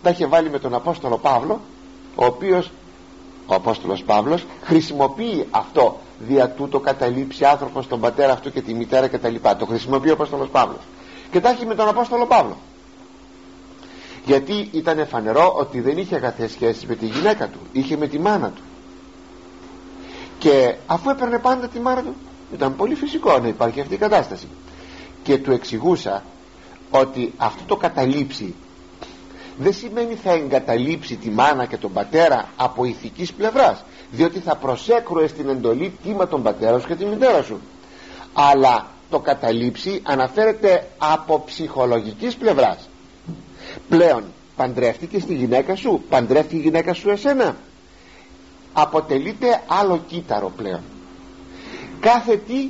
τα 0.04 0.10
είχε 0.10 0.26
βάλει 0.26 0.50
με 0.50 0.60
τον 0.60 0.74
Απόστολο 0.74 1.18
Παύλο 1.18 1.60
ο 2.16 2.26
οποίος 2.26 2.72
ο 3.46 3.54
Απόστολος 3.54 4.04
Παύλος 4.04 4.46
χρησιμοποιεί 4.64 5.48
αυτό 5.52 6.00
δια 6.20 6.50
τούτο 6.50 6.80
καταλήψει 6.80 7.46
άνθρωπος 7.46 7.88
τον 7.88 8.00
πατέρα 8.00 8.34
αυτού 8.34 8.52
και 8.52 8.62
τη 8.62 8.74
μητέρα 8.74 9.08
και 9.08 9.18
τα 9.18 9.30
λοιπά. 9.30 9.56
Το 9.56 9.66
χρησιμοποιεί 9.66 10.10
ο 10.10 10.14
Απόστολος 10.14 10.50
Παύλος. 10.50 10.82
Και 11.32 11.40
τα 11.40 11.50
έχει 11.50 11.66
με 11.66 11.76
τον 11.76 11.88
Απόστολο 11.88 12.26
Παύλο. 12.26 12.58
Γιατί 14.26 14.70
ήταν 14.72 15.08
φανερό 15.08 15.54
ότι 15.58 15.82
δεν 15.82 15.98
είχε 15.98 16.16
αγαθές 16.16 16.52
σχέσεις 16.52 16.86
με 16.86 16.96
τη 16.96 17.06
γυναίκα 17.06 17.48
του 17.48 17.60
είχε 17.72 17.98
με 17.98 18.08
τη 18.08 18.20
μάνα 18.20 18.50
του. 18.50 18.62
Και 20.40 20.76
αφού 20.88 21.10
έπαιρνε 21.10 21.40
πάντα 21.40 21.68
τη 21.68 21.80
μάνα 21.80 22.02
του 22.02 22.16
ήταν 22.54 22.76
πολύ 22.76 22.96
φυσικό 22.96 23.40
να 23.40 23.48
υπάρχει 23.48 23.82
αυτή 23.82 23.94
η 23.94 23.98
κατάσταση. 23.98 24.48
Και 25.24 25.38
του 25.38 25.52
εξηγούσα 25.52 26.24
ότι 26.92 27.34
αυτό 27.38 27.64
το 27.66 27.76
καταλήψει 27.76 28.56
δεν 29.58 29.74
σημαίνει 29.74 30.16
θα 30.16 30.32
εγκαταλείψει 30.32 31.16
τη 31.16 31.30
μάνα 31.30 31.66
και 31.66 31.78
τον 31.78 31.94
πατέρα 31.94 32.50
από 32.56 32.86
ηθικής 32.86 33.34
πλευράς 33.34 33.84
διότι 34.12 34.40
θα 34.40 34.56
προσέκρουε 34.56 35.28
στην 35.28 35.50
εντολή 35.50 35.94
τίμα 36.04 36.28
τον 36.28 36.44
πατέρα 36.44 36.80
σου 36.80 36.88
και 36.88 36.96
τη 36.96 37.06
μητέρα 37.06 37.44
σου. 37.44 37.60
Αλλά 38.34 38.88
το 39.10 39.20
καταλήψει 39.20 40.02
αναφέρεται 40.04 40.88
από 40.98 41.44
ψυχολογικής 41.46 42.36
πλευράς. 42.36 42.90
Πλέον 43.90 44.24
παντρεύτηκε 44.56 45.20
στη 45.20 45.34
γυναίκα 45.34 45.76
σου 45.76 46.04
παντρεύτηκε 46.10 46.56
η 46.56 46.60
γυναίκα 46.60 46.94
σου 46.94 47.10
εσένα. 47.10 47.56
Αποτελείται 48.74 49.62
άλλο 49.68 50.04
κύτταρο 50.08 50.52
πλέον. 50.58 50.82
Κάθε 52.00 52.38
τι 52.38 52.70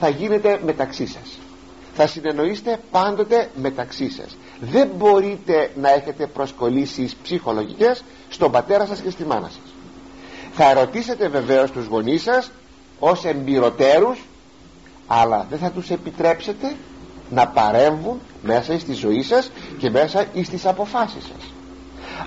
θα 0.00 0.08
γίνεται 0.08 0.60
μεταξύ 0.64 1.06
σας. 1.06 1.38
Θα 1.94 2.06
συνεννοείστε 2.06 2.80
πάντοτε 2.90 3.50
μεταξύ 3.54 4.10
σας 4.10 4.36
δεν 4.60 4.88
μπορείτε 4.96 5.70
να 5.80 5.92
έχετε 5.92 6.26
προσκολήσεις 6.26 7.14
ψυχολογικές 7.22 8.04
στον 8.28 8.50
πατέρα 8.50 8.86
σας 8.86 9.00
και 9.00 9.10
στη 9.10 9.24
μάνα 9.24 9.48
σας. 9.48 9.74
Θα 10.52 10.70
ερωτήσετε 10.70 11.28
βεβαίως 11.28 11.70
τους 11.70 11.86
γονείς 11.86 12.22
σας 12.22 12.50
ως 12.98 13.24
εμπειροτέρους 13.24 14.18
αλλά 15.06 15.46
δεν 15.50 15.58
θα 15.58 15.70
τους 15.70 15.90
επιτρέψετε 15.90 16.76
να 17.30 17.46
παρέμβουν 17.48 18.20
μέσα 18.42 18.78
στη 18.78 18.92
ζωή 18.92 19.22
σας 19.22 19.50
και 19.78 19.90
μέσα 19.90 20.26
στις 20.44 20.66
αποφάσεις 20.66 21.22
σας. 21.22 21.52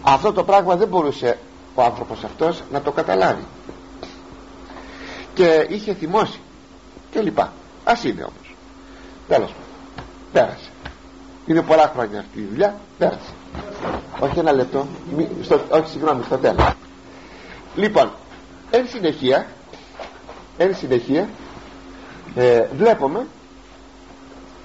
Αυτό 0.02 0.34
το 0.34 0.44
πράγμα 0.44 0.76
δεν 0.76 0.88
μπορούσε 0.88 1.38
ο 1.76 1.82
άνθρωπος 1.82 2.24
αυτός 2.24 2.64
να 2.72 2.82
το 2.82 2.92
καταλάβει. 2.92 3.44
Και 5.34 5.68
είχε 5.70 5.94
θυμώσει. 5.94 6.40
Και 7.12 7.22
λοιπά. 7.22 7.54
Ας 7.84 8.04
είναι 8.04 8.22
όμως. 8.22 8.56
Τέλος 9.28 9.54
πέρασε 10.32 10.71
είναι 11.52 11.62
πολλά 11.62 11.92
χρόνια 11.96 12.20
αυτή 12.20 12.40
η 12.40 12.48
δουλειά. 12.50 12.76
Πέρασε. 12.98 13.34
Όχι 14.20 14.40
ένα 14.40 14.52
λεπτό. 14.52 14.88
Μη, 15.16 15.30
στο, 15.42 15.62
όχι 15.70 15.90
συγγνώμη 15.90 16.24
στο 16.24 16.38
τέλος. 16.38 16.72
Λοιπόν 17.76 18.12
εν 18.72 18.88
συνεχεία 18.88 19.48
εν 20.58 20.76
συνεχεία 20.76 21.30
ε, 22.36 22.66
βλέπουμε 22.78 23.28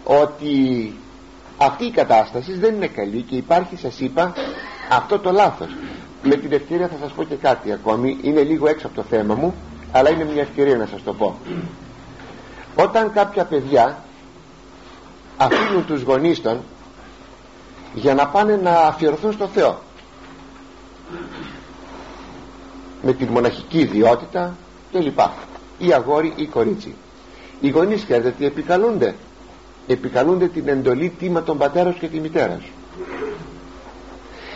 ότι 0.05 0.92
αυτή 1.57 1.85
η 1.85 1.90
κατάσταση 1.90 2.53
δεν 2.53 2.75
είναι 2.75 2.87
καλή 2.87 3.22
και 3.22 3.37
υπάρχει 3.37 3.77
σας 3.77 4.01
είπα 4.01 4.33
αυτό 4.90 5.18
το 5.18 5.31
λάθος. 5.33 5.68
Με 6.22 6.37
την 6.37 6.53
ευκαιρία 6.53 6.88
θα 6.88 6.96
σας 7.01 7.12
πω 7.12 7.22
και 7.25 7.35
κάτι 7.35 7.72
ακόμη. 7.72 8.18
Είναι 8.22 8.42
λίγο 8.42 8.68
έξω 8.68 8.87
από 8.87 8.96
το 8.96 9.03
θέμα 9.03 9.35
μου 9.35 9.55
αλλά 9.92 10.11
είναι 10.11 10.25
μια 10.25 10.42
ευκαιρία 10.42 10.77
να 10.77 10.87
σας 10.87 11.03
το 11.03 11.14
πω. 11.14 11.37
Όταν 12.77 13.12
κάποια 13.12 13.44
παιδιά 13.44 13.99
αφήνουν 15.37 15.87
τους 15.87 16.03
γονείς 16.03 16.42
των 16.42 16.61
για 17.96 18.14
να 18.14 18.26
πάνε 18.26 18.56
να 18.56 18.70
αφιερωθούν 18.70 19.32
στο 19.32 19.46
Θεό. 19.46 19.78
Με 23.02 23.12
την 23.12 23.28
μοναχική 23.28 23.78
ιδιότητα 23.78 24.56
και 24.90 24.98
λοιπά. 24.98 25.35
Ή 25.78 25.92
αγόρι 25.92 26.32
ή 26.37 26.46
κορίτσι 26.46 26.94
οι 27.61 27.68
γονείς 27.68 28.04
ξέρετε 28.04 28.30
τι 28.30 28.44
επικαλούνται. 28.44 29.14
Επικαλούνται 29.87 30.48
την 30.48 30.68
εντολή 30.68 31.09
τίμα 31.18 31.42
των 31.42 31.59
πατέρας 31.59 31.94
και 31.94 32.09
τη 32.09 32.20
μητέρας. 32.20 32.62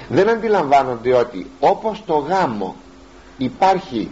Δεν 0.08 0.28
αντιλαμβάνονται 0.28 1.14
ότι 1.14 1.50
όπως 1.60 2.02
το 2.06 2.14
γάμο 2.14 2.76
υπάρχει 3.38 4.10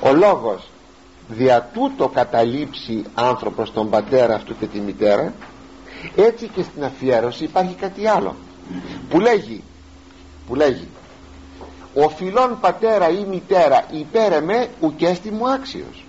ο 0.00 0.12
λόγος 0.12 0.70
δια 1.28 1.70
τούτο 1.72 2.08
καταλήψει 2.08 3.04
άνθρωπος 3.14 3.72
τον 3.72 3.90
πατέρα 3.90 4.34
αυτού 4.34 4.58
και 4.58 4.66
τη 4.66 4.80
μητέρα 4.80 5.32
έτσι 6.16 6.48
και 6.48 6.62
στην 6.62 6.84
αφιέρωση 6.84 7.44
υπάρχει 7.44 7.74
κάτι 7.74 8.06
άλλο. 8.06 8.36
Που 9.08 9.20
λέγει 9.20 9.62
που 10.46 10.54
λέγει 10.54 10.88
ο 11.94 12.08
φιλόν 12.08 12.58
πατέρα 12.60 13.08
ή 13.08 13.24
μητέρα 13.24 13.84
υπέρεμε 13.90 14.68
ουκέστη 14.80 15.30
μου 15.30 15.50
άξιος. 15.50 16.04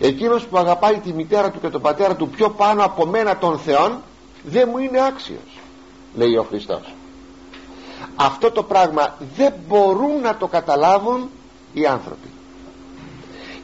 Εκείνος 0.00 0.46
που 0.46 0.58
αγαπάει 0.58 0.98
τη 0.98 1.12
μητέρα 1.12 1.50
του 1.50 1.60
και 1.60 1.68
τον 1.68 1.80
πατέρα 1.80 2.16
του 2.16 2.28
πιο 2.28 2.50
πάνω 2.50 2.84
από 2.84 3.06
μένα 3.06 3.38
των 3.38 3.58
θεών 3.58 4.02
δεν 4.42 4.68
μου 4.72 4.78
είναι 4.78 5.04
άξιος 5.06 5.60
λέει 6.14 6.36
ο 6.36 6.42
Χριστός. 6.42 6.94
Αυτό 8.16 8.50
το 8.50 8.62
πράγμα 8.62 9.16
δεν 9.36 9.52
μπορούν 9.68 10.20
να 10.20 10.36
το 10.36 10.46
καταλάβουν 10.46 11.28
οι 11.72 11.86
άνθρωποι. 11.86 12.28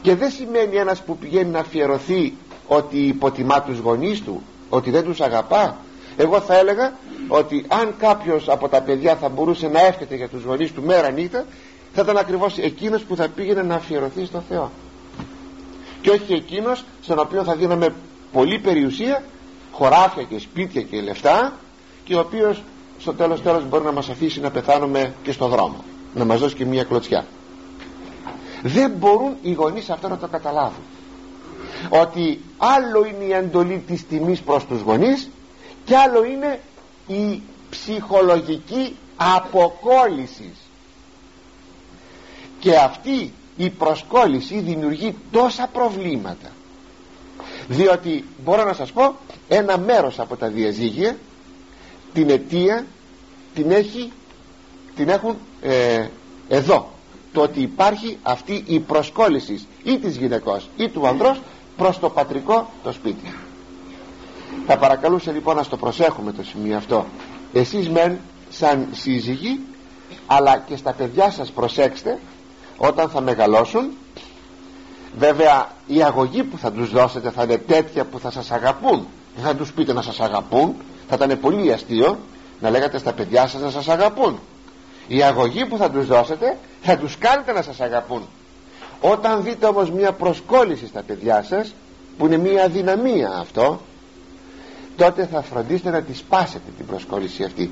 Και 0.01 0.15
δεν 0.15 0.31
σημαίνει 0.31 0.75
ένας 0.75 1.03
που 1.03 1.17
πηγαίνει 1.17 1.49
να 1.49 1.59
αφιερωθεί 1.59 2.33
ότι 2.67 2.97
υποτιμά 2.97 3.61
τους 3.61 3.77
γονείς 3.77 4.21
του 4.21 4.41
ότι 4.69 4.91
δεν 4.91 5.03
τους 5.03 5.21
αγαπά. 5.21 5.77
Εγώ 6.17 6.39
θα 6.39 6.57
έλεγα 6.57 6.93
ότι 7.27 7.65
αν 7.67 7.93
κάποιος 7.97 8.49
από 8.49 8.67
τα 8.67 8.81
παιδιά 8.81 9.15
θα 9.15 9.29
μπορούσε 9.29 9.67
να 9.67 9.85
εύχεται 9.85 10.15
για 10.15 10.27
τους 10.27 10.43
γονείς 10.43 10.73
του 10.73 10.83
μέρα 10.83 11.09
νύχτα 11.09 11.45
θα 11.93 12.01
ήταν 12.01 12.17
ακριβώς 12.17 12.57
εκείνος 12.57 13.01
που 13.01 13.15
θα 13.15 13.27
πήγαινε 13.27 13.61
να 13.61 13.75
αφιερωθεί 13.75 14.25
στο 14.25 14.43
Θεό. 14.49 14.71
Και 16.01 16.09
όχι 16.09 16.33
εκείνος 16.33 16.83
στον 17.01 17.19
οποίο 17.19 17.43
θα 17.43 17.55
δίναμε 17.55 17.93
πολύ 18.31 18.59
περιουσία 18.59 19.23
χωράφια 19.71 20.23
και 20.23 20.39
σπίτια 20.39 20.81
και 20.81 21.01
λεφτά 21.01 21.53
και 22.03 22.15
ο 22.15 22.19
οποίος 22.19 22.63
στο 22.99 23.13
τέλος 23.13 23.41
τέλος 23.41 23.67
μπορεί 23.67 23.83
να 23.83 23.91
μας 23.91 24.09
αφήσει 24.09 24.39
να 24.39 24.51
πεθάνουμε 24.51 25.13
και 25.23 25.31
στο 25.31 25.47
δρόμο 25.47 25.83
να 26.13 26.25
μας 26.25 26.39
δώσει 26.39 26.55
και 26.55 26.65
μια 26.65 26.83
κλωτσιά. 26.83 27.25
Δεν 28.61 28.91
μπορούν 28.91 29.35
οι 29.41 29.51
γονείς 29.51 29.89
αυτό 29.89 30.07
να 30.07 30.17
το 30.17 30.27
καταλάβουν 30.27 30.83
ότι 31.89 32.41
άλλο 32.57 33.05
είναι 33.05 33.23
η 33.23 33.33
εντολή 33.33 33.83
της 33.87 34.07
τιμής 34.07 34.39
προς 34.41 34.65
τους 34.65 34.81
γονείς 34.81 35.29
και 35.85 35.95
άλλο 35.97 36.23
είναι 36.23 36.59
η 37.07 37.41
ψυχολογική 37.69 38.95
αποκόλληση. 39.15 40.53
Και 42.59 42.75
αυτή 42.75 43.33
η 43.57 43.69
προσκόλληση 43.69 44.59
δημιουργεί 44.59 45.15
τόσα 45.31 45.69
προβλήματα. 45.73 46.51
Διότι 47.67 48.25
μπορώ 48.43 48.63
να 48.63 48.73
σας 48.73 48.91
πω 48.91 49.15
ένα 49.47 49.77
μέρος 49.77 50.19
από 50.19 50.35
τα 50.35 50.47
διαζύγια 50.47 51.17
την 52.13 52.29
αιτία 52.29 52.85
την 53.55 53.71
έχει 53.71 54.11
την 54.95 55.09
έχουν 55.09 55.35
ε, 55.61 56.07
εδώ. 56.47 56.91
Το 57.33 57.41
ότι 57.41 57.61
υπάρχει 57.61 58.17
αυτή 58.23 58.63
η 58.65 58.79
προσκόλληση 58.79 59.67
ή 59.83 59.97
της 59.97 60.17
γυναικός 60.17 60.69
ή 60.77 60.89
του 60.89 61.07
ανδρός 61.07 61.41
προς 61.79 61.99
το 61.99 62.09
πατρικό 62.09 62.69
το 62.83 62.91
σπίτι. 62.91 63.33
Θα 64.67 64.77
παρακαλούσε 64.77 65.31
λοιπόν 65.31 65.55
να 65.55 65.65
το 65.65 65.77
προσέχουμε 65.77 66.31
το 66.31 66.43
σημείο 66.43 66.77
αυτό. 66.77 67.05
Εσείς 67.53 67.89
μεν 67.89 68.19
σαν 68.49 68.87
σύζυγοι 68.91 69.59
αλλά 70.27 70.57
και 70.57 70.75
στα 70.75 70.93
παιδιά 70.93 71.31
σας 71.31 71.51
προσέξτε 71.51 72.19
όταν 72.77 73.09
θα 73.09 73.21
μεγαλώσουν 73.21 73.89
βέβαια 75.17 75.69
η 75.87 76.03
αγωγή 76.03 76.43
που 76.43 76.57
θα 76.57 76.71
τους 76.71 76.89
δώσετε 76.89 77.29
θα 77.29 77.43
είναι 77.43 77.57
τέτοια 77.57 78.05
που 78.05 78.19
θα 78.19 78.31
σας 78.31 78.51
αγαπούν. 78.51 79.07
Δεν 79.35 79.45
θα 79.45 79.55
τους 79.55 79.73
πείτε 79.73 79.93
να 79.93 80.01
σας 80.01 80.19
αγαπούν 80.19 80.75
θα 81.09 81.15
ήταν 81.15 81.39
πολύ 81.39 81.73
αστείο 81.73 82.19
να 82.59 82.69
λέγατε 82.69 82.97
στα 82.97 83.13
παιδιά 83.13 83.47
σας 83.47 83.61
να 83.61 83.69
σας 83.69 83.87
αγαπούν. 83.87 84.39
Η 85.07 85.23
αγωγή 85.23 85.65
που 85.65 85.77
θα 85.77 85.89
τους 85.89 86.07
δώσετε 86.07 86.57
θα 86.81 86.97
τους 86.97 87.17
κάνετε 87.17 87.51
να 87.51 87.61
σας 87.61 87.79
αγαπούν 87.79 88.27
όταν 89.01 89.43
δείτε 89.43 89.65
όμως 89.65 89.91
μια 89.91 90.11
προσκόλληση 90.11 90.87
στα 90.87 91.01
παιδιά 91.01 91.43
σας 91.43 91.73
που 92.17 92.25
είναι 92.25 92.37
μια 92.37 92.63
αδυναμία 92.63 93.29
αυτό 93.29 93.81
τότε 94.95 95.25
θα 95.25 95.41
φροντίσετε 95.41 95.89
να 95.89 96.01
τη 96.01 96.13
σπάσετε 96.13 96.71
την 96.77 96.85
προσκόλληση 96.85 97.43
αυτή. 97.43 97.71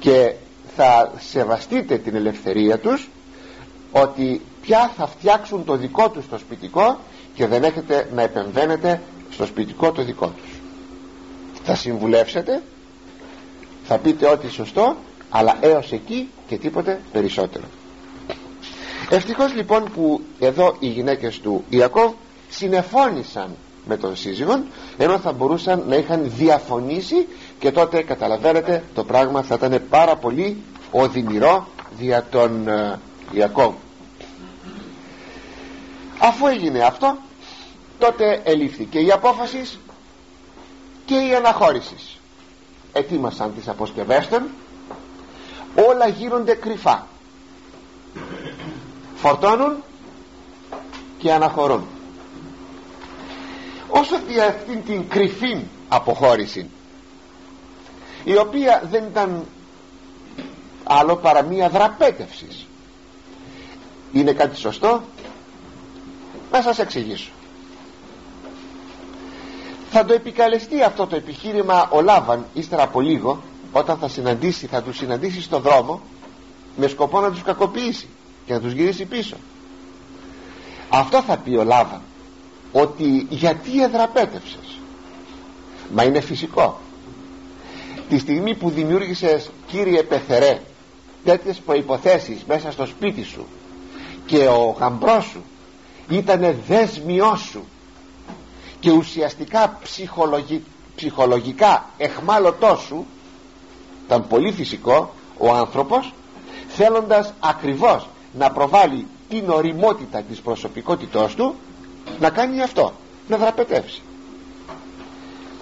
Και 0.00 0.32
θα 0.76 1.12
σεβαστείτε 1.18 1.98
την 1.98 2.14
ελευθερία 2.14 2.78
τους 2.78 3.08
ότι 3.92 4.40
πια 4.62 4.92
θα 4.96 5.06
φτιάξουν 5.06 5.64
το 5.64 5.76
δικό 5.76 6.10
τους 6.10 6.28
το 6.28 6.38
σπιτικό 6.38 6.98
και 7.34 7.46
δεν 7.46 7.64
έχετε 7.64 8.08
να 8.14 8.22
επεμβαίνετε 8.22 9.00
στο 9.30 9.46
σπιτικό 9.46 9.92
το 9.92 10.02
δικό 10.02 10.26
τους. 10.26 10.50
Θα 11.64 11.74
συμβουλεύσετε 11.74 12.62
θα 13.84 13.98
πείτε 13.98 14.26
ό,τι 14.26 14.50
σωστό 14.50 14.96
αλλά 15.30 15.56
έως 15.60 15.92
εκεί 15.92 16.28
και 16.48 16.56
τίποτε 16.56 17.00
περισσότερο 17.12 17.64
ευτυχώς 19.10 19.54
λοιπόν 19.54 19.90
που 19.94 20.20
εδώ 20.38 20.76
οι 20.78 20.86
γυναίκες 20.86 21.40
του 21.40 21.64
Ιακώβ 21.68 22.12
συνεφώνησαν 22.48 23.56
με 23.86 23.96
τον 23.96 24.16
σύζυγον 24.16 24.64
ενώ 24.98 25.18
θα 25.18 25.32
μπορούσαν 25.32 25.84
να 25.88 25.96
είχαν 25.96 26.30
διαφωνήσει 26.36 27.26
και 27.58 27.70
τότε 27.72 28.02
καταλαβαίνετε 28.02 28.84
το 28.94 29.04
πράγμα 29.04 29.42
θα 29.42 29.54
ήταν 29.54 29.82
πάρα 29.90 30.16
πολύ 30.16 30.62
οδυνηρό 30.90 31.66
δια 31.98 32.26
τον 32.30 32.68
ε, 32.68 32.98
Ιακώβ. 33.32 33.74
Αφού 36.18 36.46
έγινε 36.46 36.80
αυτό 36.80 37.16
τότε 37.98 38.40
ελήφθηκε 38.44 38.98
η 38.98 39.10
απόφασης 39.10 39.78
και 41.04 41.14
η 41.14 41.34
αναχώρησης. 41.34 42.18
Ετοίμασαν 42.92 43.54
τις 43.54 43.68
αποσκευές 43.68 44.28
των 44.28 44.42
όλα 45.88 46.08
γίνονται 46.08 46.54
κρυφά 46.54 47.06
φορτώνουν 49.20 49.82
και 51.18 51.32
αναχωρούν. 51.32 51.84
Όσο 53.88 54.18
δια 54.26 54.46
αυτήν 54.46 54.84
την 54.84 55.08
κρυφή 55.08 55.64
αποχώρηση 55.88 56.70
η 58.24 58.36
οποία 58.36 58.82
δεν 58.90 59.04
ήταν 59.04 59.44
άλλο 60.84 61.16
παρά 61.16 61.42
μία 61.42 61.68
δραπέτευσης. 61.68 62.66
Είναι 64.12 64.32
κάτι 64.32 64.56
σωστό; 64.56 65.02
Να 66.52 66.62
σας 66.62 66.78
εξηγήσω. 66.78 67.30
Θα 69.90 70.04
το 70.04 70.12
επικαλεστεί 70.12 70.82
αυτό 70.82 71.06
το 71.06 71.16
επιχείρημα 71.16 71.88
ο 71.92 72.00
Λάβαν 72.02 72.46
ύστερα 72.54 72.82
από 72.82 73.00
λίγο 73.00 73.42
όταν 73.72 73.98
θα 73.98 74.08
συναντήσει 74.08 74.66
θα 74.66 74.82
τους 74.82 74.96
συναντήσει 74.96 75.42
στο 75.42 75.58
δρόμο 75.58 76.00
με 76.76 76.86
σκοπό 76.86 77.20
να 77.20 77.30
τους 77.30 77.42
κακοποιήσει 77.42 78.08
και 78.46 78.52
να 78.52 78.60
τους 78.60 78.72
γυρίσει 78.72 79.04
πίσω. 79.04 79.36
Αυτό 80.88 81.22
θα 81.22 81.36
πει 81.36 81.50
ο 81.50 81.64
Λάβαν 81.64 82.00
ότι 82.72 83.26
γιατί 83.30 83.82
εδραπέτευσες. 83.82 84.78
Μα 85.94 86.02
είναι 86.02 86.20
φυσικό. 86.20 86.80
Τη 88.08 88.18
στιγμή 88.18 88.54
που 88.54 88.70
δημιούργησες 88.70 89.50
κύριε 89.66 90.02
Πεθερέ 90.02 90.60
τέτοιες 91.24 91.58
προϋποθέσεις 91.58 92.44
μέσα 92.44 92.72
στο 92.72 92.86
σπίτι 92.86 93.22
σου 93.22 93.46
και 94.26 94.46
ο 94.46 94.76
γαμπρός 94.78 95.24
σου 95.24 95.42
ήτανε 96.08 96.56
δέσμιός 96.66 97.40
σου 97.40 97.64
και 98.80 98.90
ουσιαστικά 98.90 99.78
ψυχολογικά 100.94 101.90
εχμάλωτός 101.96 102.80
σου 102.80 103.06
ήταν 104.06 104.26
πολύ 104.26 104.52
φυσικό 104.52 105.14
ο 105.38 105.52
άνθρωπος 105.52 106.12
θέλοντας 106.68 107.32
ακριβώς 107.40 108.08
να 108.32 108.50
προβάλλει 108.50 109.06
την 109.28 109.50
οριμότητα 109.50 110.22
της 110.22 110.40
προσωπικότητός 110.40 111.34
του 111.34 111.54
να 112.20 112.30
κάνει 112.30 112.62
αυτό 112.62 112.92
να 113.28 113.36
δραπετεύσει. 113.36 114.02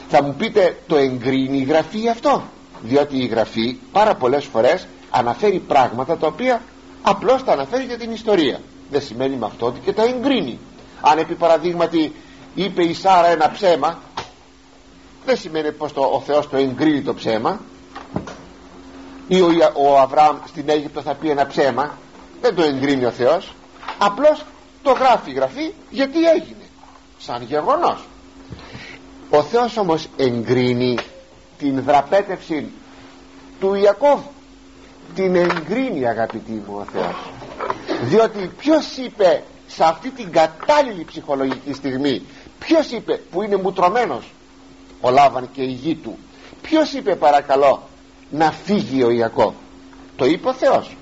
Θα 0.08 0.22
μου 0.22 0.34
πείτε 0.34 0.78
το 0.86 0.96
εγκρίνει 0.96 1.58
η 1.58 1.62
γραφή 1.62 2.08
αυτό; 2.08 2.42
Διότι 2.82 3.16
η 3.22 3.26
γραφή 3.26 3.76
πάρα 3.92 4.14
πολλές 4.14 4.44
φορές 4.44 4.86
αναφέρει 5.10 5.58
πράγματα 5.58 6.16
τα 6.16 6.26
οποία 6.26 6.62
απλώς 7.02 7.44
τα 7.44 7.52
αναφέρει 7.52 7.84
για 7.84 7.98
την 7.98 8.12
ιστορία. 8.12 8.60
Δεν 8.90 9.02
σημαίνει 9.02 9.36
με 9.36 9.46
αυτό 9.46 9.66
ότι 9.66 9.80
και 9.80 9.92
τα 9.92 10.02
εγκρίνει. 10.02 10.58
Αν 11.00 11.18
επί 11.18 11.34
παραδείγματι 11.34 12.12
είπε 12.54 12.82
η 12.82 12.94
Σάρα 12.94 13.28
ένα 13.28 13.50
ψέμα 13.50 13.98
δεν 15.28 15.36
σημαίνει 15.36 15.72
πως 15.72 15.92
το, 15.92 16.00
ο 16.00 16.20
Θεός 16.20 16.48
το 16.48 16.56
εγκρίνει 16.56 17.02
το 17.02 17.14
ψέμα. 17.14 17.60
Ή 19.28 19.40
ο, 19.40 19.48
ο 19.74 19.98
Αβραάμ 19.98 20.36
στην 20.46 20.68
Αίγυπτο 20.68 21.02
θα 21.02 21.14
πει 21.14 21.30
ένα 21.30 21.46
ψέμα 21.46 21.96
δεν 22.40 22.54
το 22.54 22.62
εγκρίνει 22.62 23.04
ο 23.04 23.10
Θεός. 23.10 23.54
Απλώς 23.98 24.44
το 24.82 24.90
γράφει 24.90 25.30
η 25.30 25.34
γραφή 25.34 25.72
γιατί 25.90 26.24
έγινε. 26.24 26.66
Σαν 27.18 27.42
γεγονός. 27.42 28.04
Ο 29.30 29.42
Θεός 29.42 29.76
όμως 29.76 30.08
εγκρίνει 30.16 30.98
την 31.58 31.82
δραπέτευση 31.82 32.70
του 33.60 33.74
Ιακώβ. 33.74 34.20
Την 35.14 35.34
εγκρίνει 35.34 36.06
αγαπητοί 36.06 36.52
μου 36.66 36.76
ο 36.76 36.84
Θεός. 36.92 37.16
Διότι 38.02 38.50
ποιος 38.58 38.96
είπε 38.96 39.42
σε 39.66 39.84
αυτή 39.84 40.10
την 40.10 40.32
κατάλληλη 40.32 41.04
ψυχολογική 41.04 41.72
στιγμή 41.72 42.22
ποιος 42.58 42.90
είπε 42.90 43.20
που 43.30 43.42
είναι 43.42 43.56
μουτρωμένος 43.56 44.32
ο 45.00 45.10
Λάβαν 45.10 45.48
και 45.52 45.62
η 45.62 45.72
γη 45.72 45.94
του 45.94 46.18
ποιος 46.62 46.92
είπε 46.92 47.14
παρακαλώ 47.14 47.88
να 48.30 48.52
φύγει 48.52 49.02
ο 49.02 49.10
Ιακώβ. 49.10 49.54
Το 50.16 50.24
είπε 50.24 50.48
ο 50.48 50.54
Θεός 50.54 50.96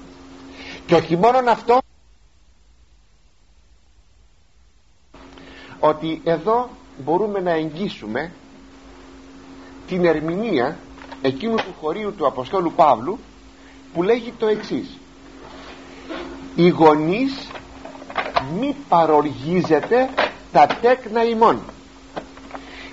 και 0.86 0.94
όχι 0.94 1.16
μόνο 1.16 1.50
αυτό. 1.50 1.78
Ότι 5.80 6.20
εδώ 6.24 6.70
μπορούμε 7.04 7.40
να 7.40 7.50
εγγύσουμε 7.50 8.32
την 9.86 10.04
ερμηνεία 10.04 10.76
εκείνου 11.22 11.54
του 11.54 11.74
χωρίου 11.80 12.14
του 12.14 12.26
Αποστόλου 12.26 12.72
Παύλου 12.72 13.18
που 13.94 14.02
λέγει 14.02 14.32
το 14.38 14.46
εξής. 14.46 14.98
Οι 16.54 16.68
γονείς 16.68 17.50
μη 18.58 18.76
παροργίζετε 18.88 20.10
τα 20.52 20.66
τέκνα 20.66 21.24
ημών 21.24 21.60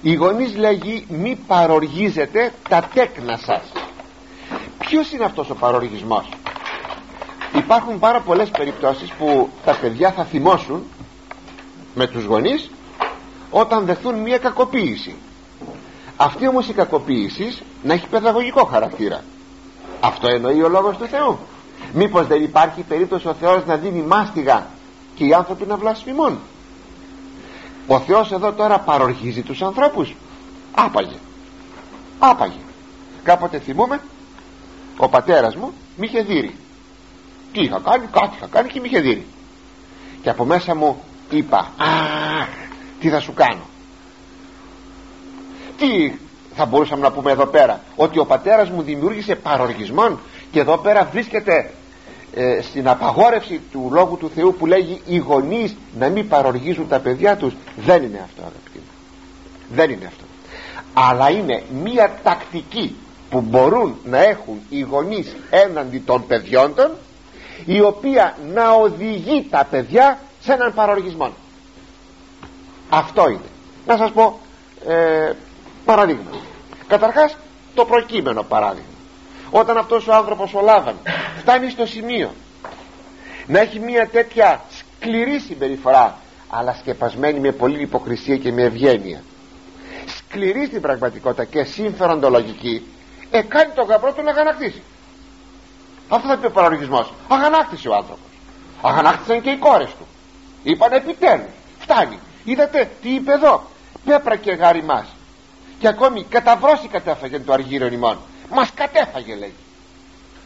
οι 0.03 0.13
γονείς 0.13 0.56
λέγει 0.56 1.06
μη 1.10 1.36
παροργίζετε 1.47 2.53
τα 2.69 2.89
τέκνα 2.93 3.38
σας 3.38 3.71
ποιος 4.77 5.12
είναι 5.12 5.23
αυτός 5.23 5.49
ο 5.49 5.56
παροργισμός; 5.56 6.29
Υπάρχουν 7.53 7.99
πάρα 7.99 8.19
πολλές 8.19 8.49
περιπτώσεις 8.49 9.11
που 9.11 9.49
τα 9.65 9.75
παιδιά 9.75 10.11
θα 10.11 10.23
θυμώσουν 10.23 10.83
με 11.95 12.07
τους 12.07 12.23
γονείς 12.23 12.71
όταν 13.49 13.85
δεχθούν 13.85 14.15
μια 14.15 14.37
κακοποίηση. 14.37 15.15
Αυτή 16.17 16.47
όμως 16.47 16.67
η 16.67 16.73
κακοποίηση 16.73 17.57
να 17.83 17.93
έχει 17.93 18.07
παιδαγωγικό 18.07 18.63
χαρακτήρα. 18.63 19.23
Αυτό 19.99 20.27
εννοεί 20.27 20.61
ο 20.61 20.69
λόγος 20.69 20.97
του 20.97 21.05
Θεού. 21.05 21.39
Μήπως 21.93 22.27
δεν 22.27 22.43
υπάρχει 22.43 22.81
περίπτωση 22.81 23.27
ο 23.27 23.33
Θεός 23.33 23.65
να 23.65 23.75
δίνει 23.75 24.01
μάστιγα 24.01 24.65
και 25.15 25.25
οι 25.25 25.33
άνθρωποι 25.33 25.65
να 25.65 25.77
βλασφημούν. 25.77 26.39
Ο 27.87 27.99
Θεός 27.99 28.31
εδώ 28.31 28.51
τώρα 28.51 28.79
παροργίζει 28.79 29.41
τους 29.41 29.61
ανθρώπους. 29.61 30.15
Άπαγε. 30.71 31.17
Άπαγε. 32.19 32.59
Κάποτε 33.23 33.59
θυμούμε 33.59 34.01
ο 34.97 35.09
πατέρας 35.09 35.55
μου 35.55 35.73
μη 35.97 36.07
είχε 36.07 36.21
δύρει 36.21 36.55
τι 37.53 37.61
είχα 37.61 37.81
κάνει 37.83 38.05
κάτι 38.11 38.35
είχα 38.35 38.47
κάνει 38.47 38.69
και 38.69 38.79
μη 38.79 38.87
είχε 38.87 38.99
δύρει 38.99 39.25
και 40.21 40.29
από 40.29 40.45
μέσα 40.45 40.75
μου 40.75 41.03
είπα 41.29 41.71
αχ 41.77 42.47
τι 42.99 43.09
θα 43.09 43.19
σου 43.19 43.33
κάνω 43.33 43.61
τι 45.77 46.13
θα 46.55 46.65
μπορούσαμε 46.65 47.01
να 47.01 47.11
πούμε 47.11 47.31
εδώ 47.31 47.45
πέρα 47.45 47.81
ότι 47.95 48.19
ο 48.19 48.25
πατέρας 48.25 48.69
μου 48.69 48.81
δημιούργησε 48.81 49.35
παροργισμόν 49.35 50.19
και 50.51 50.59
εδώ 50.59 50.77
πέρα 50.77 51.09
βρίσκεται 51.11 51.71
ε, 52.35 52.61
στην 52.61 52.87
απαγόρευση 52.87 53.61
του 53.71 53.89
Λόγου 53.91 54.17
του 54.17 54.31
Θεού 54.35 54.55
που 54.55 54.65
λέγει 54.65 55.01
οι 55.05 55.17
γονείς 55.17 55.75
να 55.97 56.09
μην 56.09 56.27
παροργίζουν 56.27 56.87
τα 56.87 56.99
παιδιά 56.99 57.37
τους 57.37 57.53
δεν 57.75 58.03
είναι 58.03 58.21
αυτό 58.23 58.41
αγαπητοί 58.41 58.77
μου. 58.77 58.91
Δεν 59.75 59.89
είναι 59.89 60.05
αυτό. 60.05 60.23
Αλλά 60.93 61.29
είναι 61.29 61.63
μία 61.83 62.19
τακτική 62.23 62.95
που 63.29 63.41
μπορούν 63.41 63.95
να 64.05 64.17
έχουν 64.17 64.61
οι 64.69 64.79
γονείς 64.79 65.35
έναντι 65.49 65.99
των 66.05 66.27
παιδιών 66.27 66.75
των 66.75 66.91
η 67.65 67.82
οποία 67.82 68.36
να 68.54 68.71
οδηγεί 68.71 69.47
τα 69.49 69.67
παιδιά 69.69 70.19
σε 70.41 70.54
έναν 70.54 70.73
παροργισμό. 70.73 71.34
Αυτό 72.89 73.30
είναι. 73.30 73.49
Να 73.88 73.97
σας 73.97 74.12
πω 74.12 74.39
ε, 74.88 75.32
παραδείγμα 75.86 76.30
καταρχάς 76.88 77.38
το 77.73 77.86
προκείμενο 77.86 78.43
παράδειγμα. 78.43 78.88
Όταν 79.52 79.78
αυτός 79.78 80.08
ο 80.08 80.13
άνθρωπος 80.13 80.54
ο 80.54 80.62
Λάβαν 80.62 80.95
φτάνει 81.39 81.69
στο 81.69 81.86
σημείο 81.86 82.34
να 83.47 83.60
έχει 83.60 83.80
μια 83.80 84.08
τέτοια 84.08 84.62
σκληρή 84.78 85.39
συμπεριφορά 85.39 86.17
αλλά 86.49 86.73
σκεπασμένη 86.80 87.39
με 87.39 87.52
πολλή 87.52 87.82
υποκρισία 87.82 88.38
και 88.38 88.52
με 88.52 88.62
ευγένεια. 88.62 89.23
Σκληρή 90.17 90.65
στην 90.65 90.82
πραγματικότητα 90.82 91.43
και 91.45 91.63
συμφεροντολογική 91.63 92.88
ε, 93.32 93.41
κάνει 93.41 93.71
τον 93.76 93.86
γαμπρό 93.86 94.13
του 94.13 94.21
να 94.23 94.32
αγανακτήσει 94.32 94.82
αυτό 96.09 96.27
θα 96.27 96.37
πει 96.37 96.45
ο 96.45 96.51
παραλογισμός 96.51 97.13
αγανάκτησε 97.27 97.89
ο 97.89 97.95
άνθρωπος. 97.95 98.31
Αγανάκτησαν 98.81 99.41
και 99.41 99.49
οι 99.49 99.57
κόρες 99.57 99.89
του. 99.89 100.07
Είπαν 100.63 100.91
επιτέλους. 100.91 101.51
Φτάνει. 101.79 102.19
Είδατε 102.43 102.91
τι 103.01 103.13
είπε 103.13 103.31
εδώ. 103.31 103.63
Πέπρα 104.05 104.35
και 104.35 104.51
γάρι 104.51 104.83
μας. 104.83 105.05
Και 105.79 105.87
ακόμη 105.87 106.23
καταβρώσει 106.23 106.87
κατέφαγε 106.87 107.39
το 107.39 107.53
αργύριο 107.53 107.87
ημών. 107.87 108.17
Μας 108.49 108.71
κατέφαγε 108.75 109.35
λέει. 109.35 109.53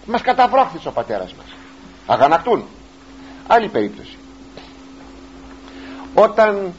Μας 0.05 0.21
καταβρόχθησε 0.21 0.87
ο 0.87 0.91
πατέρας 0.91 1.33
μας. 1.33 1.47
Αγανακτούν. 2.05 2.65
Άλλη 3.47 3.67
περίπτωση. 3.67 4.17
Όταν 6.13 6.73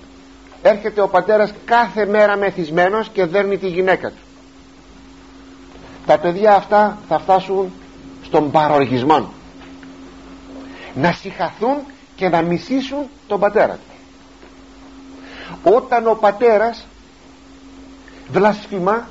έρχεται 0.63 1.01
ο 1.01 1.09
πατέρας 1.09 1.53
κάθε 1.65 2.07
μέρα 2.07 2.37
μεθυσμένος 2.37 3.09
και 3.09 3.25
δέρνει 3.25 3.59
τη 3.59 3.69
γυναίκα 3.69 4.09
του. 4.09 4.23
Τα 6.07 6.19
παιδιά 6.19 6.55
αυτά 6.55 6.99
θα 7.09 7.19
φτάσουν 7.19 7.73
στον 8.29 8.51
παροργισμό. 8.51 9.29
Να 10.95 11.13
συχαθούν 11.13 11.77
και 12.17 12.29
να 12.29 12.43
μισήσουν 12.43 13.09
τον 13.27 13.41
πατέρα 13.41 13.73
του. 13.73 13.97
Όταν 15.75 16.07
ο 16.07 16.15
πατέρας 16.15 16.87
βλασφημά 18.31 19.09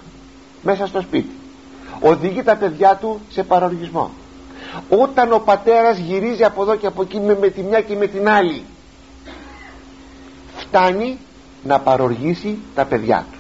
μέσα 0.62 0.88
στο 0.88 1.02
σπίτι 1.02 1.36
οδηγεί 2.00 2.44
τα 2.44 2.56
παιδιά 2.56 2.96
του 2.96 3.20
σε 3.30 3.44
παροργισμό. 3.44 4.12
Όταν 4.90 5.34
ο 5.34 5.40
πατέρας 5.40 5.98
γυρίζει 5.98 6.44
από 6.44 6.62
εδώ 6.62 6.76
και 6.76 6.88
από 6.88 7.02
εκεί 7.02 7.20
με 7.20 7.50
τη 7.50 7.62
μια 7.62 7.82
και 7.82 7.96
με 7.96 8.08
την 8.08 8.30
άλλη 8.30 8.64
φτάνει 10.58 11.18
να 11.64 11.80
παροργήσει 11.80 12.58
τα 12.76 12.86
παιδιά 12.86 13.26
του. 13.32 13.38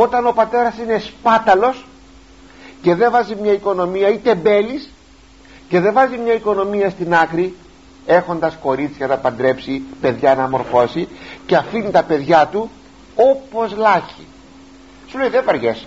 Όταν 0.00 0.26
ο 0.26 0.32
πατέρας 0.32 0.78
είναι 0.78 0.98
σπάταλος 0.98 1.86
και 2.82 2.94
δεν 2.94 3.10
βάζει 3.10 3.34
μια 3.42 3.52
οικονομία 3.52 4.08
είτε 4.08 4.34
μπέλης 4.34 4.90
και 5.68 5.80
δεν 5.80 5.92
βάζει 5.92 6.18
μια 6.18 6.34
οικονομία 6.34 6.90
στην 6.90 7.14
άκρη 7.14 7.54
έχοντας 8.06 8.56
κορίτσια 8.62 9.06
να 9.06 9.16
παντρέψει 9.16 9.82
παιδιά 10.00 10.34
να 10.34 10.48
μορφώσει 10.48 11.08
και 11.46 11.56
αφήνει 11.56 11.90
τα 11.90 12.02
παιδιά 12.02 12.46
του 12.46 12.70
όπως 13.14 13.76
λάχει 13.76 14.26
σου 15.06 15.18
λέει 15.18 15.28
δεν 15.28 15.44
παριέσαι 15.44 15.86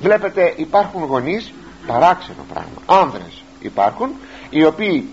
βλέπετε 0.00 0.52
υπάρχουν 0.56 1.04
γονείς 1.04 1.52
παράξενο 1.86 2.44
πράγμα. 2.52 3.02
Άνδρες 3.02 3.42
υπάρχουν 3.60 4.10
οι 4.50 4.64
οποίοι 4.64 5.08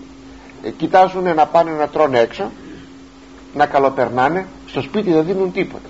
ε, 0.62 0.70
κοιτάζουν 0.70 1.34
να 1.34 1.46
πάνε 1.46 1.70
να 1.70 1.88
τρώνε 1.88 2.18
έξω 2.18 2.50
να 3.54 3.66
καλοπερνάνε 3.66 4.46
στο 4.66 4.80
σπίτι 4.80 5.12
δεν 5.12 5.24
δίνουν 5.24 5.52
τίποτα. 5.52 5.88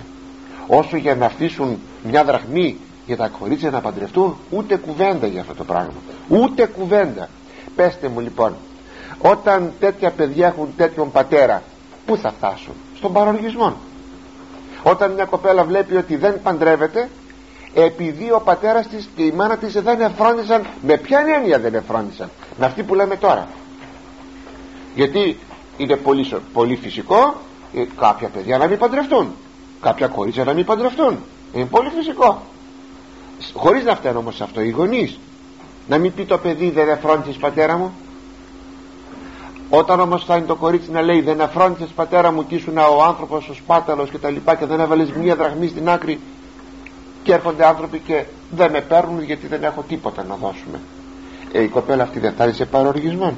Όσο 0.67 0.97
για 0.97 1.15
να 1.15 1.25
αφήσουν 1.25 1.79
μια 2.03 2.23
δραχμή 2.23 2.77
για 3.09 3.17
τα 3.17 3.27
κορίτσια 3.39 3.69
να 3.69 3.81
παντρευτούν 3.81 4.35
ούτε 4.49 4.75
κουβέντα 4.75 5.27
για 5.27 5.41
αυτό 5.41 5.53
το 5.53 5.63
πράγμα. 5.63 5.93
Ούτε 6.27 6.65
κουβέντα. 6.65 7.29
Πέστε 7.75 8.07
μου 8.07 8.19
λοιπόν 8.19 8.55
όταν 9.17 9.73
τέτοια 9.79 10.11
παιδιά 10.11 10.47
έχουν 10.47 10.73
τέτοιον 10.77 11.11
πατέρα 11.11 11.63
πού 12.05 12.17
θα 12.17 12.31
φτάσουν; 12.37 12.73
Στον 12.95 13.13
παροργισμό. 13.13 13.75
Όταν 14.83 15.11
μια 15.11 15.25
κοπέλα 15.25 15.63
βλέπει 15.63 15.95
ότι 15.95 16.15
δεν 16.15 16.41
παντρεύεται 16.41 17.09
επειδή 17.73 18.31
ο 18.31 18.41
πατέρας 18.45 18.87
της 18.87 19.09
και 19.15 19.23
η 19.23 19.31
μάνα 19.31 19.57
της 19.57 19.73
δεν 19.73 20.01
εφρόντισαν 20.01 20.65
με 20.81 20.97
ποια 20.97 21.23
έννοια 21.35 21.59
δεν 21.59 21.73
εφρόντισαν 21.73 22.29
με 22.57 22.65
αυτή 22.65 22.83
που 22.83 22.95
λέμε 22.95 23.15
τώρα. 23.15 23.47
Γιατί 24.95 25.39
είναι 25.77 25.95
πολύ, 25.95 26.33
πολύ 26.53 26.75
φυσικό 26.75 27.33
ε, 27.73 27.83
κάποια 27.99 28.27
παιδιά 28.27 28.57
να 28.57 28.67
μην 28.67 28.77
παντρευτούν. 28.77 29.33
Κάποια 29.81 30.07
κορίτσια 30.07 30.43
να 30.43 30.53
μην 30.53 30.65
παντρευτούν. 30.65 31.17
Είναι 31.53 31.65
πολύ 31.65 31.89
φυσικό 31.89 32.41
χωρίς 33.53 33.83
να 33.83 33.95
φταίνω 33.95 34.19
όμως 34.19 34.41
αυτό 34.41 34.61
οι 34.61 34.69
γονείς. 34.69 35.19
Να 35.87 35.97
μην 35.97 36.13
πει 36.13 36.25
το 36.25 36.37
παιδί 36.37 36.69
δεν 36.69 36.89
εφρόντισες 36.89 37.35
πατέρα 37.35 37.77
μου 37.77 37.93
όταν 39.69 39.99
όμως 39.99 40.23
φτάνει 40.23 40.45
το 40.45 40.55
κορίτσι 40.55 40.91
να 40.91 41.01
λέει 41.01 41.21
δεν 41.21 41.39
εφρόντισες 41.39 41.89
πατέρα 41.89 42.31
μου 42.31 42.47
και 42.47 42.55
ήσουν 42.55 42.77
ο 42.77 43.03
άνθρωπος 43.07 43.49
ο 43.49 43.53
σπάταλος 43.53 44.09
και 44.09 44.17
τα 44.17 44.29
λοιπά 44.29 44.55
και 44.55 44.65
δεν 44.65 44.79
έβαλες 44.79 45.11
μία 45.11 45.35
δραχμή 45.35 45.67
στην 45.67 45.89
άκρη 45.89 46.19
και 47.23 47.33
έρχονται 47.33 47.65
άνθρωποι 47.65 47.99
και 47.99 48.23
δεν 48.49 48.71
με 48.71 48.81
παίρνουν 48.81 49.23
γιατί 49.23 49.47
δεν 49.47 49.63
έχω 49.63 49.83
τίποτα 49.87 50.23
να 50.23 50.35
δώσουμε 50.35 50.79
ε, 51.51 51.63
η 51.63 51.67
κοπέλα 51.67 52.03
αυτή 52.03 52.19
δεν 52.19 52.33
θα 52.37 52.51
σε 52.51 52.65
παροργισμό. 52.65 53.37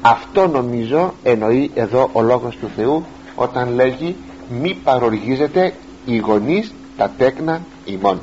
Αυτό 0.00 0.48
νομίζω 0.48 1.14
εννοεί 1.22 1.70
εδώ 1.74 2.10
ο 2.12 2.22
λόγος 2.22 2.56
του 2.56 2.70
Θεού 2.76 3.04
όταν 3.34 3.74
λέγει 3.74 4.16
μη 4.60 4.74
παροργίζετε 4.84 5.74
οι 6.06 6.16
γονείς 6.16 6.72
τα 6.96 7.10
τέκνα 7.18 7.60
ημών 7.84 8.20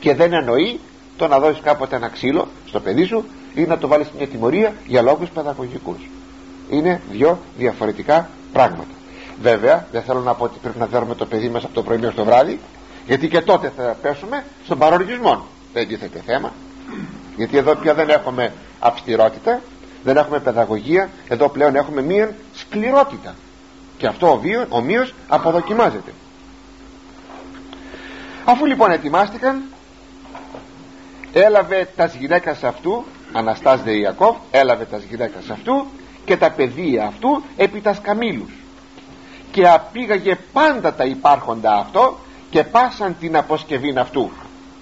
και 0.00 0.14
δεν 0.14 0.32
εννοεί 0.32 0.80
το 1.16 1.26
να 1.28 1.38
δώσεις 1.38 1.60
κάποτε 1.62 1.96
ένα 1.96 2.08
ξύλο 2.08 2.48
στο 2.66 2.80
παιδί 2.80 3.04
σου 3.04 3.24
ή 3.54 3.62
να 3.62 3.78
το 3.78 3.88
βάλεις 3.88 4.06
μια 4.16 4.26
τιμωρία 4.26 4.72
για 4.86 5.02
λόγους 5.02 5.28
παιδαγωγικούς. 5.28 6.08
Είναι 6.70 7.00
δυο 7.10 7.38
διαφορετικά 7.56 8.28
πράγματα. 8.52 8.94
Βέβαια 9.42 9.86
δεν 9.92 10.02
θέλω 10.02 10.20
να 10.20 10.34
πω 10.34 10.44
ότι 10.44 10.58
πρέπει 10.62 10.78
να 10.78 10.86
δέρουμε 10.86 11.14
το 11.14 11.26
παιδί 11.26 11.48
μας 11.48 11.64
από 11.64 11.74
το 11.74 11.82
πρωί 11.82 11.98
μέχρι 11.98 12.16
το 12.16 12.24
βράδυ 12.24 12.60
γιατί 13.06 13.28
και 13.28 13.40
τότε 13.40 13.72
θα 13.76 13.96
πέσουμε 14.02 14.44
στον 14.64 14.78
παροργισμό. 14.78 15.46
Δεν 15.72 15.88
τίθεται 15.88 16.22
θέμα. 16.26 16.52
Γιατί 17.36 17.56
εδώ 17.56 17.74
πια 17.74 17.94
δεν 17.94 18.08
έχουμε 18.08 18.52
αυστηρότητα 18.80 19.60
δεν 20.06 20.16
έχουμε 20.16 20.38
παιδαγωγία 20.38 21.10
εδώ 21.28 21.48
πλέον 21.48 21.76
έχουμε 21.76 22.02
μία 22.02 22.34
σκληρότητα. 22.54 23.34
Και 23.98 24.06
αυτό 24.06 24.40
ομοίως 24.68 25.14
αποδοκιμάζεται. 25.28 26.12
Αφού 28.44 28.66
λοιπόν 28.66 28.90
ετοιμάστηκαν 28.90 29.62
έλαβε 31.40 31.88
τα 31.96 32.06
γυναίκας 32.06 32.64
αυτού 32.64 33.04
Αναστάς 33.32 33.82
δε 33.82 33.92
Ιακώβ 33.92 34.36
έλαβε 34.50 34.84
τα 34.84 34.96
γυναίκας 35.10 35.50
αυτού 35.50 35.86
και 36.24 36.36
τα 36.36 36.50
παιδεία 36.50 37.06
αυτού 37.06 37.42
επί 37.56 37.80
τα 37.80 37.94
σκαμήλους. 37.94 38.52
Και 39.52 39.68
απήγαγε 39.68 40.38
πάντα 40.52 40.94
τα 40.94 41.04
υπάρχοντα 41.04 41.74
αυτό 41.74 42.18
και 42.50 42.64
πάσαν 42.64 43.16
την 43.20 43.36
αποσκευή 43.36 43.98
αυτού. 43.98 44.30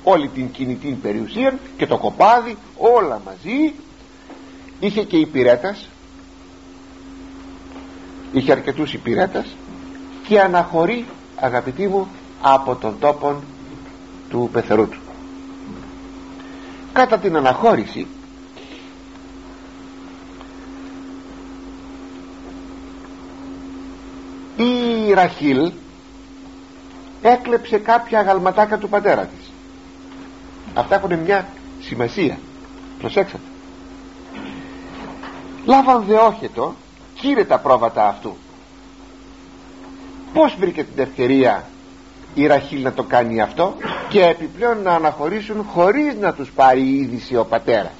Όλη 0.02 0.28
την 0.28 0.50
κινητή 0.50 0.98
περιουσία 1.02 1.58
και 1.76 1.86
το 1.86 1.98
κοπάδι 1.98 2.56
όλα 2.76 3.20
μαζί. 3.24 3.74
Είχε 4.80 5.02
και 5.02 5.16
υπηρέτας. 5.16 5.88
Είχε 8.32 8.52
αρκετούς 8.52 8.92
υπηρέτας. 8.92 9.46
Και 10.28 10.40
αναχωρεί 10.40 11.06
αγαπητοί 11.36 11.86
μου 11.86 12.08
από 12.42 12.74
τον 12.74 12.98
τόπο 12.98 13.42
του 14.30 14.48
πεθερού 14.52 14.88
του 14.88 15.03
κατά 16.94 17.18
την 17.18 17.36
αναχώρηση 17.36 18.06
η 24.56 25.12
Ραχήλ 25.12 25.72
έκλεψε 27.22 27.78
κάποια 27.78 28.18
αγαλματάκα 28.18 28.78
του 28.78 28.88
πατέρα 28.88 29.26
της. 29.26 29.52
Αυτά 30.74 30.94
έχουν 30.94 31.18
μια 31.18 31.48
σημασία. 31.80 32.38
Προσέξατε. 32.98 33.42
Λάβαν 35.64 36.04
δεόχετο 36.04 36.74
κύρε 37.14 37.44
τα 37.44 37.58
πρόβατα 37.58 38.08
αυτού. 38.08 38.36
Πως 40.32 40.56
βρήκε 40.58 40.84
την 40.84 41.02
ευκαιρία 41.02 41.64
η 42.34 42.46
Ραχήλ 42.46 42.82
να 42.82 42.92
το 42.92 43.02
κάνει 43.02 43.40
αυτό; 43.40 43.74
Και 44.08 44.24
επιπλέον 44.24 44.82
να 44.82 44.92
αναχωρήσουν 44.92 45.62
χωρίς 45.62 46.14
να 46.20 46.32
τους 46.32 46.50
πάρει 46.50 46.80
η 46.80 46.94
είδηση 46.94 47.36
ο 47.36 47.44
πατέρας. 47.44 47.92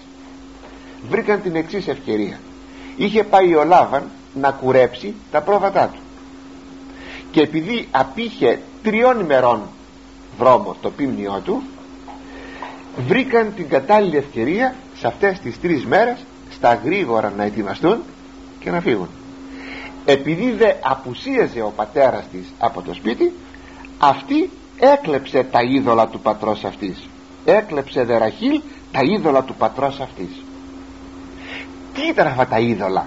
Βρήκαν 1.08 1.42
την 1.42 1.56
εξής 1.56 1.88
ευκαιρία. 1.88 2.40
Είχε 2.96 3.24
πάει 3.24 3.54
ο 3.54 3.64
Λάβαν 3.64 4.02
να 4.34 4.50
κουρέψει 4.50 5.14
τα 5.30 5.40
πρόβατά 5.40 5.88
του. 5.88 5.98
Και 7.30 7.40
επειδή 7.40 7.88
απήχε 7.90 8.60
τριών 8.82 9.20
ημερών 9.20 9.62
δρόμο 10.38 10.76
το 10.80 10.90
πίμνιό 10.90 11.40
του 11.44 11.62
βρήκαν 13.06 13.52
την 13.56 13.68
κατάλληλη 13.68 14.16
ευκαιρία 14.16 14.74
σε 14.96 15.06
αυτές 15.06 15.38
τις 15.38 15.60
τρεις 15.60 15.86
μέρες 15.86 16.24
στα 16.50 16.80
γρήγορα 16.84 17.32
να 17.36 17.44
ετοιμαστούν 17.44 18.02
και 18.60 18.70
να 18.70 18.80
φύγουν. 18.80 19.08
Επειδή 20.04 20.50
δε 20.50 20.72
απουσίαζε 20.80 21.60
ο 21.60 21.72
πατέρας 21.76 22.24
της 22.32 22.52
από 22.58 22.82
το 22.82 22.94
σπίτι 22.94 23.32
αυτή 23.98 24.50
έκλεψε 24.78 25.46
τα 25.50 25.62
είδωλα 25.62 26.08
του 26.08 26.20
πατρός 26.20 26.64
αυτής. 26.64 27.08
Έκλεψε 27.44 28.04
δε 28.04 28.18
Ραχήλ 28.18 28.60
τα 28.92 29.00
είδωλα 29.02 29.42
του 29.42 29.54
πατρός 29.54 30.00
αυτής. 30.00 30.42
Τι 31.94 32.06
ήταν 32.08 32.26
αυτά 32.26 32.46
τα 32.46 32.58
είδωλα; 32.58 33.06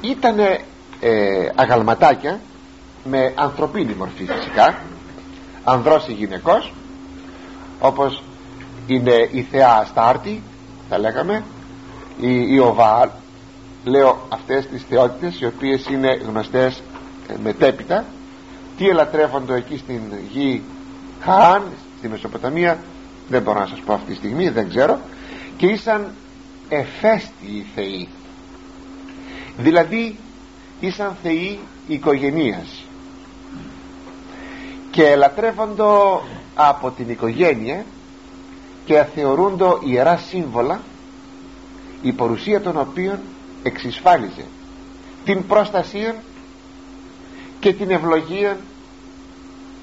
Ήτανε 0.00 0.60
ε, 1.00 1.48
αγαλματάκια 1.54 2.40
με 3.04 3.32
ανθρωπίνη 3.36 3.94
μορφή 3.94 4.24
φυσικά. 4.24 4.78
Ανδρός 5.64 6.08
ή 6.08 6.12
γυναικός 6.12 6.72
όπως 7.80 8.22
είναι 8.86 9.28
η 9.32 9.42
θεά 9.42 9.76
Αστάρτη 9.76 10.42
θα 10.88 10.98
λέγαμε 10.98 11.44
η, 12.20 12.54
η 12.54 12.58
Οβάλ 12.58 13.08
λέω 13.84 14.26
αυτές 14.28 14.66
τις 14.66 14.84
θεότητες 14.88 15.40
οι 15.40 15.46
οποίες 15.46 15.86
είναι 15.86 16.20
γνωστές 16.28 16.82
ε, 17.28 17.34
μετέπειτα 17.42 18.04
τι 18.80 18.88
ελατρεύονται 18.88 19.54
εκεί 19.54 19.76
στην 19.76 20.00
γη 20.32 20.62
Χαάν 21.20 21.62
στη 21.98 22.08
Μεσοποταμία 22.08 22.78
δεν 23.28 23.42
μπορώ 23.42 23.58
να 23.58 23.66
σας 23.66 23.80
πω 23.80 23.92
αυτή 23.92 24.10
τη 24.10 24.16
στιγμή 24.16 24.48
δεν 24.48 24.68
ξέρω. 24.68 24.98
Και 25.56 25.66
ήσαν 25.66 26.14
εφέστιοι 26.68 27.66
θεοί. 27.74 28.08
Δηλαδή 29.58 30.16
ήσαν 30.80 31.16
θεοί 31.22 31.58
οικογενείας. 31.86 32.84
Και 34.90 35.06
ελατρεύοντο 35.06 36.22
από 36.54 36.90
την 36.90 37.10
οικογένεια 37.10 37.84
και 38.84 39.04
θεωρούνται 39.14 39.64
ιερά 39.84 40.16
σύμβολα 40.16 40.80
η 42.02 42.12
παρουσία 42.12 42.60
των 42.60 42.76
οποίων 42.78 43.18
εξισφάλιζε 43.62 44.44
την 45.24 45.46
προστασία 45.46 46.16
και 47.60 47.72
την 47.72 47.90
ευλογία 47.90 48.56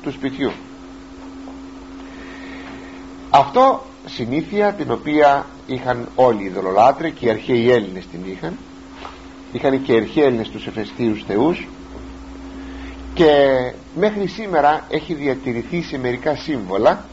του 0.07 0.13
σπιτιού. 0.13 0.51
Αυτό 3.29 3.83
συνήθεια 4.05 4.73
την 4.73 4.91
οποία 4.91 5.45
είχαν 5.67 6.07
όλοι 6.15 6.43
οι 6.43 6.49
δολολάτροι 6.49 7.11
και 7.11 7.25
οι 7.25 7.29
αρχαίοι 7.29 7.71
Έλληνες 7.71 8.05
την 8.11 8.19
είχαν. 8.25 8.57
Είχαν 9.51 9.83
και 9.83 9.93
οι 9.93 9.95
αρχαίοι 9.95 10.23
Έλληνες 10.23 10.49
τους 10.49 10.67
εφεστίους 10.67 11.23
θεούς. 11.27 11.67
Και 13.13 13.31
μέχρι 13.95 14.27
σήμερα 14.27 14.85
έχει 14.89 15.13
διατηρηθεί 15.13 15.81
σε 15.81 15.97
μερικά 15.97 16.35
σύμβολα 16.35 17.05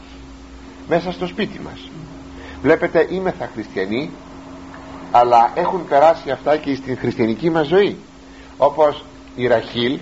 μέσα 0.87 1.11
στο 1.11 1.27
σπίτι 1.27 1.59
μας. 1.59 1.89
Βλέπετε 2.61 3.07
είμαι 3.09 3.31
θα 3.31 3.49
χριστιανοί 3.53 4.09
αλλά 5.11 5.51
έχουν 5.55 5.87
περάσει 5.87 6.29
αυτά 6.31 6.57
και 6.57 6.75
στην 6.75 6.97
χριστιανική 6.97 7.49
μας 7.49 7.67
ζωή. 7.67 7.97
Όπως 8.57 9.03
η 9.35 9.47
Ραχήλ 9.47 9.99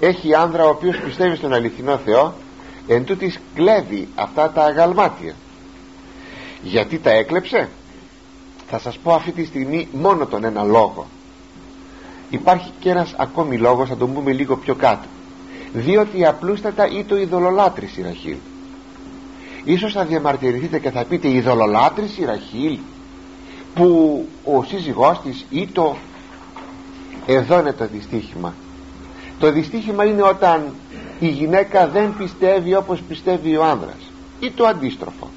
έχει 0.00 0.34
άνδρα 0.34 0.64
ο 0.64 0.68
οποίος 0.68 0.96
πιστεύει 0.96 1.36
στον 1.36 1.52
αληθινό 1.52 1.96
Θεό 1.96 2.34
εν 2.86 3.04
τούτης 3.04 3.38
κλέβει 3.54 4.08
αυτά 4.14 4.50
τα 4.50 4.64
αγαλμάτια. 4.64 5.34
Γιατί 6.62 6.98
τα 6.98 7.10
έκλεψε; 7.10 7.68
Θα 8.68 8.78
σας 8.78 8.98
πω 8.98 9.12
αυτή 9.12 9.32
τη 9.32 9.44
στιγμή 9.44 9.88
μόνο 9.92 10.26
τον 10.26 10.44
ένα 10.44 10.62
λόγο. 10.62 11.06
Υπάρχει 12.30 12.72
και 12.80 12.90
ένας 12.90 13.14
ακόμη 13.16 13.58
λόγος 13.58 13.88
θα 13.88 13.96
τον 13.96 14.14
πούμε 14.14 14.32
λίγο 14.32 14.56
πιο 14.56 14.74
κάτω. 14.74 15.06
Διότι 15.72 16.26
απλούστατα 16.26 16.86
ή 16.86 17.04
το 17.04 17.16
ειδωλολάτρης 17.16 17.96
η 17.96 18.02
Ραχήλ 18.02 18.36
ίσως 19.66 19.92
θα 19.92 20.04
διαμαρτυρηθείτε 20.04 20.78
και 20.78 20.90
θα 20.90 21.04
πείτε 21.04 21.28
ειδωλολάτρης 21.28 22.18
η 22.18 22.24
Ραχήλ 22.24 22.78
που 23.74 24.28
ο 24.44 24.64
σύζυγός 24.64 25.20
της 25.20 25.44
ή 25.50 25.66
το 25.66 25.96
εδώ 27.26 27.58
είναι 27.60 27.72
το 27.72 27.86
δυστύχημα 27.92 28.54
το 29.38 29.52
δυστύχημα 29.52 30.04
είναι 30.04 30.22
όταν 30.22 30.74
η 31.20 31.28
γυναίκα 31.28 31.88
δεν 31.88 32.14
πιστεύει 32.18 32.74
όπως 32.74 33.00
πιστεύει 33.08 33.56
ο 33.56 33.64
άνδρας. 33.64 34.10
Ή 34.40 34.50
το 34.50 34.66
αντίστροφο. 34.66 35.28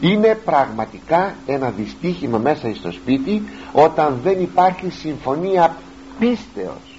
Είναι 0.00 0.38
πραγματικά 0.44 1.34
ένα 1.46 1.70
δυστύχημα 1.70 2.38
μέσα 2.38 2.74
στο 2.74 2.92
σπίτι 2.92 3.42
όταν 3.72 4.20
δεν 4.22 4.42
υπάρχει 4.42 4.90
συμφωνία 4.90 5.76
πίστεως. 6.18 6.98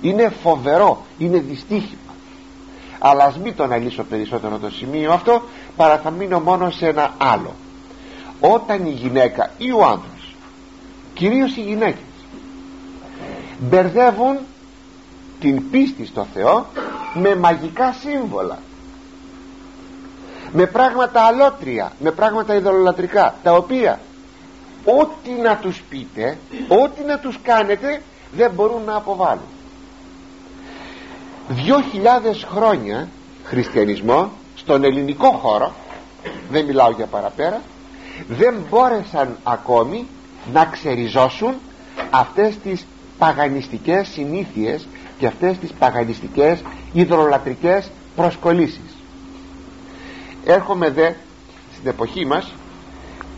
Είναι 0.00 0.32
φοβερό 0.42 1.04
είναι 1.18 1.38
δυστύχημα. 1.38 2.00
Αλλά 2.98 3.24
ας 3.24 3.38
μην 3.38 3.56
το 3.56 3.62
αναλύσω 3.62 4.02
περισσότερο 4.02 4.58
το 4.58 4.70
σημείο 4.70 5.12
αυτό 5.12 5.42
παρά 5.76 5.98
θα 5.98 6.10
μείνω 6.10 6.40
μόνο 6.40 6.70
σε 6.70 6.86
ένα 6.86 7.14
άλλο. 7.18 7.54
Όταν 8.40 8.86
η 8.86 8.90
γυναίκα 8.90 9.50
ή 9.58 9.72
ο 9.72 9.84
άντρας 9.84 10.16
κυρίως 11.14 11.56
οι 11.56 11.60
γυναίκες 11.60 12.15
μπερδεύουν 13.58 14.38
την 15.40 15.70
πίστη 15.70 16.06
στο 16.06 16.26
Θεό 16.34 16.66
με 17.14 17.36
μαγικά 17.36 17.92
σύμβολα. 17.92 18.58
Με 20.52 20.66
πράγματα 20.66 21.20
αλότρια 21.20 21.92
με 21.98 22.10
πράγματα 22.10 22.54
ειδωλολατρικά 22.54 23.34
τα 23.42 23.52
οποία 23.52 24.00
ό,τι 24.84 25.30
να 25.30 25.56
τους 25.56 25.82
πείτε 25.88 26.38
ό,τι 26.68 27.02
να 27.04 27.18
τους 27.18 27.38
κάνετε 27.42 28.02
δεν 28.32 28.50
μπορούν 28.50 28.82
να 28.84 28.96
αποβάλουν. 28.96 29.44
Δυο 31.48 31.80
χιλιάδες 31.80 32.46
χρόνια 32.50 33.08
χριστιανισμό 33.44 34.30
στον 34.56 34.84
ελληνικό 34.84 35.30
χώρο 35.30 35.72
δεν 36.50 36.64
μιλάω 36.64 36.90
για 36.90 37.06
παραπέρα 37.06 37.60
δεν 38.28 38.54
μπόρεσαν 38.70 39.36
ακόμη 39.44 40.06
να 40.52 40.64
ξεριζώσουν 40.64 41.54
αυτές 42.10 42.58
τις 42.58 42.86
παγανιστικές 43.18 44.08
συνήθειες 44.08 44.86
και 45.18 45.26
αυτές 45.26 45.58
τις 45.58 45.70
παγανιστικές 45.78 46.62
υδρολατρικές 46.92 47.90
προσκολήσεις. 48.16 48.96
Έρχομαι 50.44 50.90
δε 50.90 51.10
στην 51.76 51.88
εποχή 51.88 52.26
μας 52.26 52.54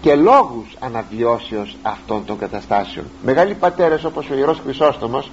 και 0.01 0.14
λόγους 0.14 0.76
αναβιώσεως 0.79 1.76
αυτών 1.83 2.24
των 2.24 2.39
καταστάσεων. 2.39 3.07
Μεγάλοι 3.24 3.55
πατέρες 3.55 4.05
όπως 4.05 4.31
ο 4.31 4.35
Ιερός 4.35 4.61
Χρυσόστομος 4.64 5.31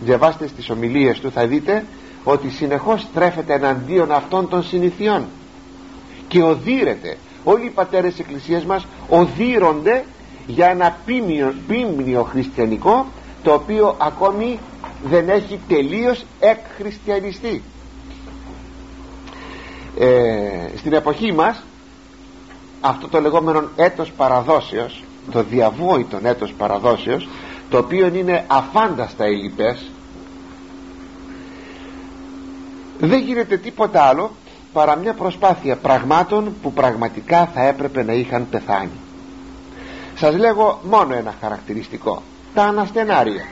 διαβάστε 0.00 0.46
στις 0.46 0.70
ομιλίες 0.70 1.20
του 1.20 1.30
θα 1.30 1.46
δείτε 1.46 1.84
ότι 2.24 2.50
συνεχώς 2.50 3.00
στρέφεται 3.00 3.54
εναντίον 3.54 4.12
αυτών 4.12 4.48
των 4.48 4.62
συνηθιών 4.62 5.26
και 6.28 6.42
οδύρεται. 6.42 7.16
Όλοι 7.44 7.64
οι 7.64 7.70
πατέρες 7.70 8.10
της 8.10 8.20
Εκκλησίας 8.20 8.64
μας 8.64 8.86
οδύρονται 9.08 10.04
για 10.46 10.66
ένα 10.66 10.96
πίμνιο, 11.66 12.22
χριστιανικό 12.22 13.06
το 13.42 13.52
οποίο 13.52 13.96
ακόμη 13.98 14.58
δεν 15.04 15.28
έχει 15.28 15.60
τελείως 15.68 16.24
εκχριστιανιστεί. 16.40 17.62
Ε, 19.98 20.76
στην 20.76 20.92
εποχή 20.92 21.32
μας 21.32 21.62
αυτό 22.80 23.08
το 23.08 23.20
λεγόμενο 23.20 23.68
έτος 23.76 24.10
παραδόσεως 24.12 25.02
το 25.30 25.42
διαβόητο 25.42 26.18
έτος 26.22 26.52
παραδόσεως 26.52 27.28
το 27.70 27.78
οποίο 27.78 28.06
είναι 28.06 28.44
αφάνταστα 28.46 29.24
ελλειπές 29.24 29.90
δεν 32.98 33.20
γίνεται 33.20 33.56
τίποτα 33.56 34.02
άλλο 34.02 34.30
παρά 34.72 34.96
μια 34.96 35.12
προσπάθεια 35.12 35.76
πραγμάτων 35.76 36.54
που 36.62 36.72
πραγματικά 36.72 37.50
θα 37.54 37.62
έπρεπε 37.66 38.02
να 38.02 38.12
είχαν 38.12 38.46
πεθάνει. 38.50 39.00
Σας 40.14 40.36
λέγω 40.36 40.80
μόνο 40.82 41.14
ένα 41.14 41.34
χαρακτηριστικό 41.40 42.22
τα 42.54 42.62
αναστενάρια. 42.62 43.44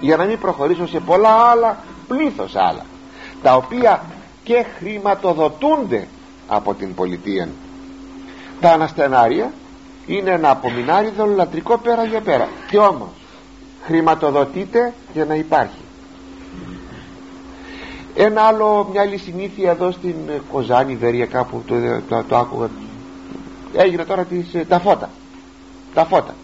Για 0.00 0.16
να 0.16 0.24
μην 0.24 0.38
προχωρήσω 0.38 0.86
σε 0.86 1.00
πολλά 1.00 1.28
άλλα 1.28 1.78
πλήθος 2.08 2.56
άλλα 2.56 2.84
τα 3.42 3.54
οποία 3.54 4.02
και 4.42 4.64
χρηματοδοτούνται 4.78 6.08
από 6.48 6.74
την 6.74 6.94
πολιτεία. 6.94 7.48
Τα 8.60 8.70
αναστενάρια 8.70 9.52
είναι 10.06 10.30
ένα 10.30 10.50
απομεινάριδο 10.50 11.26
λατρικό 11.26 11.78
πέρα 11.78 12.04
για 12.04 12.20
πέρα. 12.20 12.48
Και 12.70 12.78
όμως 12.78 13.08
χρηματοδοτείται 13.82 14.92
για 15.12 15.24
να 15.24 15.34
υπάρχει. 15.34 15.80
Ένα 18.14 18.42
άλλο 18.42 18.88
μια 18.92 19.00
άλλη 19.00 19.16
συνήθεια 19.16 19.70
εδώ 19.70 19.90
στην 19.90 20.14
Κοζάνη 20.52 20.96
Βερία 20.96 21.26
κάπου 21.26 21.62
το, 21.66 21.74
το, 22.08 22.24
το, 22.28 22.36
άκουγα. 22.36 22.68
Έγινε 23.72 24.04
τώρα 24.04 24.24
τις, 24.24 24.54
ε, 24.54 24.64
τα 24.68 24.78
φώτα. 24.78 25.10
Τα 25.94 26.04
φώτα 26.04 26.34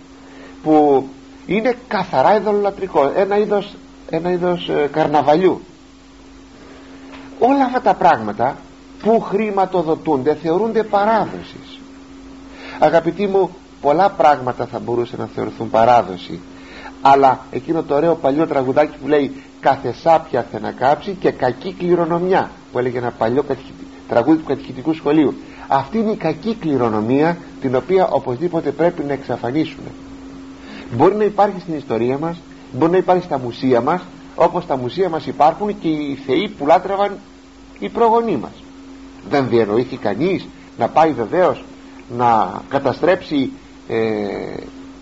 που 0.62 1.04
είναι 1.49 1.76
καθαρά 1.88 2.36
ειδωλολατρικό 2.36 3.12
ένα 3.16 3.38
είδος, 3.38 3.74
ένα 4.11 4.30
είδος 4.30 4.68
ε, 4.68 4.88
καρναβαλιού. 4.92 5.61
Όλα 7.38 7.64
αυτά 7.64 7.80
τα 7.80 7.94
πράγματα 7.94 8.57
που 9.03 9.20
χρηματοδοτούνται 9.20 10.34
θεωρούνται 10.34 10.82
παράδοσης. 10.82 11.78
Αγαπητοί 12.78 13.26
μου 13.26 13.51
πολλά 13.80 14.11
πράγματα 14.11 14.66
θα 14.66 14.78
μπορούσαν 14.78 15.18
να 15.18 15.28
θεωρηθούν 15.34 15.70
παράδοση 15.70 16.40
αλλά 17.01 17.40
εκείνο 17.51 17.82
το 17.82 17.94
ωραίο 17.94 18.14
παλιό 18.14 18.46
τραγουδάκι 18.46 18.96
που 18.99 19.09
λέει 19.09 19.42
κάθε 19.61 19.92
σάπια 19.92 20.46
θα 20.53 20.61
να 20.61 20.70
κάψει 20.70 21.16
και 21.20 21.30
κακή 21.30 21.72
κληρονομιά 21.72 22.51
που 22.72 22.78
έλεγε 22.78 22.99
ένα 22.99 23.11
παλιό 23.11 23.44
τραγούδι 24.09 24.38
του 24.38 24.44
κατηχητικού 24.44 24.94
σχολείου. 24.94 25.34
Αυτή 25.68 25.99
είναι 25.99 26.11
η 26.11 26.16
κακή 26.16 26.55
κληρονομία 26.55 27.36
την 27.61 27.76
οποία 27.76 28.09
οπωσδήποτε 28.09 28.70
πρέπει 28.70 29.05
να 29.05 29.12
εξαφανίσουμε 29.12 29.88
μπορεί 30.93 31.14
να 31.14 31.24
υπάρχει 31.24 31.61
στην 31.61 31.74
ιστορία 31.74 32.18
μας 32.18 32.41
μπορεί 32.72 32.91
να 32.91 32.97
υπάρχει 32.97 33.24
στα 33.24 33.39
μουσεία 33.39 33.80
μας 33.80 34.03
όπως 34.34 34.62
στα 34.62 34.76
μουσεία 34.76 35.09
μας 35.09 35.26
υπάρχουν 35.26 35.78
και 35.78 35.89
οι 35.89 36.18
θεοί 36.26 36.49
που 36.49 36.66
λάτρευαν 36.66 37.18
οι 37.78 37.89
προγονείς 37.89 38.36
μας. 38.36 38.53
Δεν 39.28 39.49
διανοηθεί 39.49 39.97
κανείς 39.97 40.47
να 40.78 40.89
πάει 40.89 41.12
βεβαίως 41.12 41.64
να 42.16 42.61
καταστρέψει 42.68 43.51
ε, 43.89 43.97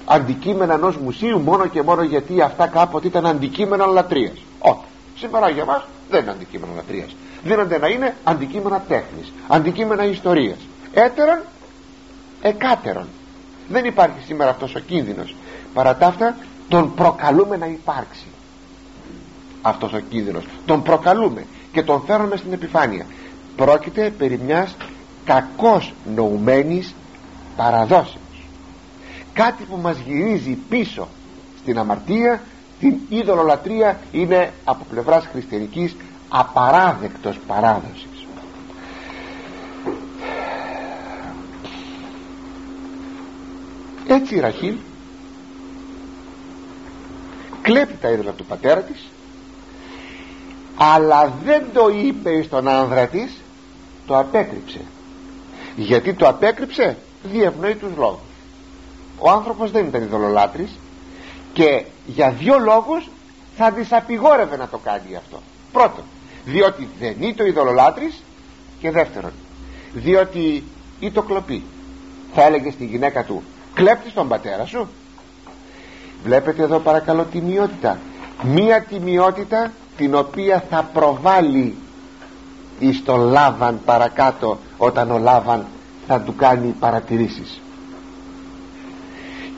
αντικείμενα 0.05 0.74
ενός 0.74 0.97
μουσείου 0.97 1.39
μόνο 1.39 1.66
και 1.66 1.82
μόνο 1.82 2.03
γιατί 2.03 2.41
αυτά 2.41 2.66
κάποτε 2.66 3.07
ήταν 3.07 3.26
αντικείμενα 3.26 3.87
λατρείας. 3.87 4.43
Όχι. 4.59 4.84
Σήμερα 5.16 5.49
για 5.49 5.64
μας 5.64 5.87
δεν 6.11 6.22
είναι 6.22 6.30
αντικείμενα 6.30 6.72
λατρείας. 6.76 7.16
Δίνονται 7.45 7.78
να 7.78 7.89
είναι 7.89 8.16
αντικείμενα 8.24 8.84
τέχνης 8.89 9.32
αντικείμενα 9.49 10.05
ιστορίας. 10.05 10.59
Έτερον 10.93 11.39
εκάτερον. 12.43 13.07
Δεν 13.68 13.84
υπάρχει 13.84 14.18
σήμερα 14.26 14.51
αυτός 14.51 14.74
ο 14.74 14.78
κίνδυνος 14.78 15.34
παρά 15.77 15.97
τα 15.97 16.07
αυτά 16.07 16.37
τον 16.68 16.95
προκαλούμε 16.95 17.57
να 17.57 17.66
υπάρξει. 17.66 18.27
Αυτός 19.62 19.93
ο 19.93 19.99
κίνδυνος. 19.99 20.45
Τον 20.66 20.83
προκαλούμε 20.83 21.47
και 21.72 21.83
τον 21.83 22.03
φέρνουμε 22.07 22.37
στην 22.37 22.53
επιφάνεια. 22.53 23.07
Πρόκειται 23.57 24.11
περί 24.18 24.41
μιας 24.45 24.77
κακώς 25.24 25.93
νοουμένης 26.14 26.95
παραδόσεως. 27.57 28.47
Κάτι 29.33 29.64
που 29.64 29.77
μας 29.77 29.97
γυρίζει 30.07 30.59
πίσω 30.68 31.09
στην 31.59 31.79
αμαρτία 31.79 32.43
την 32.81 32.97
είδωλολατρία 33.09 33.99
είναι 34.12 34.53
από 34.64 34.85
πλευράς 34.91 35.27
χριστιανικής 35.33 35.97
απαράδεκτος 36.29 37.39
παράδοσης. 37.47 38.27
Έτσι 44.07 44.35
η 44.35 44.41
Ραχήλ 44.41 44.77
κλέπει 47.67 47.97
τα 48.01 48.09
είδωλα 48.09 48.31
του 48.31 48.45
πατέρα 48.45 48.81
της 48.81 49.07
αλλά 50.77 51.33
δεν 51.45 51.64
το 51.73 51.89
είπε 51.89 52.43
στον 52.43 52.69
άνδρα 52.69 53.07
της 53.07 53.41
το 54.07 54.19
απέκρυψε. 54.19 54.81
Γιατί 55.77 56.14
το 56.14 56.29
απέκρυψε 56.29 56.97
διευνοεί 57.23 57.75
τους 57.75 57.97
λόγους. 57.97 58.21
Ο 59.19 59.31
άνθρωπος 59.31 59.71
δεν 59.71 59.87
ήταν 59.87 60.03
ειδωλολάτρης 60.03 60.79
και 61.53 61.85
για 62.07 62.31
δύο 62.31 62.59
λόγους 62.59 63.09
θα 63.57 63.73
της 63.73 63.93
απειγόρευε 63.93 64.57
να 64.57 64.69
το 64.69 64.79
κάνει 64.79 65.17
αυτό. 65.17 65.41
Πρώτον 65.73 66.05
διότι 66.45 66.89
δεν 66.99 67.14
είναι 67.21 67.35
το 67.35 67.45
ειδωλολάτρης 67.45 68.23
και 68.81 68.91
δεύτερον 68.91 69.33
διότι 69.93 70.64
ή 71.01 71.11
το 71.11 71.23
κλοπή 71.23 71.62
θα 72.35 72.43
έλεγε 72.43 72.71
στη 72.71 72.85
γυναίκα 72.85 73.25
του 73.25 73.43
κλέπτης 73.75 74.12
τον 74.12 74.29
πατέρα 74.29 74.64
σου 74.67 74.89
βλέπετε 76.25 76.62
εδώ 76.62 76.79
παρακαλώ 76.79 77.27
τιμιότητα. 77.33 77.99
Μία 78.43 78.83
τιμιότητα 78.83 79.73
την 79.97 80.14
οποία 80.14 80.64
θα 80.71 80.91
προβάλλει 80.93 81.75
εις 82.79 83.03
τον 83.05 83.21
Λάβαν 83.21 83.81
παρακάτω 83.85 84.59
όταν 84.77 85.11
ο 85.11 85.19
Λάβαν 85.19 85.67
θα 86.07 86.21
του 86.21 86.35
κάνει 86.37 86.75
παρατηρήσεις. 86.81 87.61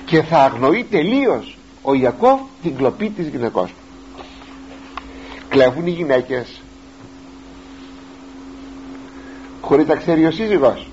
Και 0.05 0.23
θα 0.23 0.39
αγνοεί 0.39 0.87
τελείως 0.91 1.57
ο 1.83 1.95
Ιακώβ 1.95 2.41
την 2.63 2.77
κλοπή 2.77 3.09
της 3.11 3.29
γυναικός 3.29 3.71
κλέβουν 5.49 5.87
οι 5.87 5.91
γυναίκες. 5.91 6.61
Χωρίς 9.61 9.87
να 9.87 9.95
ξέρει 9.97 10.27
ο 10.27 10.31
σύζυγος. 10.31 10.89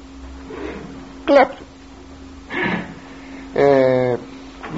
Κλέπτουν 1.26 1.66
ε, 3.54 4.16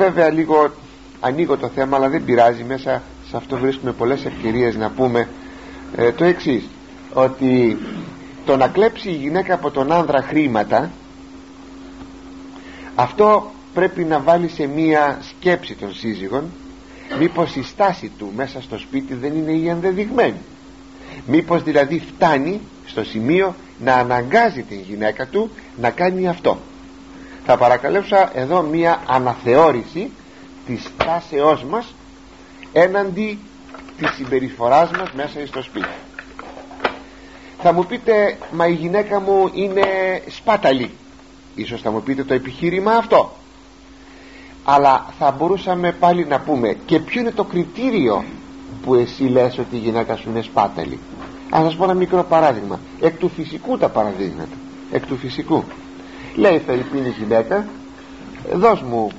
βέβαια 0.09 0.31
λίγο 0.31 0.71
ανοίγω 1.19 1.57
το 1.57 1.67
θέμα 1.67 1.97
αλλά 1.97 2.09
δεν 2.09 2.23
πειράζει 2.23 2.63
μέσα 2.63 3.01
σε 3.29 3.37
αυτό 3.37 3.57
βρίσκουμε 3.57 3.91
πολλές 3.91 4.25
ευκαιρίες 4.25 4.75
να 4.75 4.89
πούμε 4.89 5.27
ε, 5.95 6.11
το 6.11 6.23
εξής 6.23 6.63
ότι 7.13 7.77
το 8.45 8.57
να 8.57 8.67
κλέψει 8.67 9.09
η 9.09 9.13
γυναίκα 9.15 9.53
από 9.53 9.71
τον 9.71 9.91
άνδρα 9.91 10.21
χρήματα 10.21 10.91
αυτό 12.95 13.51
πρέπει 13.73 14.03
να 14.03 14.19
βάλει 14.19 14.47
σε 14.47 14.65
μία 14.67 15.19
σκέψη 15.21 15.75
των 15.75 15.93
σύζυγων 15.93 16.43
μήπως 17.19 17.55
η 17.55 17.63
στάση 17.63 18.11
του 18.17 18.31
μέσα 18.35 18.61
στο 18.61 18.77
σπίτι 18.77 19.13
δεν 19.13 19.35
είναι 19.35 19.51
η 19.51 19.67
ενδεδειγμένη. 19.67 20.41
Μήπως 21.25 21.63
δηλαδή 21.63 21.99
φτάνει 21.99 22.59
στο 22.85 23.03
σημείο 23.03 23.55
να 23.79 23.93
αναγκάζει 23.93 24.61
την 24.61 24.79
γυναίκα 24.87 25.25
του 25.27 25.49
να 25.81 25.89
κάνει 25.89 26.27
αυτό 26.27 26.59
θα 27.47 27.57
παρακαλέσω 27.57 28.15
εδώ 28.33 28.61
μία 28.61 29.01
αναθεώρηση 29.07 30.11
της 30.65 30.83
στάσεώς 30.83 31.63
μας 31.63 31.95
έναντι 32.71 33.39
της 33.97 34.13
συμπεριφοράς 34.15 34.91
μας 34.91 35.11
μέσα 35.11 35.47
στο 35.47 35.61
σπίτι. 35.61 35.87
Θα 37.61 37.73
μου 37.73 37.85
πείτε 37.85 38.37
μα 38.51 38.67
η 38.67 38.73
γυναίκα 38.73 39.19
μου 39.19 39.49
είναι 39.53 39.83
σπάταλη 40.27 40.91
ίσως 41.55 41.81
θα 41.81 41.91
μου 41.91 42.01
πείτε 42.01 42.23
το 42.23 42.33
επιχείρημα 42.33 42.91
αυτό. 42.91 43.31
Αλλά 44.63 45.05
θα 45.19 45.31
μπορούσαμε 45.31 45.91
πάλι 45.91 46.25
να 46.25 46.39
πούμε 46.39 46.77
και 46.85 46.99
ποιο 46.99 47.21
είναι 47.21 47.31
το 47.31 47.43
κριτήριο 47.43 48.23
που 48.83 48.95
εσύ 48.95 49.23
λες 49.23 49.57
ότι 49.57 49.75
η 49.75 49.79
γυναίκα 49.79 50.15
σου 50.15 50.29
είναι 50.29 50.41
σπάταλη 50.41 50.99
ας 51.49 51.63
σας 51.63 51.75
πω 51.75 51.83
ένα 51.83 51.93
μικρό 51.93 52.23
παράδειγμα. 52.23 52.79
Εκ 53.01 53.17
του 53.17 53.29
φυσικού 53.35 53.77
τα 53.77 53.89
παραδείγματα. 53.89 54.55
Εκ 54.91 55.05
του 55.05 55.17
φυσικού 55.17 55.63
λέει 56.37 56.61
Φελιππίνη 56.65 57.09
γυναίκα 57.09 57.65
δώσ' 58.53 58.81
μου 58.81 59.11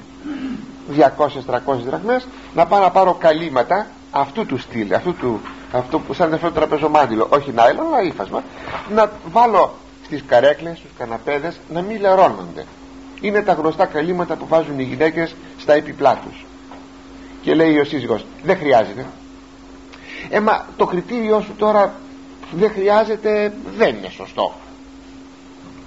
200-300 0.97 1.77
δραχμές 1.87 2.27
να 2.55 2.67
πάω 2.67 2.81
να 2.81 2.91
πάρω 2.91 3.15
καλύματα 3.15 3.87
αυτού 4.11 4.47
του 4.47 4.59
στυλ 4.59 4.95
αυτού 4.95 5.15
του, 5.15 5.41
αυτού 5.73 6.01
που 6.01 6.15
σαν 6.15 6.35
αυτό 6.35 6.47
το 6.47 6.53
τραπεζομάντιλο 6.53 7.27
όχι 7.31 7.53
νάιλον 7.53 7.87
αλλά 7.87 8.03
ύφασμα 8.03 8.43
να 8.95 9.13
βάλω 9.33 9.75
στις 10.05 10.25
καρέκλες, 10.27 10.79
στους 10.79 10.91
καναπέδες 10.99 11.61
να 11.73 11.81
μην 11.81 12.01
λερώνονται. 12.01 12.65
Είναι 13.21 13.43
τα 13.43 13.53
γνωστά 13.53 13.87
καλύματα 13.87 14.37
που 14.37 14.47
βάζουν 14.47 14.79
οι 14.79 14.83
γυναίκες 14.83 15.35
στα 15.59 15.73
επιπλά 15.73 16.19
τους. 16.25 16.45
Και 17.43 17.55
λέει 17.55 17.79
ο 17.79 17.85
σύζυγος 17.85 18.25
δεν 18.43 18.57
χρειάζεται 18.57 19.07
έμα 20.31 20.67
το 20.77 20.87
κριτήριό 20.87 21.41
σου 21.41 21.55
τώρα 21.59 21.93
δεν 22.53 22.71
χρειάζεται 22.71 23.53
δεν 23.77 23.97
είναι 23.97 24.09
σωστό 24.09 24.53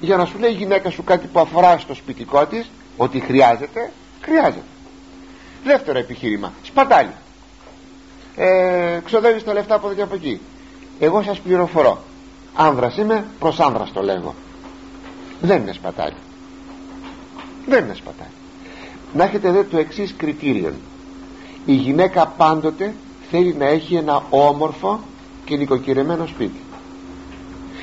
για 0.01 0.17
να 0.17 0.25
σου 0.25 0.37
λέει 0.39 0.51
η 0.51 0.55
γυναίκα 0.55 0.89
σου 0.89 1.03
κάτι 1.03 1.27
που 1.27 1.39
αφορά 1.39 1.77
στο 1.77 1.93
σπιτικό 1.93 2.45
της 2.45 2.69
ότι 2.97 3.19
χρειάζεται 3.19 3.91
χρειάζεται. 4.21 4.63
Δεύτερο 5.63 5.99
επιχείρημα 5.99 6.53
σπατάλη. 6.63 7.11
Ε, 8.35 8.99
ξοδεύεις 9.05 9.43
τα 9.43 9.53
λεφτά 9.53 9.75
από 9.75 9.87
εδώ 9.87 9.95
και 9.95 10.01
από 10.01 10.15
εκεί. 10.15 10.41
Εγώ 10.99 11.21
σας 11.23 11.39
πληροφορώ 11.39 12.03
άνδρας 12.55 12.97
είμαι 12.97 13.25
προς 13.39 13.59
άνδρας 13.59 13.91
το 13.91 14.01
λέγω. 14.01 14.35
Δεν 15.41 15.61
είναι 15.61 15.73
σπατάλη. 15.73 16.15
Δεν 17.65 17.83
είναι 17.83 17.93
σπατάλη. 17.93 18.29
Να 19.13 19.23
έχετε 19.23 19.51
δε 19.51 19.63
το 19.63 19.77
εξής 19.77 20.13
κριτήριο 20.17 20.73
η 21.65 21.73
γυναίκα 21.73 22.27
πάντοτε 22.27 22.93
θέλει 23.29 23.53
να 23.53 23.65
έχει 23.65 23.95
ένα 23.95 24.23
όμορφο 24.29 24.99
και 25.45 25.55
νοικοκυρεμένο 25.55 26.25
σπίτι. 26.25 26.59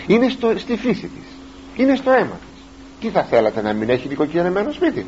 Είναι 0.06 0.28
στο, 0.28 0.58
στη 0.58 0.76
φύση 0.76 1.06
της 1.06 1.37
είναι 1.78 1.96
στο 1.96 2.10
αίμα 2.10 2.38
της. 2.40 2.62
Τι 3.00 3.08
θα 3.10 3.22
θέλατε 3.22 3.62
να 3.62 3.72
μην 3.72 3.90
έχει 3.90 4.08
νοικοκυρεμένο 4.08 4.72
σπίτι; 4.72 5.06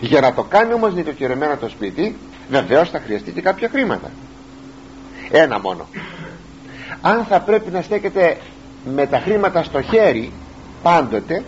Για 0.00 0.20
να 0.20 0.34
το 0.34 0.42
κάνει 0.42 0.72
όμως 0.72 0.94
νοικοκυρεμένο 0.94 1.56
το 1.56 1.68
σπίτι 1.68 2.16
βεβαίως 2.48 2.90
θα 2.90 3.00
χρειαστεί 3.00 3.32
και 3.32 3.40
κάποια 3.40 3.68
χρήματα. 3.68 4.10
Ένα 5.30 5.60
μόνο. 5.60 5.86
Αν 7.00 7.24
θα 7.24 7.40
πρέπει 7.40 7.70
να 7.70 7.82
στέκεται 7.82 8.36
με 8.84 9.06
τα 9.06 9.18
χρήματα 9.18 9.62
στο 9.62 9.82
χέρι 9.82 10.32
πάντοτε 10.82 11.44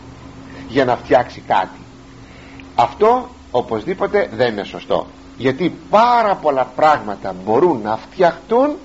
για 0.68 0.84
να 0.84 0.97
φτιάξει 0.97 1.43
κάτι. 1.47 1.78
Αυτό 2.74 3.28
οπωσδήποτε 3.51 4.28
δεν 4.36 4.53
είναι 4.53 4.64
σωστό. 4.64 5.07
Γιατί 5.36 5.74
πάρα 5.91 6.34
πολλά 6.34 6.64
πράγματα 6.64 7.34
μπορούν 7.45 7.80
να 7.82 7.97
φτιαχτούν 7.97 8.76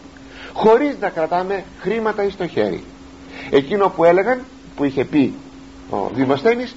χωρίς 0.54 0.95
να 0.99 1.10
κρατάμε 1.10 1.64
χρήματα 1.80 2.30
στο 2.30 2.47
χέρι. 2.47 2.84
Εκείνο 3.49 3.89
που 3.89 4.04
έλεγαν 4.04 4.41
που 4.76 4.84
είχε 4.84 5.06
πει 5.06 5.34
ο 5.90 6.10
Δημοσθένης 6.14 6.76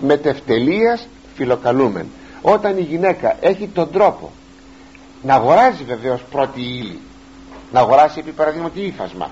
μετευτελείας 0.00 1.06
φιλοκαλούμεν. 1.34 2.06
Όταν 2.42 2.78
η 2.78 2.80
γυναίκα 2.80 3.36
έχει 3.40 3.68
τον 3.68 3.90
τρόπο 3.90 4.30
να 5.22 5.34
αγοράζει 5.34 5.84
βεβαίως 5.84 6.20
πρώτη 6.30 6.60
ύλη 6.60 6.98
να 7.72 7.80
αγοράσει 7.80 8.18
επί 8.18 8.30
παραδείγματι 8.30 8.80
ύφασμα 8.80 9.30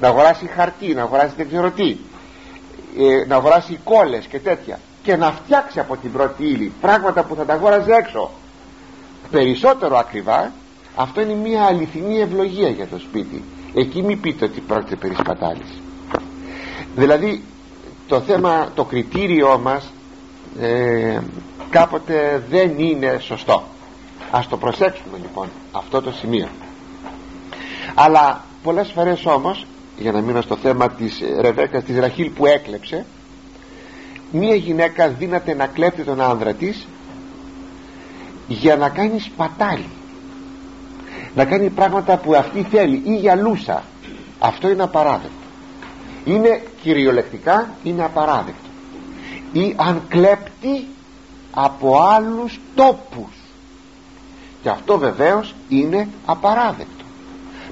να 0.00 0.08
αγοράσει 0.08 0.46
χαρτί, 0.46 0.94
να 0.94 1.02
αγοράσει 1.02 1.34
δεν 1.36 1.48
ξέρω 1.48 1.70
τι 1.70 1.96
ε, 2.98 3.26
να 3.26 3.36
αγοράσει 3.36 3.78
κόλλες 3.84 4.26
και 4.26 4.38
τέτοια 4.38 4.78
και 5.02 5.16
να 5.16 5.32
φτιάξει 5.32 5.80
από 5.80 5.96
την 5.96 6.12
πρώτη 6.12 6.44
ύλη 6.44 6.72
πράγματα 6.80 7.22
που 7.24 7.34
θα 7.34 7.44
τα 7.44 7.52
αγόραζε 7.52 7.92
έξω 7.92 8.30
περισσότερο 9.30 9.96
ακριβά 9.96 10.52
αυτό 10.96 11.20
είναι 11.20 11.34
μια 11.34 11.62
αληθινή 11.64 12.20
ευλογία 12.20 12.68
για 12.68 12.86
το 12.86 12.98
σπίτι. 12.98 13.42
Εκεί 13.74 14.02
μην 14.02 14.20
πείτε 14.20 14.44
ότι 14.44 14.60
πρόκειται 14.60 14.96
περί 14.96 15.14
σπατάλης 15.14 15.80
δηλαδή 16.96 17.42
το 18.06 18.20
θέμα 18.20 18.70
το 18.74 18.84
κριτήριό 18.84 19.58
μας 19.58 19.92
ε, 20.60 21.18
κάποτε 21.70 22.42
δεν 22.50 22.78
είναι 22.78 23.18
σωστό. 23.20 23.62
Ας 24.30 24.48
το 24.48 24.56
προσέξουμε 24.56 25.18
λοιπόν 25.22 25.48
αυτό 25.72 26.02
το 26.02 26.12
σημείο. 26.12 26.48
Αλλά 27.94 28.44
πολλές 28.62 28.90
φορές 28.94 29.26
όμως 29.26 29.66
για 29.98 30.12
να 30.12 30.20
μείνω 30.20 30.40
στο 30.40 30.56
θέμα 30.56 30.88
της 30.90 31.22
Ρεβέκας 31.40 31.84
της 31.84 31.98
Ραχήλ 31.98 32.30
που 32.30 32.46
έκλεψε 32.46 33.04
μία 34.32 34.54
γυναίκα 34.54 35.08
δύναται 35.08 35.54
να 35.54 35.66
κλέπτει 35.66 36.02
τον 36.02 36.20
άνδρα 36.20 36.52
της 36.52 36.86
για 38.48 38.76
να 38.76 38.88
κάνει 38.88 39.20
σπατάλη. 39.20 39.88
Να 41.34 41.44
κάνει 41.44 41.68
πράγματα 41.68 42.16
που 42.16 42.34
αυτή 42.34 42.62
θέλει 42.62 43.02
ή 43.04 43.16
για 43.16 43.34
λούσα. 43.34 43.82
Αυτό 44.38 44.68
είναι 44.68 44.82
απαράδεκτο. 44.82 45.30
Είναι 46.24 46.62
κυριολεκτικά 46.86 47.68
είναι 47.82 48.04
απαράδεκτο. 48.04 48.68
Ή 49.52 49.74
αν 49.76 50.02
κλέπτει 50.08 50.86
από 51.54 51.98
άλλους 52.00 52.60
τόπους. 52.74 53.32
Και 54.62 54.68
αυτό 54.68 54.98
βεβαίως 54.98 55.54
είναι 55.68 56.08
απαράδεκτο. 56.26 57.04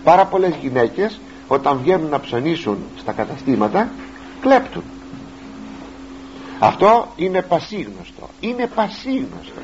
Πάρα 0.04 0.24
πολλές 0.24 0.54
γυναίκες 0.60 1.20
όταν 1.48 1.78
βγαίνουν 1.82 2.10
να 2.10 2.20
ψωνίσουν 2.20 2.78
στα 2.98 3.12
καταστήματα 3.12 3.90
κλέπτουν. 4.40 4.82
Αυτό 6.58 7.08
είναι 7.16 7.42
πασίγνωστο. 7.42 8.28
Είναι 8.40 8.66
πασίγνωστο. 8.74 9.60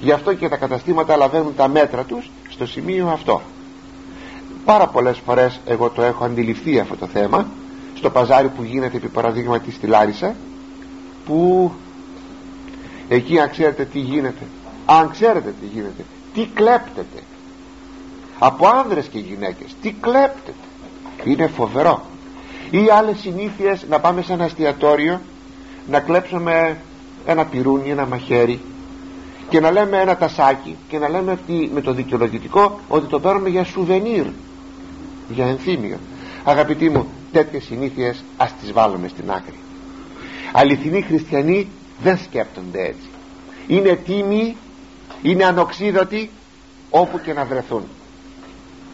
Γι' 0.00 0.12
αυτό 0.12 0.34
και 0.34 0.48
τα 0.48 0.56
καταστήματα 0.56 1.16
λαβαίνουν 1.16 1.54
τα 1.56 1.68
μέτρα 1.68 2.04
τους 2.04 2.30
στο 2.48 2.66
σημείο 2.66 3.08
αυτό. 3.08 3.42
Πάρα 4.64 4.86
πολλές 4.86 5.18
φορές 5.18 5.60
εγώ 5.66 5.90
το 5.90 6.02
έχω 6.02 6.24
αντιληφθεί 6.24 6.78
αυτό 6.78 6.96
το 6.96 7.06
θέμα 7.06 7.46
στο 7.96 8.10
παζάρι 8.10 8.48
που 8.48 8.62
γίνεται 8.62 8.96
επί 8.96 9.08
παραδείγματι 9.08 9.70
στη 9.70 9.86
Λάρισα 9.86 10.34
που 11.26 11.72
εκεί 13.08 13.38
αν 13.38 13.50
ξέρετε 13.50 13.84
τι 13.84 13.98
γίνεται 13.98 14.46
αν 14.86 15.10
ξέρετε 15.10 15.54
τι 15.60 15.66
γίνεται 15.66 16.04
τι 16.36 16.48
κλέπτεται. 16.54 17.22
Από 18.38 18.68
άνδρες 18.68 19.06
και 19.06 19.18
γυναίκες 19.18 19.74
τι 19.82 19.92
κλέπτεται. 20.00 20.52
Είναι 21.24 21.46
φοβερό. 21.46 22.02
Ή 22.70 22.90
άλλες 22.90 23.18
συνήθειες 23.18 23.86
να 23.88 24.00
πάμε 24.00 24.22
σε 24.22 24.32
ένα 24.32 24.44
εστιατόριο 24.44 25.20
να 25.88 26.00
κλέψουμε 26.00 26.76
ένα 27.26 27.44
πυρούνι, 27.44 27.90
ένα 27.90 28.06
μαχαίρι 28.06 28.60
και 29.48 29.60
να 29.60 29.70
λέμε 29.70 30.00
ένα 30.00 30.16
τασάκι 30.16 30.76
και 30.88 30.98
να 30.98 31.08
λέμε 31.08 31.32
ότι, 31.32 31.70
με 31.74 31.80
το 31.80 31.92
δικαιολογητικό 31.92 32.80
ότι 32.88 33.06
το 33.06 33.20
παίρνουμε 33.20 33.48
για 33.48 33.64
σουβενίρ 33.64 34.26
για 35.28 35.46
ενθύμιο. 35.46 35.98
Αγαπητοί 36.44 36.88
μου 36.88 37.06
τέτοιες 37.36 37.64
συνήθειες 37.64 38.24
ας 38.36 38.52
τις 38.60 38.72
βάλουμε 38.72 39.08
στην 39.08 39.30
άκρη. 39.30 39.58
Αληθινοί 40.52 41.02
χριστιανοί 41.02 41.68
δεν 42.02 42.18
σκέπτονται 42.18 42.80
έτσι. 42.80 43.08
Είναι 43.66 43.94
τίμοι 43.94 44.56
είναι 45.22 45.44
ανοξίδωτοι 45.44 46.30
όπου 46.90 47.20
και 47.20 47.32
να 47.32 47.44
βρεθούν. 47.44 47.82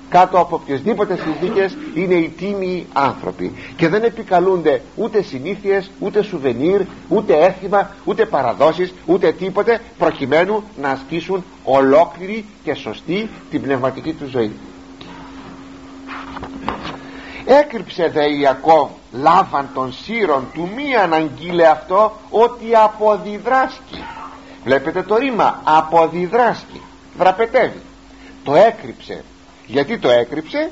Κάτω 0.08 0.38
από 0.38 0.56
οποιασδήποτε 0.56 1.16
συνθήκες 1.16 1.76
είναι 1.94 2.14
οι 2.14 2.28
τίμοι 2.28 2.86
άνθρωποι 2.92 3.52
και 3.76 3.88
δεν 3.88 4.02
επικαλούνται 4.02 4.82
ούτε 4.96 5.22
συνήθειες 5.22 5.90
ούτε 5.98 6.22
σουβενίρ 6.22 6.80
ούτε 7.08 7.44
έθιμα 7.44 7.90
ούτε 8.04 8.26
παραδόσεις 8.26 8.94
ούτε 9.06 9.32
τίποτε 9.32 9.80
προκειμένου 9.98 10.62
να 10.80 10.88
ασκήσουν 10.88 11.44
ολόκληρη 11.64 12.44
και 12.64 12.74
σωστή 12.74 13.28
την 13.50 13.62
πνευματική 13.62 14.12
τους 14.12 14.30
ζωή 14.30 14.52
έκρυψε 17.46 18.08
δε 18.08 18.24
Ιακώβ 18.30 18.88
λάβαν 19.12 19.68
των 19.74 19.92
σύρων 19.92 20.48
του 20.54 20.68
μη 20.76 20.96
αναγγείλε 20.96 21.66
αυτό 21.66 22.18
ότι 22.30 22.76
αποδιδράσκει. 22.76 24.04
Βλέπετε 24.64 25.02
το 25.02 25.16
ρήμα 25.16 25.60
αποδιδράσκει 25.64 26.80
δραπετεύει 27.18 27.82
το 28.44 28.54
έκρυψε. 28.54 29.24
Γιατί 29.66 29.98
το 29.98 30.10
έκρυψε; 30.10 30.70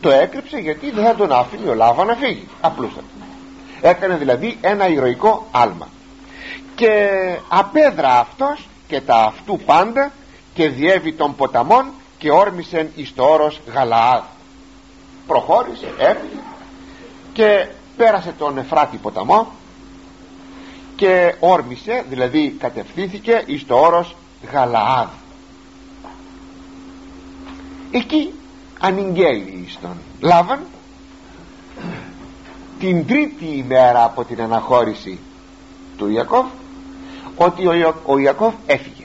Το 0.00 0.10
έκρυψε 0.10 0.58
γιατί 0.58 0.90
δεν 0.90 1.04
θα 1.04 1.14
τον 1.14 1.32
άφηνε 1.32 1.70
ο 1.70 1.74
Λάβα 1.74 2.04
να 2.04 2.14
φύγει 2.14 2.48
απλούστατα. 2.60 3.06
Έκανε 3.80 4.14
δηλαδή 4.14 4.58
ένα 4.60 4.88
ηρωικό 4.88 5.46
άλμα. 5.50 5.88
Και 6.74 7.08
απέδρα 7.48 8.18
αυτός 8.18 8.68
και 8.88 9.00
τα 9.00 9.16
αυτού 9.16 9.58
πάντα 9.58 10.12
και 10.54 10.68
διέβη 10.68 11.12
των 11.12 11.36
ποταμών 11.36 11.86
και 12.18 12.30
όρμησεν 12.30 12.90
εις 12.94 13.14
το 13.14 13.24
όρος 13.24 13.60
Γαλαάδ 13.74 14.22
προχώρησε, 15.28 15.94
έφυγε 15.98 16.40
και 17.32 17.66
πέρασε 17.96 18.34
τον 18.38 18.58
Εφράτη 18.58 18.96
ποταμό 18.96 19.52
και 20.96 21.34
όρμησε 21.40 22.04
δηλαδή 22.08 22.56
κατευθύνθηκε 22.58 23.42
εις 23.46 23.66
το 23.66 23.74
όρος 23.74 24.16
Γαλαάδ. 24.52 25.08
Εκεί 27.90 28.32
ανηγγέλει 28.80 29.64
εις 29.66 29.78
τον 29.80 29.96
Λάβαν 30.20 30.60
την 32.78 33.06
τρίτη 33.06 33.44
ημέρα 33.44 34.04
από 34.04 34.24
την 34.24 34.42
αναχώρηση 34.42 35.18
του 35.96 36.08
Ιακώβ 36.08 36.46
ότι 37.36 37.66
ο, 37.66 37.94
ο 38.04 38.18
Ιακώβ 38.18 38.54
έφυγε. 38.66 39.04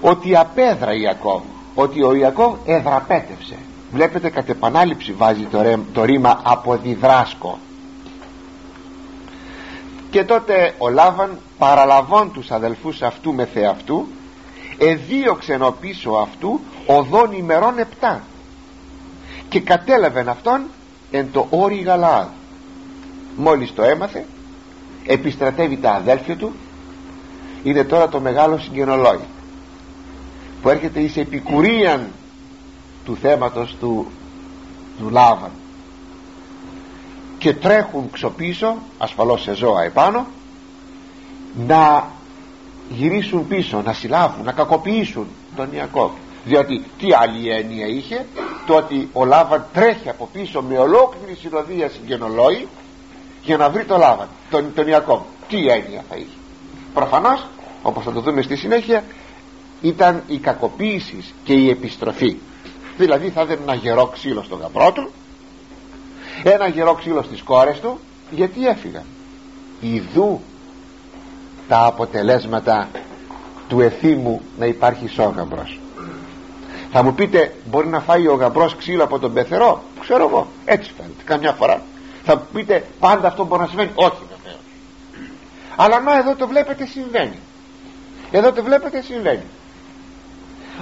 Ότι 0.00 0.36
απέδρα 0.36 0.94
Ιακώβ 0.94 1.42
ότι 1.74 2.02
ο 2.02 2.14
Ιακώβ 2.14 2.54
εδραπέτευσε 2.64 3.56
βλέπετε 3.92 4.30
κατ' 4.30 4.48
επανάληψη 4.48 5.12
βάζει 5.12 5.42
το, 5.44 5.78
το 5.92 6.04
ρήμα 6.04 6.40
από 6.44 6.76
διδράσκο 6.76 7.58
και 10.10 10.24
τότε 10.24 10.74
ο 10.78 10.88
Λάβαν 10.88 11.38
παραλαβών 11.58 12.32
τους 12.32 12.50
αδελφούς 12.50 13.02
αυτού 13.02 13.34
με 13.34 13.44
θεαυτού 13.44 14.08
εδίωξεν 14.78 15.74
πίσω 15.80 16.10
αυτού 16.10 16.60
οδόν 16.86 17.32
ημερών 17.32 17.78
επτά. 17.78 18.22
Και 19.48 19.60
κατέλαβεν 19.60 20.28
αυτόν 20.28 20.62
εν 21.10 21.28
το 21.32 21.46
όρι 21.50 21.76
Γαλαάδ. 21.76 22.26
Μόλις 23.36 23.74
το 23.74 23.82
έμαθε 23.82 24.26
επιστρατεύει 25.06 25.76
τα 25.76 25.90
αδέλφια 25.90 26.36
του. 26.36 26.52
Είναι 27.62 27.84
τώρα 27.84 28.08
το 28.08 28.20
μεγάλο 28.20 28.58
συγγενολόγιο 28.58 29.26
που 30.62 30.68
έρχεται 30.68 31.00
εις 31.00 31.16
επικουρίαν 31.16 32.08
του 33.06 33.16
θέματος 33.16 33.76
του, 33.80 34.06
του 34.98 35.08
Λάβαν. 35.08 35.50
Και 37.38 37.54
τρέχουν 37.54 38.10
ξοπίσω 38.10 38.76
ασφαλώς 38.98 39.42
σε 39.42 39.54
ζώα 39.54 39.82
επάνω 39.82 40.26
να 41.66 42.10
γυρίσουν 42.88 43.46
πίσω 43.46 43.82
να 43.82 43.92
συλλάβουν, 43.92 44.44
να 44.44 44.52
κακοποιήσουν 44.52 45.26
τον 45.56 45.68
Ιακώβ. 45.72 46.10
Διότι 46.44 46.84
τι 46.98 47.06
άλλη 47.14 47.48
έννοια 47.50 47.86
είχε 47.86 48.26
το 48.66 48.74
ότι 48.74 49.08
ο 49.12 49.24
Λάβαν 49.24 49.66
τρέχει 49.72 50.08
από 50.08 50.28
πίσω 50.32 50.62
με 50.62 50.78
ολόκληρη 50.78 51.34
συνοδεία 51.40 51.88
συγγενολόη 51.88 52.68
για 53.42 53.56
να 53.56 53.70
βρει 53.70 53.84
το 53.84 53.96
Λάβαν 53.96 54.28
τον, 54.50 54.72
τον 54.74 54.86
Ιακώβ. 54.86 55.20
Τι 55.48 55.56
έννοια 55.56 56.04
θα 56.08 56.16
είχε. 56.16 56.36
Προφανώς 56.94 57.46
όπως 57.82 58.04
θα 58.04 58.12
το 58.12 58.20
δούμε 58.20 58.42
στη 58.42 58.56
συνέχεια 58.56 59.04
ήταν 59.82 60.22
η 60.26 60.38
κακοποίηση 60.38 61.24
και 61.44 61.52
η 61.52 61.70
επιστροφή 61.70 62.36
δηλαδή 62.96 63.30
θα 63.30 63.40
έδινε 63.40 63.58
ένα 63.62 63.74
γερό 63.74 64.06
ξύλο 64.06 64.42
στον 64.42 64.58
γαμπρό 64.60 64.92
του 64.92 65.10
ένα 66.42 66.66
γερό 66.68 66.94
ξύλο 66.94 67.22
στις 67.22 67.42
κόρες 67.42 67.80
του 67.80 68.00
γιατί 68.30 68.66
έφυγαν. 68.66 69.04
Ιδού 69.80 70.40
τα 71.68 71.84
αποτελέσματα 71.84 72.88
του 73.68 73.80
εθήμου 73.80 74.40
να 74.58 74.66
υπάρχει 74.66 75.08
σόγαμπρος 75.08 75.78
θα 76.98 77.02
μου 77.04 77.14
πείτε 77.14 77.54
μπορεί 77.64 77.88
να 77.88 78.00
φάει 78.00 78.26
ο 78.26 78.34
γαμπρός 78.34 78.76
ξύλο 78.76 79.04
από 79.04 79.18
τον 79.18 79.32
πεθερό; 79.32 79.82
Ξέρω 80.00 80.28
εγώ 80.28 80.46
έτσι 80.64 80.92
φαίνεται 80.96 81.22
καμιά 81.24 81.52
φορά. 81.52 81.82
Θα 82.24 82.36
μου 82.36 82.46
πείτε 82.52 82.84
πάντα 83.00 83.28
αυτό 83.28 83.44
μπορεί 83.44 83.60
να 83.60 83.68
συμβαίνει 83.68 83.90
όχι 83.94 84.22
βεβαίως. 84.28 84.60
αλλά 85.76 86.00
να 86.00 86.18
εδώ 86.18 86.34
το 86.34 86.46
βλέπετε 86.46 86.86
συμβαίνει. 86.86 87.38
Εδώ 88.30 88.52
το 88.52 88.62
βλέπετε 88.62 89.00
συμβαίνει. 89.00 89.42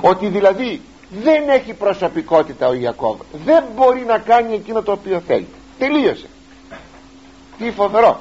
Ότι 0.01 0.27
δηλαδή 0.27 0.81
δεν 1.23 1.49
έχει 1.49 1.73
προσωπικότητα 1.73 2.69
ο 2.69 2.75
Ιακώβ. 2.75 3.21
Δεν 3.45 3.65
μπορεί 3.77 4.05
να 4.07 4.19
κάνει 4.19 4.55
εκείνο 4.55 4.83
το 4.83 4.93
οποίο 4.93 5.23
θέλει. 5.27 5.49
Τελείωσε. 5.79 6.27
Τι 7.59 7.71
φοβερό. 7.71 8.21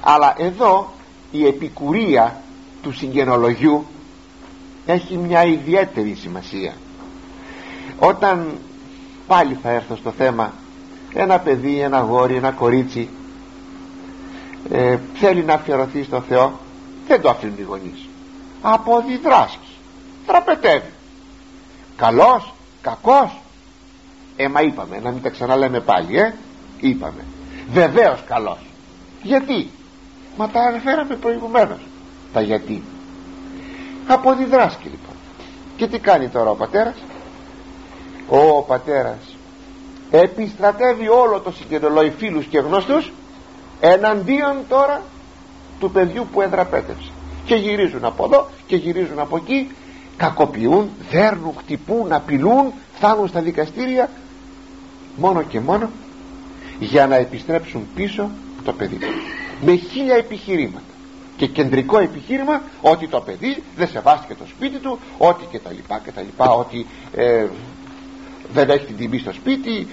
Αλλά 0.00 0.34
εδώ 0.38 0.92
η 1.30 1.46
επικουρία 1.46 2.42
του 2.82 2.92
συγγενολογιού 2.92 3.86
έχει 4.86 5.16
μια 5.16 5.44
ιδιαίτερη 5.44 6.14
σημασία. 6.14 6.72
Όταν 7.98 8.58
πάλι 9.26 9.58
θα 9.62 9.70
έρθω 9.70 9.96
στο 9.96 10.10
θέμα 10.10 10.52
ένα 11.14 11.38
παιδί, 11.38 11.80
ένα 11.80 11.98
γόρι, 11.98 12.34
ένα 12.34 12.50
κορίτσι 12.50 13.08
ε, 14.70 14.98
θέλει 15.14 15.44
να 15.44 15.54
αφιερωθεί 15.54 16.02
στο 16.02 16.20
Θεό 16.20 16.60
δεν 17.06 17.20
το 17.20 17.28
αφήνουν 17.30 17.58
οι 17.58 17.62
γονείς. 17.62 18.08
Αποδιδράσκεις. 18.62 19.68
Τραπετεύει 20.26 20.93
καλός, 21.96 22.54
κακός. 22.82 23.40
Ε 24.36 24.48
μα 24.48 24.60
είπαμε 24.60 25.00
να 25.02 25.10
μην 25.10 25.22
τα 25.22 25.28
ξαναλέμε 25.28 25.80
πάλι 25.80 26.18
ε. 26.18 26.34
Είπαμε. 26.80 27.24
Βεβαίως 27.72 28.22
καλός. 28.26 28.58
Γιατί; 29.22 29.70
Μα 30.36 30.48
τα 30.48 30.60
αναφέραμε 30.60 31.14
προηγουμένως. 31.14 31.80
Τα 32.32 32.40
γιατί; 32.40 32.82
Αποδιδράσκει 34.06 34.84
λοιπόν. 34.84 35.14
Και 35.76 35.86
τι 35.86 35.98
κάνει 35.98 36.28
τώρα 36.28 36.50
ο 36.50 36.54
πατέρας; 36.54 36.94
Ο 38.28 38.62
πατέρας 38.62 39.36
επιστρατεύει 40.10 41.08
όλο 41.08 41.40
το 41.40 41.50
συγκεντρολόι 41.50 42.10
φίλους 42.10 42.46
και 42.46 42.58
γνώστους 42.58 43.12
εναντίον 43.80 44.56
τώρα 44.68 45.02
του 45.80 45.90
παιδιού 45.90 46.26
που 46.32 46.40
εδραπέτευσε 46.40 47.10
και 47.44 47.54
γυρίζουν 47.54 48.04
από 48.04 48.24
εδώ 48.24 48.48
και 48.66 48.76
γυρίζουν 48.76 49.18
από 49.18 49.36
εκεί 49.36 49.70
κακοποιούν, 50.16 50.88
δέρνουν, 51.10 51.54
χτυπούν, 51.58 52.12
απειλούν 52.12 52.72
φτάνουν 52.94 53.28
στα 53.28 53.40
δικαστήρια 53.40 54.10
μόνο 55.16 55.42
και 55.42 55.60
μόνο 55.60 55.90
για 56.78 57.06
να 57.06 57.14
επιστρέψουν 57.14 57.86
πίσω 57.94 58.30
το 58.64 58.72
παιδί. 58.72 58.98
Με 59.64 59.74
χίλια 59.74 60.14
επιχειρήματα. 60.14 60.84
Και 61.36 61.46
κεντρικό 61.46 61.98
επιχείρημα 61.98 62.62
ότι 62.80 63.08
το 63.08 63.20
παιδί 63.20 63.62
δεν 63.76 63.88
σεβάστηκε 63.88 64.34
το 64.34 64.44
σπίτι 64.46 64.78
του 64.78 64.98
ότι 65.18 65.44
και 65.50 65.58
τα 65.58 65.70
λοιπά 65.70 66.00
και 66.04 66.10
τα 66.10 66.20
λοιπά 66.20 66.50
ότι 66.50 66.86
ε, 67.14 67.46
δεν 68.52 68.70
έχει 68.70 68.84
την 68.86 68.96
τιμή 68.96 69.18
στο 69.18 69.32
σπίτι. 69.32 69.88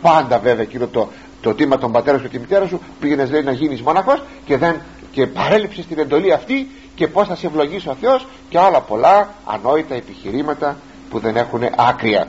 Πάντα 0.00 0.38
βέβαια 0.38 0.62
εκείνο 0.62 0.86
το, 0.86 1.08
το 1.40 1.54
τίμα 1.54 1.78
των 1.78 1.92
πατέρα 1.92 2.18
σου 2.18 2.28
και 2.28 2.38
μητέρα 2.38 2.66
σου 2.66 2.80
πήγαινες 3.00 3.30
λέει 3.30 3.42
να 3.42 3.52
γίνεις 3.52 3.82
μοναχός 3.82 4.22
και, 4.44 4.56
δεν, 4.56 4.80
και 5.10 5.26
παρέλειψες 5.26 5.86
την 5.86 5.98
εντολή 5.98 6.32
αυτή 6.32 6.70
και 6.94 7.08
πως 7.08 7.28
θα 7.28 7.36
σε 7.36 7.46
ευλογήσει 7.46 7.88
ο 7.88 7.96
Θεός 8.00 8.26
και 8.48 8.58
άλλα 8.58 8.80
πολλά 8.80 9.34
ανόητα 9.44 9.94
επιχειρήματα 9.94 10.76
που 11.10 11.18
δεν 11.18 11.36
έχουν 11.36 11.62
άκρια. 11.76 12.28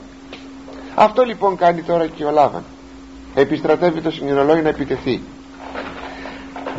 Αυτό 0.96 1.24
λοιπόν 1.24 1.56
κάνει 1.56 1.82
τώρα 1.82 2.08
και 2.08 2.26
ο 2.26 2.32
Λάβαν. 2.32 2.64
Επιστρατεύει 3.36 4.02
το 4.02 4.12
συνειρολόγιο 4.12 4.64
να 4.64 4.70
επιτεθεί. 4.70 5.22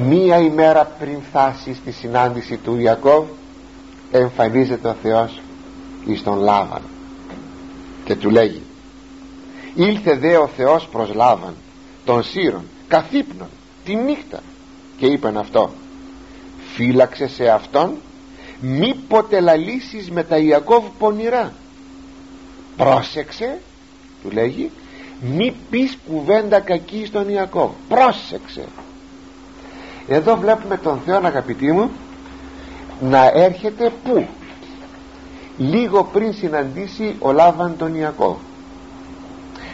Μία 0.08 0.38
ημέρα 0.38 0.84
πριν 0.98 1.18
φτάσει 1.28 1.74
στη 1.74 1.90
συνάντηση 1.92 2.56
του 2.56 2.76
Ιακώβ 2.78 3.24
εμφανίζεται 4.10 4.88
ο 4.88 4.96
Θεός 5.02 5.40
εις 6.04 6.22
τον 6.22 6.38
Λάβαν 6.38 6.82
και 8.04 8.14
του 8.14 8.30
λέγει 8.30 8.62
ήλθε 9.76 10.16
δε 10.16 10.36
ο 10.36 10.46
Θεός 10.46 10.88
προς 10.88 11.14
Λάβαν 11.14 11.54
τον 12.04 12.22
Σύρων 12.22 12.62
καθύπνον 12.88 13.48
τη 13.84 13.94
νύχτα 13.94 14.40
και 14.96 15.06
είπαν 15.06 15.38
αυτό 15.38 15.70
φύλαξε 16.74 17.26
σε 17.28 17.48
αυτόν 17.48 17.96
μη 18.60 18.94
ποτέ 19.08 19.40
λαλήσεις 19.40 20.10
με 20.10 20.22
τα 20.22 20.36
Ιακώβ 20.38 20.84
πονηρά. 20.98 21.52
Πρόσεξε 22.76 23.58
του 24.22 24.30
λέγει 24.30 24.70
μη 25.20 25.54
πεις 25.70 25.98
κουβέντα 26.08 26.60
κακή 26.60 27.04
στον 27.06 27.28
Ιακώβ. 27.28 27.70
Πρόσεξε. 27.88 28.64
Εδώ 30.08 30.36
βλέπουμε 30.36 30.76
τον 30.76 31.00
Θεό 31.04 31.20
αγαπητοί 31.24 31.72
μου 31.72 31.90
να 33.00 33.30
έρχεται 33.34 33.92
που 34.04 34.26
λίγο 35.58 36.04
πριν 36.04 36.34
συναντήσει 36.34 37.16
ο 37.18 37.32
Λάβαν 37.32 37.76
τον 37.78 37.94
Ιακώβ. 37.94 38.36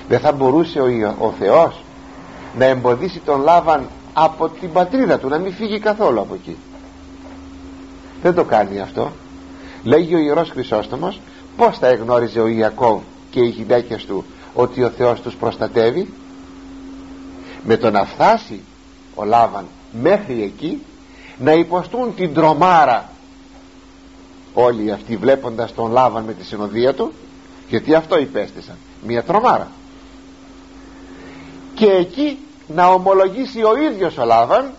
Δεν 0.09 0.21
θα 0.21 0.33
μπορούσε 0.33 0.81
ο, 0.81 1.17
ο 1.19 1.33
Θεός 1.39 1.85
να 2.59 2.65
εμποδίσει 2.65 3.19
τον 3.19 3.41
Λάβαν 3.41 3.89
από 4.13 4.49
την 4.49 4.73
πατρίδα 4.73 5.19
του 5.19 5.29
να 5.29 5.39
μην 5.39 5.53
φύγει 5.53 5.79
καθόλου 5.79 6.21
από 6.21 6.35
εκεί 6.35 6.57
δεν 8.23 8.35
το 8.35 8.45
κάνει 8.45 8.81
αυτό. 8.81 9.13
Λέγει 9.85 10.15
ο 10.15 10.19
Ιερός 10.19 10.51
Χρυσόστομος 10.51 11.21
πως 11.57 11.79
θα 11.79 11.87
εγνώριζε 11.87 12.41
ο 12.41 12.47
Ιακώβ 12.47 13.01
και 13.31 13.41
οι 13.41 13.49
γυναίκες 13.49 14.05
του 14.05 14.25
ότι 14.55 14.83
ο 14.83 14.89
Θεός 14.91 15.21
τους 15.21 15.35
προστατεύει; 15.35 16.13
Με 17.65 17.77
το 17.77 17.91
να 17.91 18.05
φτάσει 18.05 18.61
ο 19.15 19.25
Λάβαν 19.25 19.65
μέχρι 20.03 20.43
εκεί 20.43 20.83
να 21.39 21.53
υποστούν 21.53 22.15
την 22.15 22.35
τρομάρα 22.35 23.11
όλοι 24.55 24.93
αυτοί 24.93 25.17
βλέποντας 25.17 25.75
τον 25.75 25.93
Λάβαν 25.93 26.25
με 26.25 26.33
τη 26.33 26.45
συνοδεία 26.45 26.95
του 26.95 27.13
γιατί 27.69 27.95
αυτό 27.95 28.19
υπέστησαν 28.19 28.77
μια 29.07 29.23
τρομάρα. 29.23 29.69
Και 31.75 31.87
εκεί 31.87 32.39
να 32.67 32.87
ομολογήσει 32.87 33.63
ο 33.63 33.77
ίδιος 33.77 34.19
ο 34.19 34.25
Λάβαν 34.25 34.73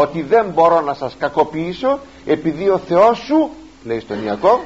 ότι 0.00 0.22
δεν 0.22 0.46
μπορώ 0.54 0.80
να 0.80 0.94
σας 0.94 1.16
κακοποιήσω 1.18 1.98
επειδή 2.26 2.68
ο 2.68 2.78
Θεός 2.78 3.18
σου 3.18 3.50
λέει 3.84 4.00
στον 4.00 4.24
Ιακώβ 4.24 4.60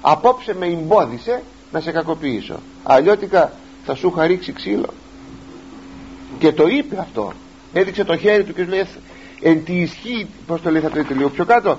απόψε 0.00 0.54
με 0.54 0.66
εμπόδισε 0.66 1.42
να 1.72 1.80
σε 1.80 1.92
κακοποιήσω. 1.92 2.54
Αλλιώτικα 2.82 3.52
θα 3.84 3.94
σου 3.94 4.12
είχα 4.14 4.26
ρίξει 4.26 4.52
ξύλο. 4.52 4.88
Και 6.38 6.52
το 6.52 6.66
είπε 6.66 6.98
αυτό. 6.98 7.32
Έδειξε 7.72 8.04
το 8.04 8.16
χέρι 8.16 8.44
του 8.44 8.54
και 8.54 8.62
σου 8.62 8.68
λέει 8.68 8.86
εν 9.42 9.64
τη 9.64 9.80
ισχύ 9.80 10.26
πως 10.46 10.60
το 10.62 10.70
λέει 10.70 10.80
θα 10.80 10.90
το 10.90 11.04
λίγο 11.08 11.28
πιο 11.28 11.44
κάτω. 11.44 11.78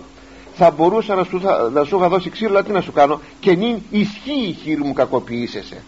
Θα 0.56 0.72
μπορούσα 0.72 1.16
να 1.16 1.24
σου, 1.24 1.42
να 1.74 1.84
σου 1.84 1.98
είχα 1.98 2.08
δώσει 2.08 2.30
ξύλο 2.30 2.50
αλλά 2.50 2.64
τι 2.64 2.72
να 2.72 2.82
σου 2.82 2.92
κάνω; 2.92 3.20
Και 3.40 3.56
νυν 3.56 3.78
ισχύει 3.90 4.48
η 4.48 4.54
χείρη 4.54 4.84
μου 4.84 4.94
κακοποιήσεσαι 4.94 5.82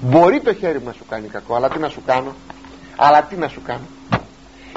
μπορεί 0.00 0.40
το 0.40 0.54
χέρι 0.54 0.78
μου 0.78 0.84
να 0.84 0.92
σου 0.92 1.04
κάνει 1.08 1.28
κακό 1.28 1.54
αλλά 1.54 1.68
τι 1.68 1.78
να 1.78 1.88
σου 1.88 2.02
κάνω; 2.06 2.34
Αλλά 2.96 3.22
τι 3.22 3.36
να 3.36 3.48
σου 3.48 3.62
κάνω; 3.64 3.84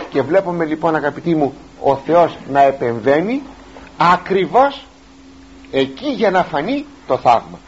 Και 0.09 0.21
βλέπουμε 0.21 0.65
λοιπόν 0.65 0.95
αγαπητοί 0.95 1.35
μου 1.35 1.53
ο 1.81 1.95
Θεός 1.95 2.37
να 2.49 2.61
επεμβαίνει 2.61 3.41
ακριβώς 3.97 4.85
εκεί 5.71 6.09
για 6.09 6.31
να 6.31 6.43
φανεί 6.43 6.85
το 7.07 7.17
θαύμα 7.17 7.59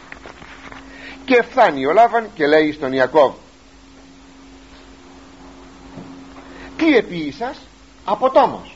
και 1.26 1.44
φτάνει 1.50 1.86
ο 1.86 1.94
Λάβαν 1.94 2.28
και 2.36 2.48
λέει 2.48 2.72
στον 2.72 2.94
Ιακώβ 2.94 3.34
τι 6.78 6.96
επίησας 6.96 7.58
από 8.06 8.30
τόμος 8.30 8.76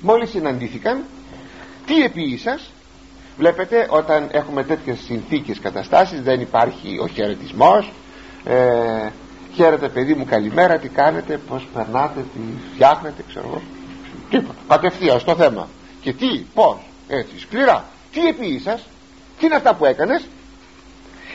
μόλις 0.00 0.30
συναντήθηκαν 0.30 1.04
τι 1.86 2.02
επίησας 2.02 2.70
βλέπετε 3.36 3.86
όταν 3.90 4.28
έχουμε 4.30 4.64
τέτοιες 4.64 4.98
συνθήκες 4.98 5.60
καταστάσεις 5.60 6.22
δεν 6.22 6.40
υπάρχει 6.40 6.98
ο 6.98 7.06
χαιρετισμός. 7.06 7.92
ε, 8.44 9.08
χαίρετε 9.54 9.88
παιδί 9.88 10.14
μου 10.14 10.24
καλημέρα 10.24 10.78
τι 10.78 10.88
κάνετε 10.88 11.40
πως 11.48 11.68
περνάτε 11.74 12.20
τι 12.20 12.40
φτιάχνετε 12.74 13.24
ξέρω 13.28 13.46
εγώ. 13.48 13.62
Τίποτα 14.30 14.58
κατευθείαν 14.68 15.20
στο 15.20 15.34
θέμα. 15.34 15.68
Και 16.00 16.12
τι 16.12 16.26
πως 16.54 16.76
έτσι 17.08 17.38
σκληρά. 17.40 17.84
Τι 18.12 18.26
επίησας 18.26 18.86
τι 19.38 19.46
είναι 19.46 19.54
αυτά 19.54 19.74
που 19.74 19.84
έκανες; 19.84 20.28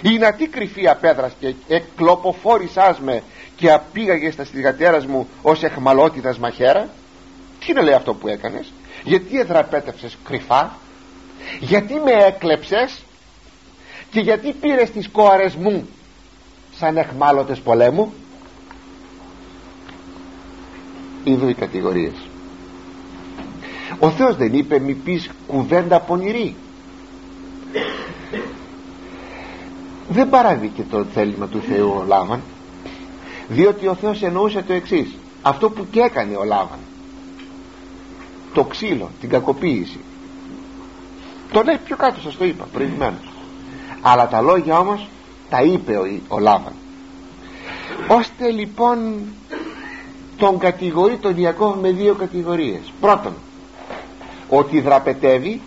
Είναι 0.01 0.31
τι 0.37 0.47
κρυφή 0.47 0.87
απέδρας 0.87 1.31
και 1.39 1.53
εκλοποφόρησάς 1.67 2.99
με 2.99 3.23
και 3.55 3.71
απήγαγες 3.71 4.33
στα 4.33 4.43
στριγατέρας 4.43 5.05
μου 5.05 5.27
ως 5.41 5.63
εχμαλότητας 5.63 6.37
μαχαίρα; 6.37 6.89
Τι 7.59 7.65
είναι 7.71 7.81
λέει 7.81 7.93
αυτό 7.93 8.13
που 8.13 8.27
έκανες; 8.27 8.71
Γιατί 9.03 9.39
εδραπέτευσες 9.39 10.17
κρυφά; 10.23 10.71
Γιατί 11.59 11.93
με 11.93 12.11
έκλεψες; 12.11 13.03
Και 14.11 14.19
γιατί 14.19 14.51
πήρες 14.51 14.91
τις 14.91 15.09
κόαρες 15.09 15.55
μου; 15.55 15.87
Σαν 16.79 16.97
εχμάλωτες 16.97 17.59
πολέμου. 17.59 18.13
Είδω 21.23 21.49
οι 21.49 21.53
κατηγορίες. 21.53 22.13
Ο 23.99 24.09
Θεός 24.09 24.35
δεν 24.35 24.53
είπε 24.53 24.79
μη 24.79 24.93
πεις 24.93 25.29
κουβέντα 25.47 25.99
πονηρή 25.99 26.55
δεν 30.09 30.29
παράδεικε 30.29 30.83
το 30.89 31.03
θέλημα 31.03 31.47
του 31.47 31.61
Θεού 31.61 31.93
ο 31.97 32.03
Λάβαν 32.07 32.41
διότι 33.47 33.87
ο 33.87 33.95
Θεός 33.95 34.21
εννοούσε 34.23 34.61
το 34.61 34.73
εξής. 34.73 35.15
Αυτό 35.41 35.69
που 35.69 35.87
και 35.91 35.99
έκανε 35.99 36.35
ο 36.35 36.43
Λάβαν 36.43 36.79
το 38.53 38.63
ξύλο, 38.63 39.09
την 39.19 39.29
κακοποίηση. 39.29 39.99
Το 41.51 41.61
λέει 41.63 41.79
πιο 41.85 41.95
κάτω 41.95 42.21
σας 42.21 42.37
το 42.37 42.45
είπα 42.45 42.67
προηγουμένως. 42.73 43.31
Αλλά 44.01 44.27
τα 44.27 44.41
λόγια 44.41 44.79
όμως 44.79 45.07
τα 45.49 45.61
είπε 45.61 45.97
ο, 45.97 46.03
ο 46.27 46.39
Λάβαν 46.39 46.73
ώστε 48.07 48.49
λοιπόν 48.49 49.21
τον 50.37 50.57
κατηγορεί 50.59 51.17
τον 51.17 51.37
Ιακώβ 51.37 51.79
με 51.79 51.91
δύο 51.91 52.13
κατηγορίες. 52.15 52.93
Πρώτον 53.01 53.33
ότι 54.49 54.79
δραπετεύει 54.81 55.61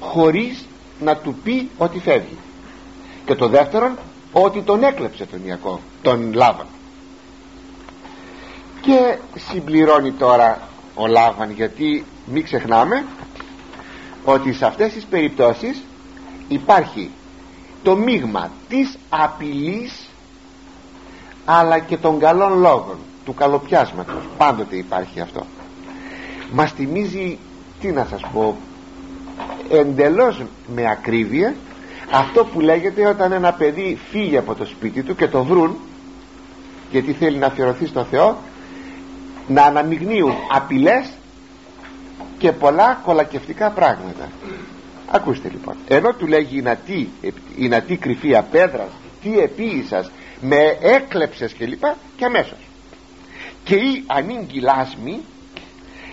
χωρίς 0.00 0.64
να 1.00 1.16
του 1.16 1.34
πει 1.44 1.70
ότι 1.78 1.98
φεύγει. 1.98 2.36
Και 3.26 3.34
το 3.34 3.48
δεύτερον 3.48 3.98
ότι 4.32 4.60
τον 4.62 4.82
έκλεψε 4.82 5.26
τον 5.26 5.40
Ιακώβ 5.46 5.78
τον 6.02 6.32
Λάβαν 6.34 6.66
και 8.80 9.16
συμπληρώνει 9.50 10.12
τώρα 10.12 10.68
ο 10.94 11.06
Λάβαν 11.06 11.50
γιατί 11.50 12.04
μην 12.26 12.44
ξεχνάμε 12.44 13.04
ότι 14.24 14.52
σε 14.52 14.66
αυτές 14.66 14.92
τις 14.92 15.04
περιπτώσεις 15.04 15.82
υπάρχει 16.48 17.10
το 17.84 17.96
μείγμα 17.96 18.50
της 18.68 18.98
απειλής 19.08 20.08
αλλά 21.44 21.78
και 21.78 21.96
των 21.96 22.18
καλών 22.18 22.58
λόγων 22.58 22.96
του 23.24 23.34
καλοπιάσματος. 23.34 24.22
Πάντοτε 24.36 24.76
υπάρχει 24.76 25.20
αυτό. 25.20 25.46
Μας 26.52 26.72
θυμίζει 26.72 27.38
τι 27.80 27.88
να 27.92 28.06
σας 28.10 28.20
πω 28.32 28.56
εντελώς 29.70 30.42
με 30.74 30.90
ακρίβεια 30.90 31.54
αυτό 32.10 32.44
που 32.44 32.60
λέγεται 32.60 33.06
όταν 33.06 33.32
ένα 33.32 33.52
παιδί 33.52 33.98
φύγει 34.10 34.36
από 34.36 34.54
το 34.54 34.64
σπίτι 34.64 35.02
του 35.02 35.14
και 35.16 35.28
το 35.28 35.44
βρουν 35.44 35.76
γιατί 36.90 37.12
θέλει 37.12 37.36
να 37.36 37.46
αφιερωθεί 37.46 37.86
στο 37.86 38.04
Θεό 38.04 38.36
να 39.48 39.62
αναμειγνύουν 39.62 40.34
απειλές 40.52 41.10
και 42.38 42.52
πολλά 42.52 43.00
κολακευτικά 43.04 43.70
πράγματα 43.70 44.28
ακούστε 45.10 45.48
λοιπόν. 45.48 45.74
Ενώ 45.88 46.12
του 46.12 46.26
λέγει 46.26 46.62
η 47.56 47.68
νατή 47.68 47.96
κρυφή 47.96 48.36
απέδρας 48.36 48.90
τι 49.22 49.38
επίησας 49.38 50.10
με 50.40 50.78
έκλεψες 50.80 51.52
και 51.52 51.66
λοιπά 51.66 51.96
και 52.16 52.24
αμέσως. 52.24 52.58
Και 53.64 53.74
οι 53.74 54.04
ανήγκη 54.06 54.60
λάσμοι 54.60 55.20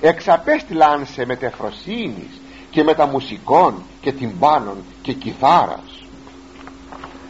εξαπέστειλαν 0.01 1.05
σε 1.05 1.25
μετεφροσύνης 1.25 2.41
και 2.69 2.83
μεταμουσικών 2.83 3.83
και 4.01 4.11
τυμπάνων 4.11 4.77
και 5.01 5.13
κιθάρας 5.13 6.03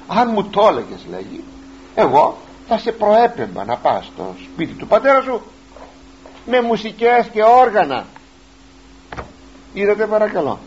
αν 0.08 0.30
μου 0.34 0.44
το 0.44 0.68
έλεγες 0.68 1.06
λέγει 1.10 1.44
εγώ 1.96 2.38
θα 2.68 2.78
σε 2.78 2.92
προέπεμπα 2.92 3.66
να 3.66 3.78
πας 3.78 4.06
στο 4.06 4.36
σπίτι 4.44 4.74
του 4.74 4.88
πατέρα 4.88 5.22
σου 5.22 5.42
με 6.46 6.62
μουσικές 6.62 7.28
και 7.32 7.44
όργανα 7.44 8.06
είδατε 9.74 10.06
παρακαλώ 10.06 10.60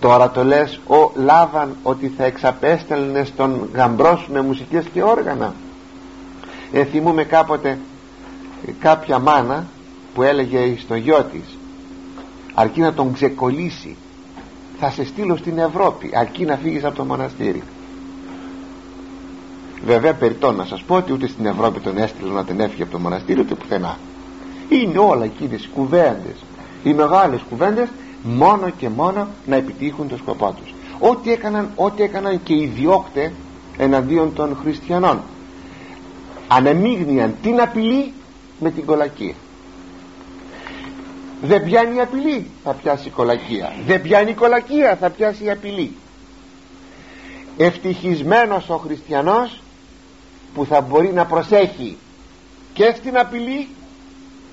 τώρα 0.00 0.30
το 0.30 0.44
λες 0.44 0.80
ο 0.86 1.10
Λάβαν 1.14 1.76
ότι 1.82 2.12
θα 2.16 2.24
εξαπέστελνε 2.24 3.24
στον 3.24 3.68
γαμπρός 3.74 4.20
σου 4.20 4.32
με 4.32 4.40
μουσικές 4.40 4.84
και 4.92 5.02
όργανα 5.02 5.54
ε, 6.72 6.84
θυμούμε 6.84 7.24
κάποτε 7.24 7.78
κάποια 8.78 9.18
μάνα 9.18 9.66
που 10.14 10.22
έλεγε 10.22 10.76
στο 10.78 10.94
γιο 10.94 11.24
της 11.32 11.58
αρκεί 12.54 12.80
να 12.80 12.92
τον 12.92 13.12
ξεκολλήσει 13.12 13.96
θα 14.78 14.90
σε 14.90 15.04
στείλω 15.04 15.36
στην 15.36 15.58
Ευρώπη 15.58 16.10
αρκεί 16.14 16.44
να 16.44 16.56
φύγεις 16.56 16.84
από 16.84 16.96
το 16.96 17.04
μοναστήρι 17.04 17.62
βέβαια 19.84 20.14
περιττώ 20.14 20.52
να 20.52 20.64
σας 20.64 20.82
πω 20.82 20.94
ότι 20.94 21.12
ούτε 21.12 21.26
στην 21.26 21.46
Ευρώπη 21.46 21.80
τον 21.80 21.98
έστειλε 21.98 22.32
να 22.32 22.44
τον 22.44 22.60
έφυγε 22.60 22.82
από 22.82 22.92
το 22.92 22.98
μοναστήρι 22.98 23.40
ούτε 23.40 23.54
πουθενά. 23.54 23.98
Είναι 24.68 24.98
όλα 24.98 25.24
εκείνες 25.24 25.64
οι 25.64 25.68
κουβέντες 25.68 26.36
οι 26.82 26.92
μεγάλες 26.92 27.40
κουβέντες 27.48 27.88
μόνο 28.22 28.70
και 28.70 28.88
μόνο 28.88 29.28
να 29.46 29.56
επιτύχουν 29.56 30.08
το 30.08 30.16
σκοπό 30.16 30.54
τους. 30.60 30.74
Ό,τι 30.98 31.32
έκαναν, 31.32 31.70
ό,τι 31.76 32.02
έκαναν 32.02 32.42
και 32.42 32.54
οι 32.54 32.66
διώκτες 32.66 33.30
εναντίον 33.78 34.34
των 34.34 34.56
χριστιανών. 34.62 35.20
Ανεμίγνυαν 36.48 37.34
την 37.42 37.60
απειλή 37.60 38.12
με 38.60 38.70
την 38.70 38.84
κολακία. 38.84 39.34
Δεν 41.42 41.64
πιάνει 41.64 41.96
η 41.96 42.00
απειλή 42.00 42.46
θα 42.64 42.72
πιάσει 42.72 43.08
η 43.08 43.10
κολακία. 43.10 43.72
Δεν 43.86 44.02
πιάνει 44.02 44.30
η 44.30 44.34
κολακία 44.34 44.96
θα 45.00 45.10
πιάσει 45.10 45.44
η 45.44 45.50
απειλή. 45.50 45.96
Ευτυχισμένος 47.56 48.68
ο 48.68 48.76
χριστιανός 48.76 49.60
που 50.54 50.64
θα 50.66 50.80
μπορεί 50.80 51.12
να 51.12 51.26
προσέχει 51.26 51.96
και 52.72 52.92
στην 52.96 53.18
απειλή 53.18 53.68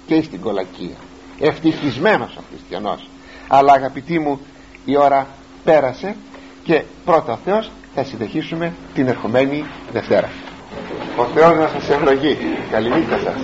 και 0.06 0.22
στην 0.22 0.42
κολακία. 0.42 0.96
Ευτυχισμένος 1.40 2.36
ο 2.38 2.42
χριστιανός 2.52 3.08
αλλά 3.48 3.74
αγαπητοί 3.74 4.20
μου 4.20 4.40
η 4.86 4.98
ώρα 4.98 5.28
πέρασε 5.64 6.16
και 6.64 6.84
πρώτα 7.06 7.40
Θεός 7.46 7.72
θα 7.96 8.04
συνεχίσουμε 8.04 8.74
την 8.94 9.08
ερχομένη 9.08 9.66
Δευτέρα. 9.92 10.30
Ο 11.18 11.26
Θεός 11.26 11.58
να 11.58 11.68
σας 11.68 11.90
ευλογεί. 11.90 12.38
Καληνύχτα 12.72 13.18
σας 13.18 13.36